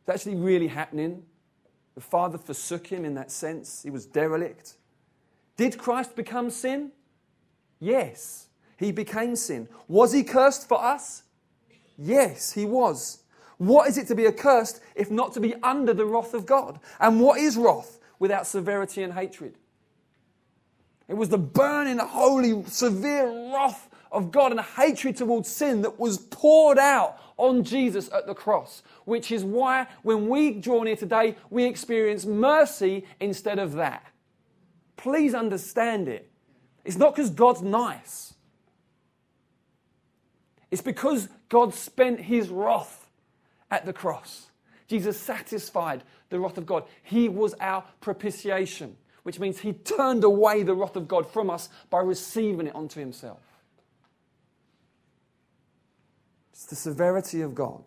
It's 0.00 0.08
actually 0.08 0.36
really 0.36 0.66
happening. 0.66 1.22
The 1.94 2.00
Father 2.00 2.38
forsook 2.38 2.88
him 2.88 3.04
in 3.04 3.14
that 3.14 3.30
sense. 3.30 3.82
He 3.82 3.90
was 3.90 4.06
derelict. 4.06 4.74
Did 5.56 5.78
Christ 5.78 6.16
become 6.16 6.50
sin? 6.50 6.90
Yes, 7.78 8.48
he 8.76 8.90
became 8.90 9.36
sin. 9.36 9.68
Was 9.86 10.12
he 10.12 10.24
cursed 10.24 10.68
for 10.68 10.82
us? 10.82 11.22
Yes, 11.96 12.52
he 12.52 12.64
was. 12.64 13.22
What 13.58 13.88
is 13.88 13.98
it 13.98 14.08
to 14.08 14.14
be 14.14 14.26
accursed 14.26 14.80
if 14.96 15.10
not 15.10 15.32
to 15.34 15.40
be 15.40 15.54
under 15.62 15.94
the 15.94 16.04
wrath 16.04 16.34
of 16.34 16.46
God? 16.46 16.80
And 16.98 17.20
what 17.20 17.38
is 17.38 17.56
wrath 17.56 18.00
without 18.18 18.46
severity 18.46 19.02
and 19.02 19.12
hatred? 19.12 19.54
It 21.08 21.14
was 21.14 21.28
the 21.28 21.38
burning, 21.38 21.98
holy, 21.98 22.64
severe 22.64 23.26
wrath 23.52 23.88
of 24.10 24.32
God 24.32 24.52
and 24.52 24.60
hatred 24.60 25.16
towards 25.16 25.48
sin 25.48 25.82
that 25.82 25.98
was 25.98 26.18
poured 26.18 26.78
out 26.78 27.18
on 27.36 27.64
Jesus 27.64 28.10
at 28.12 28.26
the 28.26 28.34
cross, 28.34 28.82
which 29.04 29.30
is 29.30 29.44
why 29.44 29.86
when 30.02 30.28
we 30.28 30.52
draw 30.52 30.82
near 30.82 30.96
today, 30.96 31.36
we 31.50 31.64
experience 31.64 32.24
mercy 32.24 33.04
instead 33.20 33.58
of 33.58 33.72
that. 33.74 34.04
Please 34.96 35.34
understand 35.34 36.08
it. 36.08 36.30
It's 36.84 36.96
not 36.96 37.14
because 37.14 37.30
God's 37.30 37.62
nice, 37.62 38.34
it's 40.70 40.82
because 40.82 41.28
God 41.48 41.72
spent 41.72 42.20
his 42.20 42.48
wrath 42.48 43.08
at 43.70 43.84
the 43.84 43.92
cross. 43.92 44.50
Jesus 44.88 45.18
satisfied 45.18 46.02
the 46.30 46.38
wrath 46.38 46.58
of 46.58 46.66
God. 46.66 46.84
He 47.02 47.28
was 47.28 47.54
our 47.60 47.84
propitiation, 48.00 48.96
which 49.22 49.40
means 49.40 49.60
he 49.60 49.72
turned 49.72 50.24
away 50.24 50.62
the 50.62 50.74
wrath 50.74 50.96
of 50.96 51.08
God 51.08 51.30
from 51.30 51.48
us 51.48 51.68
by 51.90 52.00
receiving 52.00 52.66
it 52.66 52.74
onto 52.74 53.00
himself. 53.00 53.40
It's 56.54 56.66
the 56.66 56.76
severity 56.76 57.40
of 57.40 57.52
God. 57.52 57.82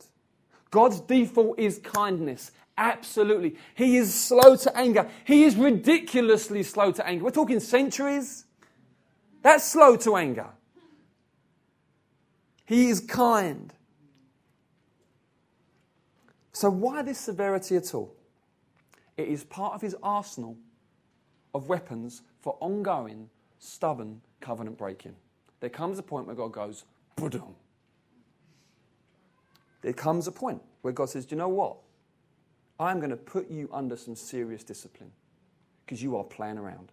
God's 0.72 0.99
default 0.99 1.57
is 1.57 1.80
kindness. 1.80 2.51
Absolutely. 2.78 3.55
He 3.76 3.95
is 3.95 4.13
slow 4.13 4.57
to 4.57 4.78
anger. 4.78 5.09
He 5.24 5.45
is 5.45 5.55
ridiculously 5.55 6.63
slow 6.63 6.91
to 6.91 7.07
anger. 7.07 7.24
We're 7.24 7.32
talking 7.32 7.61
centuries. 7.61 8.43
That's 9.41 9.63
slow 9.63 9.95
to 9.95 10.18
anger. 10.18 10.47
He 12.65 12.89
is 12.89 12.99
kind. 12.99 13.74
So, 16.51 16.70
why 16.70 17.03
this 17.03 17.20
severity 17.20 17.78
at 17.78 17.95
all? 17.95 18.13
It 19.15 19.30
is 19.30 19.45
part 19.45 19.76
of 19.76 19.82
his 19.82 19.95
arsenal 20.03 20.57
of 21.55 21.70
weapons 21.70 22.22
for 22.41 22.57
ongoing, 22.59 23.30
stubborn 23.59 24.20
covenant 24.41 24.78
breaking. 24.78 25.15
There 25.61 25.70
comes 25.70 25.97
a 25.97 26.03
point 26.03 26.28
where 26.28 26.36
God 26.36 26.51
goes, 26.51 26.84
Budum 27.15 27.53
there 29.88 29.93
comes 29.93 30.27
a 30.27 30.33
point 30.33 30.61
where 30.81 30.91
God 30.91 31.09
says, 31.09 31.25
Do 31.25 31.33
you 31.33 31.39
know 31.39 31.47
what? 31.47 31.77
I'm 32.77 32.97
going 32.99 33.09
to 33.09 33.15
put 33.15 33.49
you 33.49 33.69
under 33.71 33.95
some 33.95 34.17
serious 34.17 34.61
discipline 34.61 35.13
because 35.85 36.03
you 36.03 36.17
are 36.17 36.25
playing 36.25 36.57
around. 36.57 36.91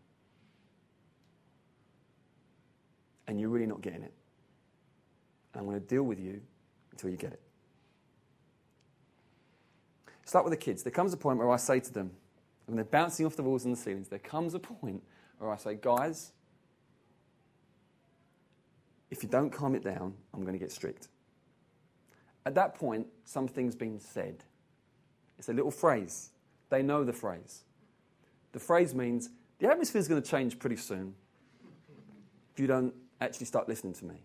And 3.26 3.40
you're 3.40 3.49
really 3.49 3.66
not 3.66 3.80
getting 3.80 4.05
it. 4.05 4.14
And 5.53 5.61
I'm 5.61 5.66
going 5.66 5.80
to 5.80 5.84
deal 5.84 6.05
with 6.05 6.20
you 6.20 6.40
until 6.92 7.11
you 7.11 7.16
get 7.16 7.32
it. 7.32 7.40
Start 10.24 10.45
with 10.45 10.53
the 10.53 10.57
kids. 10.57 10.84
There 10.84 10.92
comes 10.92 11.12
a 11.12 11.16
point 11.16 11.40
where 11.40 11.51
I 11.51 11.57
say 11.57 11.80
to 11.80 11.92
them, 11.92 12.12
when 12.66 12.76
they're 12.76 12.84
bouncing 12.84 13.26
off 13.26 13.34
the 13.34 13.42
walls 13.42 13.64
and 13.64 13.74
the 13.74 13.80
ceilings, 13.80 14.07
there 14.07 14.20
comes 14.20 14.55
a 14.55 14.61
point 14.61 15.03
where 15.38 15.51
I 15.51 15.57
say, 15.57 15.74
guys, 15.74 16.30
if 19.11 19.24
you 19.24 19.28
don't 19.28 19.51
calm 19.51 19.74
it 19.74 19.82
down, 19.82 20.14
I'm 20.32 20.42
going 20.42 20.53
to 20.53 20.61
get 20.61 20.70
strict. 20.70 21.09
At 22.47 22.55
that 22.57 22.74
point, 22.74 23.07
something's 23.24 23.74
been 23.74 23.99
said. 23.99 24.45
It's 25.38 25.49
a 25.49 25.53
little 25.53 25.70
phrase. 25.70 26.30
They 26.70 26.82
know 26.82 27.05
the 27.05 27.12
phrase. 27.12 27.64
The 28.53 28.61
phrase 28.61 28.95
means 28.95 29.30
the 29.59 29.68
atmosphere 29.68 30.01
is 30.01 30.09
going 30.09 30.22
to 30.22 30.28
change 30.28 30.59
pretty 30.59 30.76
soon 30.76 31.14
if 32.53 32.61
you 32.61 32.66
don't 32.66 32.95
actually 33.20 33.47
start 33.47 33.68
listening 33.68 33.95
to 33.95 34.05
me. 34.05 34.22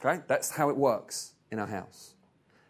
Okay? 0.00 0.22
That's 0.26 0.50
how 0.50 0.68
it 0.68 0.76
works 0.76 1.32
in 1.50 1.58
our 1.58 1.66
house. 1.66 2.14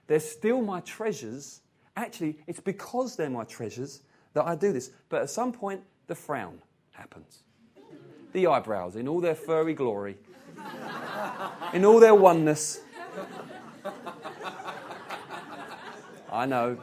They're 0.07 0.21
still 0.21 0.61
my 0.61 0.81
treasures. 0.81 1.63
Actually, 1.97 2.39
it's 2.47 2.61
because 2.61 3.17
they're 3.17 3.31
my 3.31 3.45
treasures 3.45 4.03
that 4.35 4.45
I 4.45 4.55
do 4.55 4.73
this. 4.73 4.91
But 5.09 5.23
at 5.23 5.31
some 5.31 5.53
point, 5.53 5.83
the 6.07 6.15
frown 6.15 6.59
happens. 6.93 7.41
The 8.33 8.47
eyebrows, 8.49 8.97
in 8.97 9.09
all 9.09 9.21
their 9.21 9.35
furry 9.35 9.75
glory, 9.75 10.17
in 11.73 11.85
all 11.85 12.01
their 12.01 12.15
oneness, 12.15 12.81
I 16.35 16.47
know. 16.47 16.77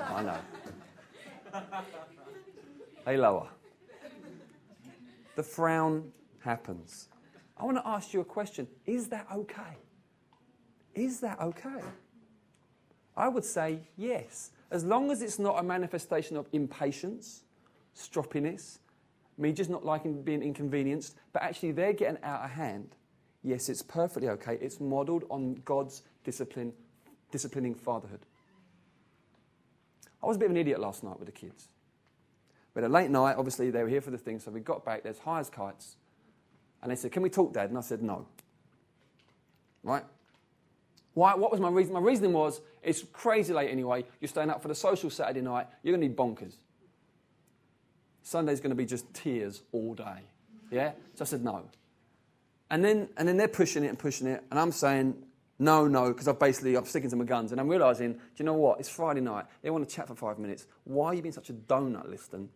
I 0.00 0.22
know. 0.22 0.38
They 3.04 3.16
lower. 3.16 3.48
The 5.34 5.42
frown 5.42 6.12
happens. 6.38 7.08
I 7.56 7.64
want 7.64 7.78
to 7.78 7.86
ask 7.86 8.14
you 8.14 8.20
a 8.20 8.24
question. 8.24 8.68
Is 8.86 9.08
that 9.08 9.26
okay? 9.34 9.76
Is 10.94 11.18
that 11.20 11.40
okay? 11.40 11.80
I 13.16 13.26
would 13.26 13.44
say 13.44 13.80
yes. 13.96 14.52
As 14.70 14.84
long 14.84 15.10
as 15.10 15.20
it's 15.20 15.40
not 15.40 15.58
a 15.58 15.64
manifestation 15.64 16.36
of 16.36 16.46
impatience, 16.52 17.42
stroppiness, 17.96 18.78
me 19.36 19.52
just 19.52 19.68
not 19.68 19.84
liking 19.84 20.22
being 20.22 20.42
inconvenienced, 20.42 21.16
but 21.32 21.42
actually 21.42 21.72
they're 21.72 21.92
getting 21.92 22.22
out 22.22 22.44
of 22.44 22.50
hand. 22.50 22.94
Yes, 23.42 23.68
it's 23.68 23.82
perfectly 23.82 24.28
okay. 24.28 24.58
It's 24.60 24.78
modeled 24.78 25.24
on 25.28 25.60
God's 25.64 26.02
discipline, 26.22 26.72
disciplining 27.32 27.74
fatherhood. 27.74 28.20
I 30.22 30.26
was 30.26 30.36
a 30.36 30.40
bit 30.40 30.46
of 30.46 30.52
an 30.52 30.56
idiot 30.56 30.80
last 30.80 31.02
night 31.02 31.18
with 31.18 31.26
the 31.26 31.32
kids. 31.32 31.68
Had 32.74 32.84
a 32.84 32.88
late 32.88 33.10
night, 33.10 33.36
obviously, 33.36 33.70
they 33.70 33.82
were 33.82 33.88
here 33.88 34.00
for 34.00 34.10
the 34.10 34.18
thing, 34.18 34.38
so 34.38 34.50
we 34.50 34.60
got 34.60 34.84
back, 34.84 35.02
there's 35.02 35.18
high 35.18 35.40
as 35.40 35.50
kites. 35.50 35.96
And 36.80 36.90
they 36.90 36.96
said, 36.96 37.12
Can 37.12 37.22
we 37.22 37.28
talk, 37.28 37.52
Dad? 37.52 37.68
And 37.68 37.76
I 37.76 37.82
said, 37.82 38.02
No. 38.02 38.26
Right? 39.82 40.04
Why, 41.14 41.34
what 41.34 41.50
was 41.50 41.60
my 41.60 41.68
reason? 41.68 41.92
My 41.92 42.00
reasoning 42.00 42.32
was, 42.32 42.60
it's 42.82 43.02
crazy 43.12 43.52
late 43.52 43.70
anyway. 43.70 44.04
You're 44.20 44.28
staying 44.28 44.48
up 44.48 44.62
for 44.62 44.68
the 44.68 44.74
social 44.74 45.10
Saturday 45.10 45.42
night. 45.42 45.66
You're 45.82 45.94
going 45.96 46.08
to 46.08 46.14
be 46.14 46.14
bonkers. 46.14 46.54
Sunday's 48.22 48.60
going 48.60 48.70
to 48.70 48.76
be 48.76 48.86
just 48.86 49.12
tears 49.12 49.62
all 49.72 49.94
day. 49.94 50.22
Yeah? 50.70 50.92
So 51.14 51.22
I 51.22 51.26
said, 51.26 51.44
no. 51.44 51.64
And 52.70 52.82
then, 52.82 53.10
and 53.18 53.28
then 53.28 53.36
they're 53.36 53.48
pushing 53.48 53.84
it 53.84 53.88
and 53.88 53.98
pushing 53.98 54.26
it. 54.26 54.42
And 54.50 54.58
I'm 54.58 54.72
saying, 54.72 55.14
no, 55.58 55.86
no, 55.86 56.08
because 56.08 56.28
I've 56.28 56.38
basically, 56.38 56.74
I'm 56.76 56.84
sticking 56.84 57.10
to 57.10 57.16
my 57.16 57.24
guns. 57.24 57.52
And 57.52 57.60
I'm 57.60 57.68
realizing, 57.68 58.14
do 58.14 58.20
you 58.38 58.44
know 58.44 58.54
what? 58.54 58.80
It's 58.80 58.88
Friday 58.88 59.20
night. 59.20 59.44
They 59.62 59.70
want 59.70 59.88
to 59.88 59.94
chat 59.94 60.08
for 60.08 60.14
five 60.14 60.38
minutes. 60.38 60.66
Why 60.84 61.08
are 61.08 61.14
you 61.14 61.22
being 61.22 61.32
such 61.32 61.50
a 61.50 61.52
donut, 61.52 62.08
Liston? 62.08 62.48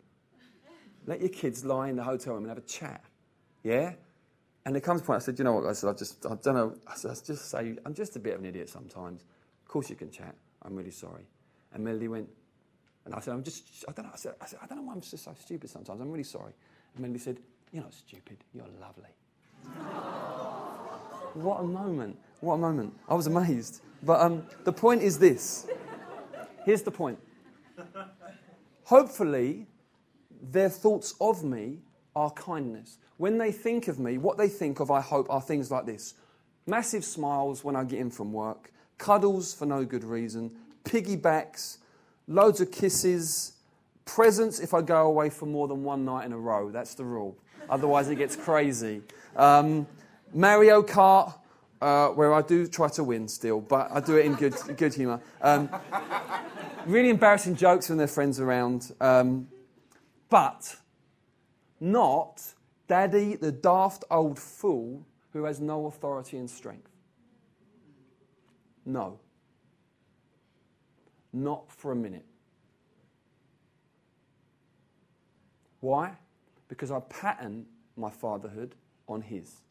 Let 1.05 1.21
your 1.21 1.29
kids 1.29 1.63
lie 1.63 1.87
in 1.89 1.95
the 1.95 2.03
hotel 2.03 2.33
room 2.33 2.43
and 2.43 2.49
have 2.49 2.57
a 2.57 2.67
chat. 2.67 3.03
Yeah? 3.63 3.93
And 4.65 4.75
there 4.75 4.81
comes 4.81 4.99
a 4.99 5.03
point, 5.05 5.21
I 5.21 5.25
said, 5.25 5.39
you 5.39 5.45
know 5.45 5.53
what, 5.53 5.65
I 5.65 5.71
said, 5.71 5.89
I 5.89 5.93
just, 5.93 6.25
I 6.25 6.35
don't 6.35 6.55
know, 6.55 6.75
I 6.85 6.95
said, 6.95 7.11
I 7.11 7.13
just 7.13 7.49
say, 7.49 7.77
I'm 7.85 7.93
just 7.93 8.17
a 8.17 8.19
bit 8.19 8.33
of 8.33 8.41
an 8.41 8.45
idiot 8.45 8.67
sometimes. 8.67 9.23
Of 9.61 9.69
course 9.69 9.89
you 9.89 9.95
can 9.95 10.11
chat. 10.11 10.35
I'm 10.63 10.75
really 10.75 10.91
sorry. 10.91 11.25
And 11.73 11.85
Melody 11.85 12.09
went, 12.09 12.27
and 13.05 13.15
I 13.15 13.21
said, 13.21 13.33
I'm 13.33 13.43
just, 13.43 13.85
I 13.87 13.93
don't 13.93 14.05
know, 14.05 14.11
I 14.13 14.17
said, 14.17 14.33
I, 14.41 14.45
said, 14.45 14.59
I 14.61 14.67
don't 14.67 14.79
know 14.79 14.83
why 14.83 14.93
I'm 14.93 14.99
just 14.99 15.23
so 15.23 15.33
stupid 15.39 15.69
sometimes. 15.69 16.01
I'm 16.01 16.11
really 16.11 16.25
sorry. 16.25 16.51
And 16.93 17.01
Melody 17.01 17.19
said, 17.19 17.37
you're 17.71 17.83
not 17.83 17.93
stupid, 17.93 18.39
you're 18.53 18.67
lovely. 18.81 19.15
what 21.35 21.61
a 21.61 21.63
moment. 21.63 22.17
What 22.39 22.55
a 22.55 22.57
moment. 22.57 22.93
I 23.07 23.15
was 23.15 23.27
amazed. 23.27 23.81
But 24.03 24.21
um, 24.21 24.43
the 24.63 24.73
point 24.73 25.01
is 25.01 25.17
this. 25.17 25.67
Here's 26.65 26.81
the 26.83 26.91
point. 26.91 27.19
Hopefully, 28.83 29.67
their 30.41 30.69
thoughts 30.69 31.15
of 31.19 31.43
me 31.43 31.79
are 32.15 32.31
kindness. 32.31 32.99
When 33.17 33.37
they 33.37 33.51
think 33.51 33.87
of 33.87 33.99
me, 33.99 34.17
what 34.17 34.37
they 34.37 34.47
think 34.47 34.79
of, 34.79 34.91
I 34.91 35.01
hope, 35.01 35.29
are 35.29 35.41
things 35.41 35.71
like 35.71 35.85
this 35.85 36.13
massive 36.67 37.05
smiles 37.05 37.63
when 37.63 37.75
I 37.75 37.85
get 37.85 37.99
in 37.99 38.11
from 38.11 38.33
work, 38.33 38.71
cuddles 38.97 39.53
for 39.53 39.65
no 39.65 39.85
good 39.85 40.03
reason, 40.03 40.51
piggybacks, 40.83 41.77
loads 42.27 42.59
of 42.59 42.71
kisses, 42.71 43.53
presents 44.05 44.59
if 44.59 44.73
I 44.73 44.81
go 44.81 45.07
away 45.07 45.29
for 45.29 45.45
more 45.45 45.67
than 45.67 45.83
one 45.83 46.05
night 46.05 46.25
in 46.25 46.33
a 46.33 46.37
row. 46.37 46.69
That's 46.69 46.93
the 46.93 47.05
rule. 47.05 47.37
Otherwise, 47.69 48.09
it 48.09 48.15
gets 48.15 48.35
crazy. 48.35 49.01
Um, 49.35 49.87
Mario 50.33 50.81
Kart, 50.81 51.33
uh, 51.81 52.09
where 52.09 52.33
I 52.33 52.41
do 52.41 52.67
try 52.67 52.89
to 52.89 53.03
win 53.03 53.27
still, 53.27 53.61
but 53.61 53.89
I 53.91 53.99
do 53.99 54.17
it 54.17 54.25
in 54.25 54.35
good, 54.35 54.55
good 54.77 54.93
humour. 54.93 55.21
Um, 55.41 55.69
really 56.85 57.09
embarrassing 57.09 57.55
jokes 57.55 57.89
when 57.89 57.97
their 57.97 58.07
friends 58.07 58.39
around, 58.39 58.93
um, 58.99 59.47
but 60.29 60.77
not 61.79 62.53
Daddy, 62.87 63.35
the 63.35 63.51
daft 63.51 64.05
old 64.09 64.39
fool 64.39 65.05
who 65.33 65.43
has 65.43 65.59
no 65.59 65.85
authority 65.87 66.37
and 66.37 66.49
strength. 66.49 66.89
No. 68.85 69.19
Not 71.33 71.69
for 71.71 71.91
a 71.91 71.95
minute. 71.95 72.25
Why? 75.81 76.17
Because 76.69 76.91
I 76.91 76.99
pattern 77.01 77.65
my 77.97 78.09
fatherhood 78.09 78.75
on 79.07 79.21
his 79.21 79.61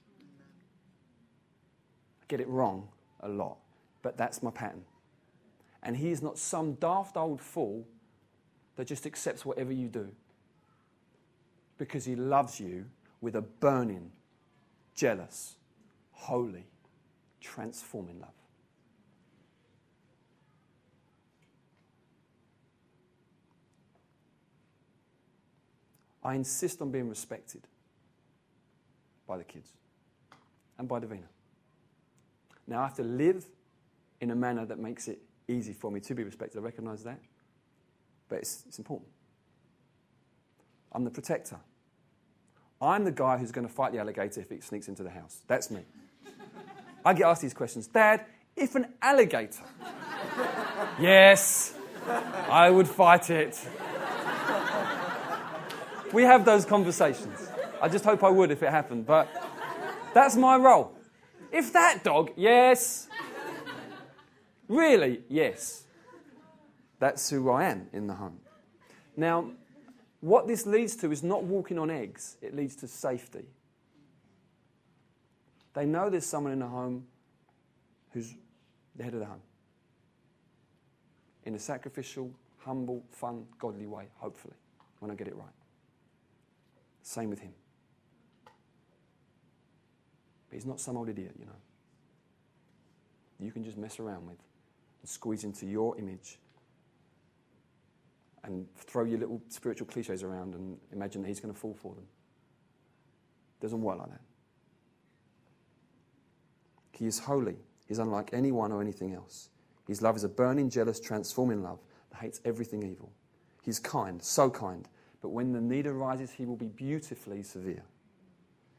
get 2.29 2.41
it 2.41 2.49
wrong 2.49 2.89
a 3.21 3.29
lot, 3.29 3.59
but 4.03 4.17
that's 4.17 4.43
my 4.43 4.51
pattern. 4.51 4.85
And 5.83 5.97
he 5.97 6.11
is 6.11 6.23
not 6.23 6.39
some 6.39 6.75
daft 6.75 7.17
old 7.17 7.41
fool 7.41 7.87
that 8.77 8.87
just 8.87 9.07
accepts 9.07 9.45
whatever 9.45 9.73
you 9.73 9.89
do. 9.89 10.09
Because 11.79 12.05
he 12.05 12.17
loves 12.17 12.59
you 12.59 12.87
with 13.21 13.37
a 13.37 13.43
burning, 13.43 14.11
jealous, 14.95 15.57
holy, 16.13 16.67
transforming 17.41 18.21
love. 18.21 18.31
I 26.25 26.35
insist 26.35 26.83
on 26.83 26.91
being 26.91 27.09
respected 27.09 27.63
by 29.29 29.37
the 29.37 29.45
kids 29.45 29.71
and 30.77 30.89
by 30.89 30.99
Davina. 30.99 31.29
Now, 32.67 32.81
I 32.81 32.85
have 32.85 32.95
to 32.95 33.03
live 33.05 33.47
in 34.21 34.31
a 34.31 34.35
manner 34.35 34.67
that 34.67 34.79
makes 34.79 35.09
it 35.09 35.21
easy 35.49 35.73
for 35.73 35.91
me 35.91 36.01
to 36.01 36.15
be 36.15 36.25
respected. 36.25 36.59
I 36.59 36.63
recognize 36.63 37.05
that. 37.05 37.21
But 38.29 38.39
it's, 38.39 38.65
it's 38.67 38.79
important. 38.79 39.09
I'm 40.93 41.05
the 41.05 41.11
protector. 41.11 41.59
I'm 42.81 43.05
the 43.05 43.13
guy 43.13 43.39
who's 43.39 43.53
going 43.53 43.67
to 43.67 43.73
fight 43.73 43.93
the 43.93 43.99
alligator 43.99 44.41
if 44.41 44.51
it 44.51 44.65
sneaks 44.65 44.89
into 44.89 45.03
the 45.03 45.11
house. 45.11 45.43
That's 45.47 45.71
me. 45.71 45.83
I 47.05 47.15
get 47.15 47.27
asked 47.27 47.43
these 47.43 47.55
questions 47.55 47.87
Dad, 47.87 48.25
if 48.57 48.75
an 48.75 48.93
alligator. 49.01 49.63
yes, 51.01 51.75
I 52.49 52.71
would 52.71 52.89
fight 52.89 53.31
it. 53.31 53.59
We 56.13 56.23
have 56.23 56.45
those 56.45 56.65
conversations. 56.65 57.49
I 57.81 57.89
just 57.89 58.05
hope 58.05 58.25
I 58.25 58.31
would 58.31 58.51
if 58.51 58.63
it 58.63 58.71
happened, 58.71 59.07
but 59.07 59.29
that's 60.15 60.37
my 60.37 60.57
role. 60.57 60.96
If 61.53 61.73
that 61.73 62.05
dog, 62.05 62.33
yes. 62.37 63.09
Really, 64.69 65.23
yes. 65.29 65.85
That's 66.99 67.29
who 67.31 67.51
I 67.51 67.65
am 67.65 67.89
in 67.93 68.07
the 68.07 68.15
home. 68.15 68.41
Now, 69.17 69.51
what 70.21 70.47
this 70.47 70.67
leads 70.67 70.97
to 70.97 71.13
is 71.13 71.23
not 71.23 71.45
walking 71.45 71.79
on 71.79 71.91
eggs, 71.91 72.37
it 72.43 72.55
leads 72.55 72.77
to 72.77 72.89
safety. 72.89 73.45
They 75.75 75.85
know 75.85 76.09
there's 76.09 76.27
someone 76.27 76.53
in 76.53 76.59
the 76.59 76.67
home 76.67 77.07
who's 78.13 78.35
the 78.97 79.05
head 79.05 79.13
of 79.13 79.21
the 79.21 79.27
home. 79.27 79.43
In 81.45 81.55
a 81.55 81.59
sacrificial, 81.59 82.31
humble, 82.59 83.05
fun, 83.11 83.45
godly 83.59 83.87
way, 83.87 84.07
hopefully, 84.17 84.57
when 85.01 85.11
I 85.11 85.15
get 85.15 85.29
it 85.29 85.37
right. 85.37 85.47
Same 87.03 87.31
with 87.31 87.41
him. 87.41 87.53
He's 90.57 90.65
not 90.65 90.81
some 90.81 90.97
old 90.97 91.11
idiot, 91.11 91.33
you 91.39 91.45
know. 91.45 91.53
You 93.39 93.53
can 93.53 93.63
just 93.63 93.77
mess 93.77 94.01
around 94.01 94.27
with 94.27 94.39
and 95.03 95.07
squeeze 95.07 95.45
into 95.45 95.67
your 95.67 95.99
image 95.99 96.39
and 98.43 98.67
throw 98.75 99.05
your 99.05 99.19
little 99.19 99.43
spiritual 99.51 99.87
cliches 99.87 100.23
around 100.23 100.55
and 100.55 100.79
imagine 100.95 101.21
that 101.21 101.29
he's 101.29 101.41
going 101.41 101.53
to 101.53 101.61
fall 101.61 101.75
for 101.75 101.95
them. 101.95 102.07
Doesn't 103.61 103.83
work 103.83 103.99
like 103.99 104.09
that. 104.09 104.23
He 106.93 107.07
is 107.07 107.19
holy. 107.19 107.57
He's 107.87 107.99
unlike 107.99 108.31
anyone 108.33 108.73
or 108.73 108.81
anything 108.81 109.13
else. 109.13 109.51
His 109.87 110.01
love 110.01 110.17
is 110.17 110.25
a 110.25 110.29
burning, 110.31 110.71
jealous, 110.71 111.01
transforming 111.01 111.63
love 111.63 111.81
that 112.13 112.23
hates 112.23 112.41
everything 112.47 112.83
evil. 112.83 113.13
He's 113.63 113.79
kind, 113.79 114.23
so 114.23 114.49
kind, 114.49 114.89
but 115.21 115.29
when 115.29 115.53
the 115.53 115.61
need 115.61 115.87
arises, 115.87 116.31
he 116.31 116.47
will 116.47 116.57
be 116.57 116.69
beautifully 116.69 117.43
severe. 117.43 117.83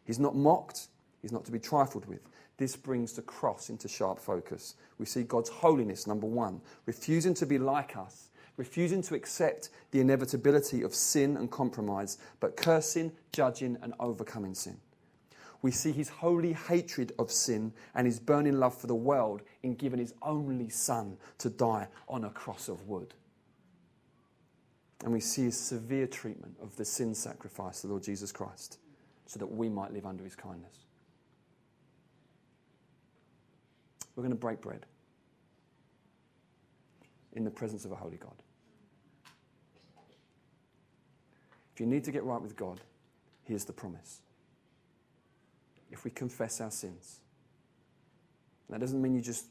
He's 0.05 0.17
not 0.17 0.35
mocked, 0.35 0.87
he's 1.21 1.31
not 1.31 1.45
to 1.45 1.51
be 1.51 1.59
trifled 1.59 2.05
with. 2.05 2.21
This 2.57 2.75
brings 2.75 3.13
the 3.13 3.21
cross 3.21 3.69
into 3.69 3.87
sharp 3.87 4.19
focus. 4.19 4.75
We 4.97 5.05
see 5.05 5.23
God's 5.23 5.49
holiness, 5.49 6.07
number 6.07 6.27
one, 6.27 6.61
refusing 6.85 7.33
to 7.35 7.45
be 7.45 7.59
like 7.59 7.95
us, 7.95 8.29
refusing 8.57 9.03
to 9.03 9.15
accept 9.15 9.69
the 9.91 9.99
inevitability 9.99 10.81
of 10.81 10.95
sin 10.95 11.37
and 11.37 11.51
compromise, 11.51 12.17
but 12.39 12.57
cursing, 12.57 13.11
judging, 13.31 13.77
and 13.81 13.93
overcoming 13.99 14.55
sin. 14.55 14.77
We 15.61 15.71
see 15.71 15.91
his 15.91 16.09
holy 16.09 16.53
hatred 16.53 17.13
of 17.19 17.31
sin 17.31 17.73
and 17.95 18.05
his 18.05 18.19
burning 18.19 18.59
love 18.59 18.75
for 18.75 18.87
the 18.87 18.95
world 18.95 19.41
in 19.63 19.75
giving 19.75 19.99
his 19.99 20.13
only 20.21 20.69
son 20.69 21.17
to 21.39 21.49
die 21.49 21.87
on 22.07 22.23
a 22.23 22.29
cross 22.29 22.69
of 22.69 22.87
wood. 22.87 23.13
And 25.03 25.13
we 25.13 25.19
see 25.19 25.43
his 25.43 25.57
severe 25.59 26.07
treatment 26.07 26.57
of 26.61 26.75
the 26.75 26.85
sin 26.85 27.13
sacrifice, 27.13 27.83
of 27.83 27.89
the 27.89 27.93
Lord 27.93 28.03
Jesus 28.03 28.31
Christ, 28.31 28.79
so 29.25 29.37
that 29.39 29.47
we 29.47 29.69
might 29.69 29.93
live 29.93 30.05
under 30.05 30.23
his 30.23 30.35
kindness. 30.35 30.86
We're 34.17 34.23
going 34.23 34.31
to 34.31 34.35
break 34.35 34.61
bread 34.61 34.87
in 37.33 37.43
the 37.43 37.51
presence 37.51 37.85
of 37.85 37.91
a 37.91 37.95
holy 37.95 38.17
God. 38.17 38.33
If 41.75 41.79
you 41.79 41.85
need 41.85 42.03
to 42.05 42.11
get 42.11 42.23
right 42.23 42.41
with 42.41 42.55
God, 42.55 42.81
here's 43.43 43.63
the 43.63 43.73
promise. 43.73 44.21
If 45.91 46.03
we 46.03 46.09
confess 46.09 46.59
our 46.59 46.71
sins, 46.71 47.19
that 48.71 48.79
doesn't 48.79 48.99
mean 48.99 49.13
you 49.13 49.21
just 49.21 49.45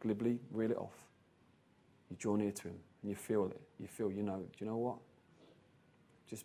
glibly 0.00 0.40
reel 0.50 0.72
it 0.72 0.76
off. 0.76 0.96
You 2.10 2.16
draw 2.18 2.34
near 2.34 2.50
to 2.50 2.62
Him 2.64 2.78
and 3.02 3.10
you 3.10 3.16
feel 3.16 3.46
it. 3.46 3.60
You 3.78 3.86
feel, 3.86 4.10
you 4.10 4.24
know, 4.24 4.38
do 4.38 4.64
you 4.64 4.66
know 4.66 4.78
what? 4.78 4.96
Just 6.28 6.44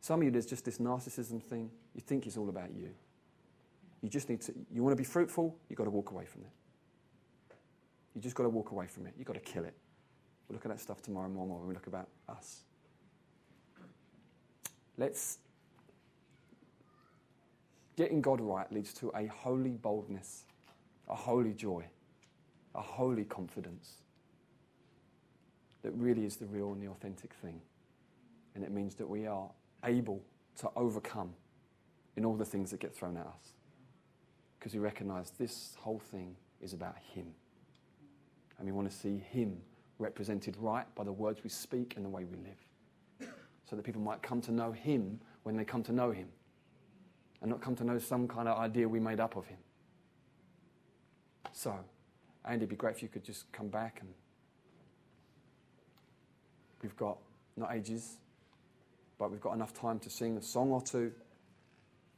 some 0.00 0.20
of 0.20 0.24
you, 0.24 0.30
there's 0.30 0.46
just 0.46 0.64
this 0.64 0.78
narcissism 0.78 1.42
thing. 1.42 1.70
You 1.94 2.00
think 2.00 2.26
it's 2.26 2.38
all 2.38 2.48
about 2.48 2.70
you. 2.74 2.94
You 4.06 4.10
just 4.10 4.28
need 4.28 4.40
to, 4.42 4.54
you 4.72 4.84
want 4.84 4.92
to 4.92 4.96
be 4.96 5.02
fruitful, 5.02 5.58
you've 5.68 5.76
got 5.76 5.82
to 5.82 5.90
walk 5.90 6.12
away 6.12 6.26
from 6.26 6.42
it. 6.42 6.50
You 8.14 8.20
just 8.20 8.36
got 8.36 8.44
to 8.44 8.48
walk 8.48 8.70
away 8.70 8.86
from 8.86 9.04
it. 9.08 9.14
You've 9.18 9.26
got 9.26 9.32
to 9.32 9.40
kill 9.40 9.64
it. 9.64 9.74
We'll 10.46 10.54
look 10.54 10.64
at 10.64 10.70
that 10.70 10.78
stuff 10.78 11.02
tomorrow 11.02 11.28
morning 11.28 11.58
when 11.58 11.66
we 11.66 11.74
look 11.74 11.88
about 11.88 12.06
us. 12.28 12.60
Let's. 14.96 15.38
Getting 17.96 18.22
God 18.22 18.40
right 18.40 18.70
leads 18.70 18.94
to 18.94 19.10
a 19.16 19.26
holy 19.26 19.70
boldness, 19.70 20.44
a 21.08 21.16
holy 21.16 21.52
joy, 21.52 21.84
a 22.76 22.80
holy 22.80 23.24
confidence 23.24 24.02
that 25.82 25.90
really 25.94 26.24
is 26.24 26.36
the 26.36 26.46
real 26.46 26.72
and 26.72 26.80
the 26.80 26.86
authentic 26.86 27.34
thing. 27.34 27.60
And 28.54 28.62
it 28.62 28.70
means 28.70 28.94
that 28.94 29.08
we 29.10 29.26
are 29.26 29.50
able 29.82 30.22
to 30.60 30.70
overcome 30.76 31.34
in 32.16 32.24
all 32.24 32.36
the 32.36 32.44
things 32.44 32.70
that 32.70 32.78
get 32.78 32.94
thrown 32.94 33.16
at 33.16 33.26
us. 33.26 33.55
Because 34.58 34.74
we 34.74 34.80
recognize 34.80 35.30
this 35.38 35.76
whole 35.80 35.98
thing 35.98 36.36
is 36.60 36.72
about 36.72 36.96
Him. 37.14 37.26
And 38.58 38.66
we 38.66 38.72
want 38.72 38.90
to 38.90 38.96
see 38.96 39.18
Him 39.30 39.58
represented 39.98 40.56
right 40.58 40.86
by 40.94 41.04
the 41.04 41.12
words 41.12 41.42
we 41.42 41.50
speak 41.50 41.94
and 41.96 42.04
the 42.04 42.08
way 42.08 42.24
we 42.24 42.36
live. 42.36 43.30
So 43.68 43.76
that 43.76 43.82
people 43.84 44.00
might 44.00 44.22
come 44.22 44.40
to 44.42 44.52
know 44.52 44.72
Him 44.72 45.20
when 45.42 45.56
they 45.56 45.64
come 45.64 45.82
to 45.84 45.92
know 45.92 46.10
Him. 46.10 46.28
And 47.42 47.50
not 47.50 47.60
come 47.60 47.76
to 47.76 47.84
know 47.84 47.98
some 47.98 48.26
kind 48.26 48.48
of 48.48 48.58
idea 48.58 48.88
we 48.88 49.00
made 49.00 49.20
up 49.20 49.36
of 49.36 49.46
Him. 49.46 49.58
So, 51.52 51.74
Andy, 52.44 52.58
it'd 52.58 52.68
be 52.68 52.76
great 52.76 52.96
if 52.96 53.02
you 53.02 53.08
could 53.08 53.24
just 53.24 53.50
come 53.52 53.68
back 53.68 53.98
and 54.00 54.10
we've 56.82 56.96
got 56.96 57.18
not 57.56 57.74
ages, 57.74 58.16
but 59.18 59.30
we've 59.30 59.40
got 59.40 59.54
enough 59.54 59.72
time 59.72 59.98
to 60.00 60.10
sing 60.10 60.36
a 60.36 60.42
song 60.42 60.70
or 60.70 60.80
two, 60.82 61.12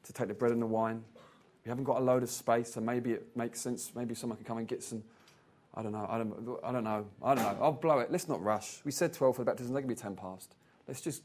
to 0.02 0.12
take 0.12 0.28
the 0.28 0.34
bread 0.34 0.52
and 0.52 0.60
the 0.60 0.66
wine. 0.66 1.04
We 1.68 1.70
haven't 1.70 1.84
got 1.84 1.98
a 1.98 2.02
load 2.02 2.22
of 2.22 2.30
space, 2.30 2.72
so 2.72 2.80
maybe 2.80 3.12
it 3.12 3.36
makes 3.36 3.60
sense. 3.60 3.92
Maybe 3.94 4.14
someone 4.14 4.38
can 4.38 4.46
come 4.46 4.56
and 4.56 4.66
get 4.66 4.82
some. 4.82 5.02
I 5.74 5.82
don't 5.82 5.92
know. 5.92 6.06
I 6.08 6.16
don't, 6.16 6.58
I 6.64 6.72
don't 6.72 6.82
know. 6.82 7.04
I 7.22 7.34
don't 7.34 7.44
know. 7.44 7.58
I'll 7.60 7.72
blow 7.72 7.98
it. 7.98 8.10
Let's 8.10 8.26
not 8.26 8.42
rush. 8.42 8.80
We 8.86 8.90
said 8.90 9.12
12 9.12 9.36
for 9.36 9.42
the 9.42 9.50
baptism. 9.50 9.74
They 9.74 9.82
can 9.82 9.88
be 9.88 9.94
10 9.94 10.16
past. 10.16 10.54
Let's 10.86 11.02
just 11.02 11.24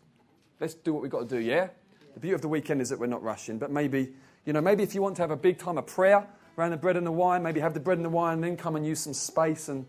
let's 0.60 0.74
do 0.74 0.92
what 0.92 1.02
we've 1.02 1.10
got 1.10 1.30
to 1.30 1.36
do. 1.36 1.40
Yeah. 1.40 1.70
The 2.14 2.20
beauty 2.20 2.36
of 2.36 2.42
the 2.42 2.50
weekend 2.50 2.82
is 2.82 2.90
that 2.90 3.00
we're 3.00 3.06
not 3.06 3.24
rushing. 3.24 3.58
But 3.58 3.72
maybe 3.72 4.16
you 4.46 4.52
know, 4.52 4.60
maybe 4.60 4.84
if 4.84 4.94
you 4.94 5.02
want 5.02 5.16
to 5.16 5.22
have 5.22 5.32
a 5.32 5.38
big 5.38 5.60
time 5.60 5.78
of 5.78 5.88
prayer 5.88 6.28
around 6.58 6.72
the 6.72 6.78
bread 6.78 6.98
and 6.98 7.08
the 7.08 7.12
wine, 7.14 7.42
maybe 7.42 7.62
have 7.62 7.74
the 7.74 7.80
bread 7.80 7.98
and 7.98 8.04
the 8.04 8.10
wine, 8.10 8.34
and 8.34 8.44
then 8.44 8.58
come 8.58 8.76
and 8.76 8.86
use 8.86 9.00
some 9.00 9.14
space 9.14 9.70
and 9.70 9.86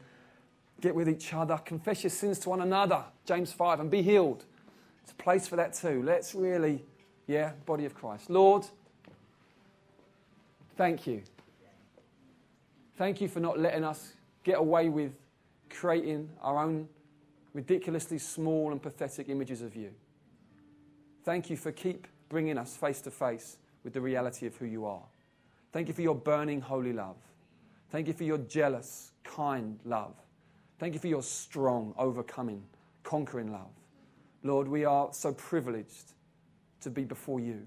get 0.80 0.94
with 0.94 1.08
each 1.08 1.34
other, 1.34 1.58
confess 1.64 2.04
your 2.04 2.10
sins 2.10 2.38
to 2.38 2.50
one 2.50 2.60
another, 2.60 3.02
James 3.26 3.52
5, 3.52 3.80
and 3.80 3.90
be 3.90 4.02
healed. 4.02 4.44
It's 5.02 5.10
a 5.10 5.16
place 5.16 5.48
for 5.48 5.56
that 5.56 5.74
too. 5.74 6.00
Let's 6.04 6.32
really, 6.32 6.84
yeah, 7.26 7.54
body 7.66 7.86
of 7.86 7.96
Christ. 7.96 8.30
Lord, 8.30 8.64
thank 10.76 11.06
you. 11.06 11.22
Thank 12.96 13.20
you 13.20 13.28
for 13.28 13.40
not 13.40 13.58
letting 13.58 13.84
us 13.84 14.12
get 14.44 14.58
away 14.58 14.88
with 14.88 15.12
creating 15.68 16.30
our 16.40 16.62
own 16.62 16.88
ridiculously 17.52 18.18
small 18.18 18.72
and 18.72 18.80
pathetic 18.80 19.28
images 19.28 19.62
of 19.62 19.74
you. 19.74 19.90
Thank 21.24 21.50
you 21.50 21.56
for 21.56 21.72
keep 21.72 22.06
bringing 22.28 22.58
us 22.58 22.76
face 22.76 23.00
to 23.02 23.10
face 23.10 23.56
with 23.82 23.92
the 23.92 24.00
reality 24.00 24.46
of 24.46 24.56
who 24.56 24.66
you 24.66 24.86
are. 24.86 25.02
Thank 25.72 25.88
you 25.88 25.94
for 25.94 26.02
your 26.02 26.14
burning 26.14 26.60
holy 26.60 26.92
love. 26.92 27.16
Thank 27.90 28.06
you 28.06 28.12
for 28.12 28.24
your 28.24 28.38
jealous, 28.38 29.12
kind 29.24 29.78
love. 29.84 30.14
Thank 30.78 30.94
you 30.94 31.00
for 31.00 31.08
your 31.08 31.22
strong, 31.22 31.94
overcoming, 31.96 32.62
conquering 33.02 33.52
love. 33.52 33.70
Lord, 34.42 34.68
we 34.68 34.84
are 34.84 35.08
so 35.12 35.32
privileged 35.32 36.12
to 36.80 36.90
be 36.90 37.04
before 37.04 37.40
you, 37.40 37.66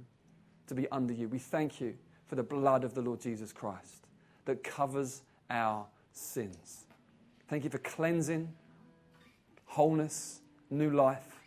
to 0.68 0.76
be 0.76 0.88
under 0.92 1.14
you. 1.14 1.28
We 1.28 1.40
thank 1.40 1.82
you 1.82 1.96
for 2.28 2.36
the 2.36 2.44
blood 2.44 2.84
of 2.84 2.94
the 2.94 3.02
Lord 3.02 3.22
Jesus 3.22 3.52
Christ 3.52 4.06
that 4.46 4.64
covers 4.64 5.22
our 5.50 5.86
sins. 6.12 6.86
Thank 7.48 7.64
you 7.64 7.70
for 7.70 7.78
cleansing, 7.80 8.52
wholeness, 9.66 10.42
new 10.70 10.92
life. 10.92 11.40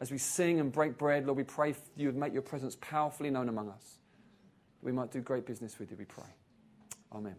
As 0.00 0.10
we 0.10 0.18
sing 0.18 0.60
and 0.60 0.70
break 0.70 0.98
bread, 0.98 1.26
Lord, 1.26 1.38
we 1.38 1.44
pray 1.44 1.74
you 1.96 2.06
would 2.08 2.16
make 2.16 2.32
your 2.32 2.42
presence 2.42 2.76
powerfully 2.80 3.30
known 3.30 3.48
among 3.48 3.70
us. 3.70 3.98
We 4.82 4.92
might 4.92 5.10
do 5.10 5.20
great 5.20 5.46
business 5.46 5.78
with 5.78 5.90
you, 5.90 5.96
we 5.96 6.04
pray. 6.04 6.24
Amen. 7.12 7.36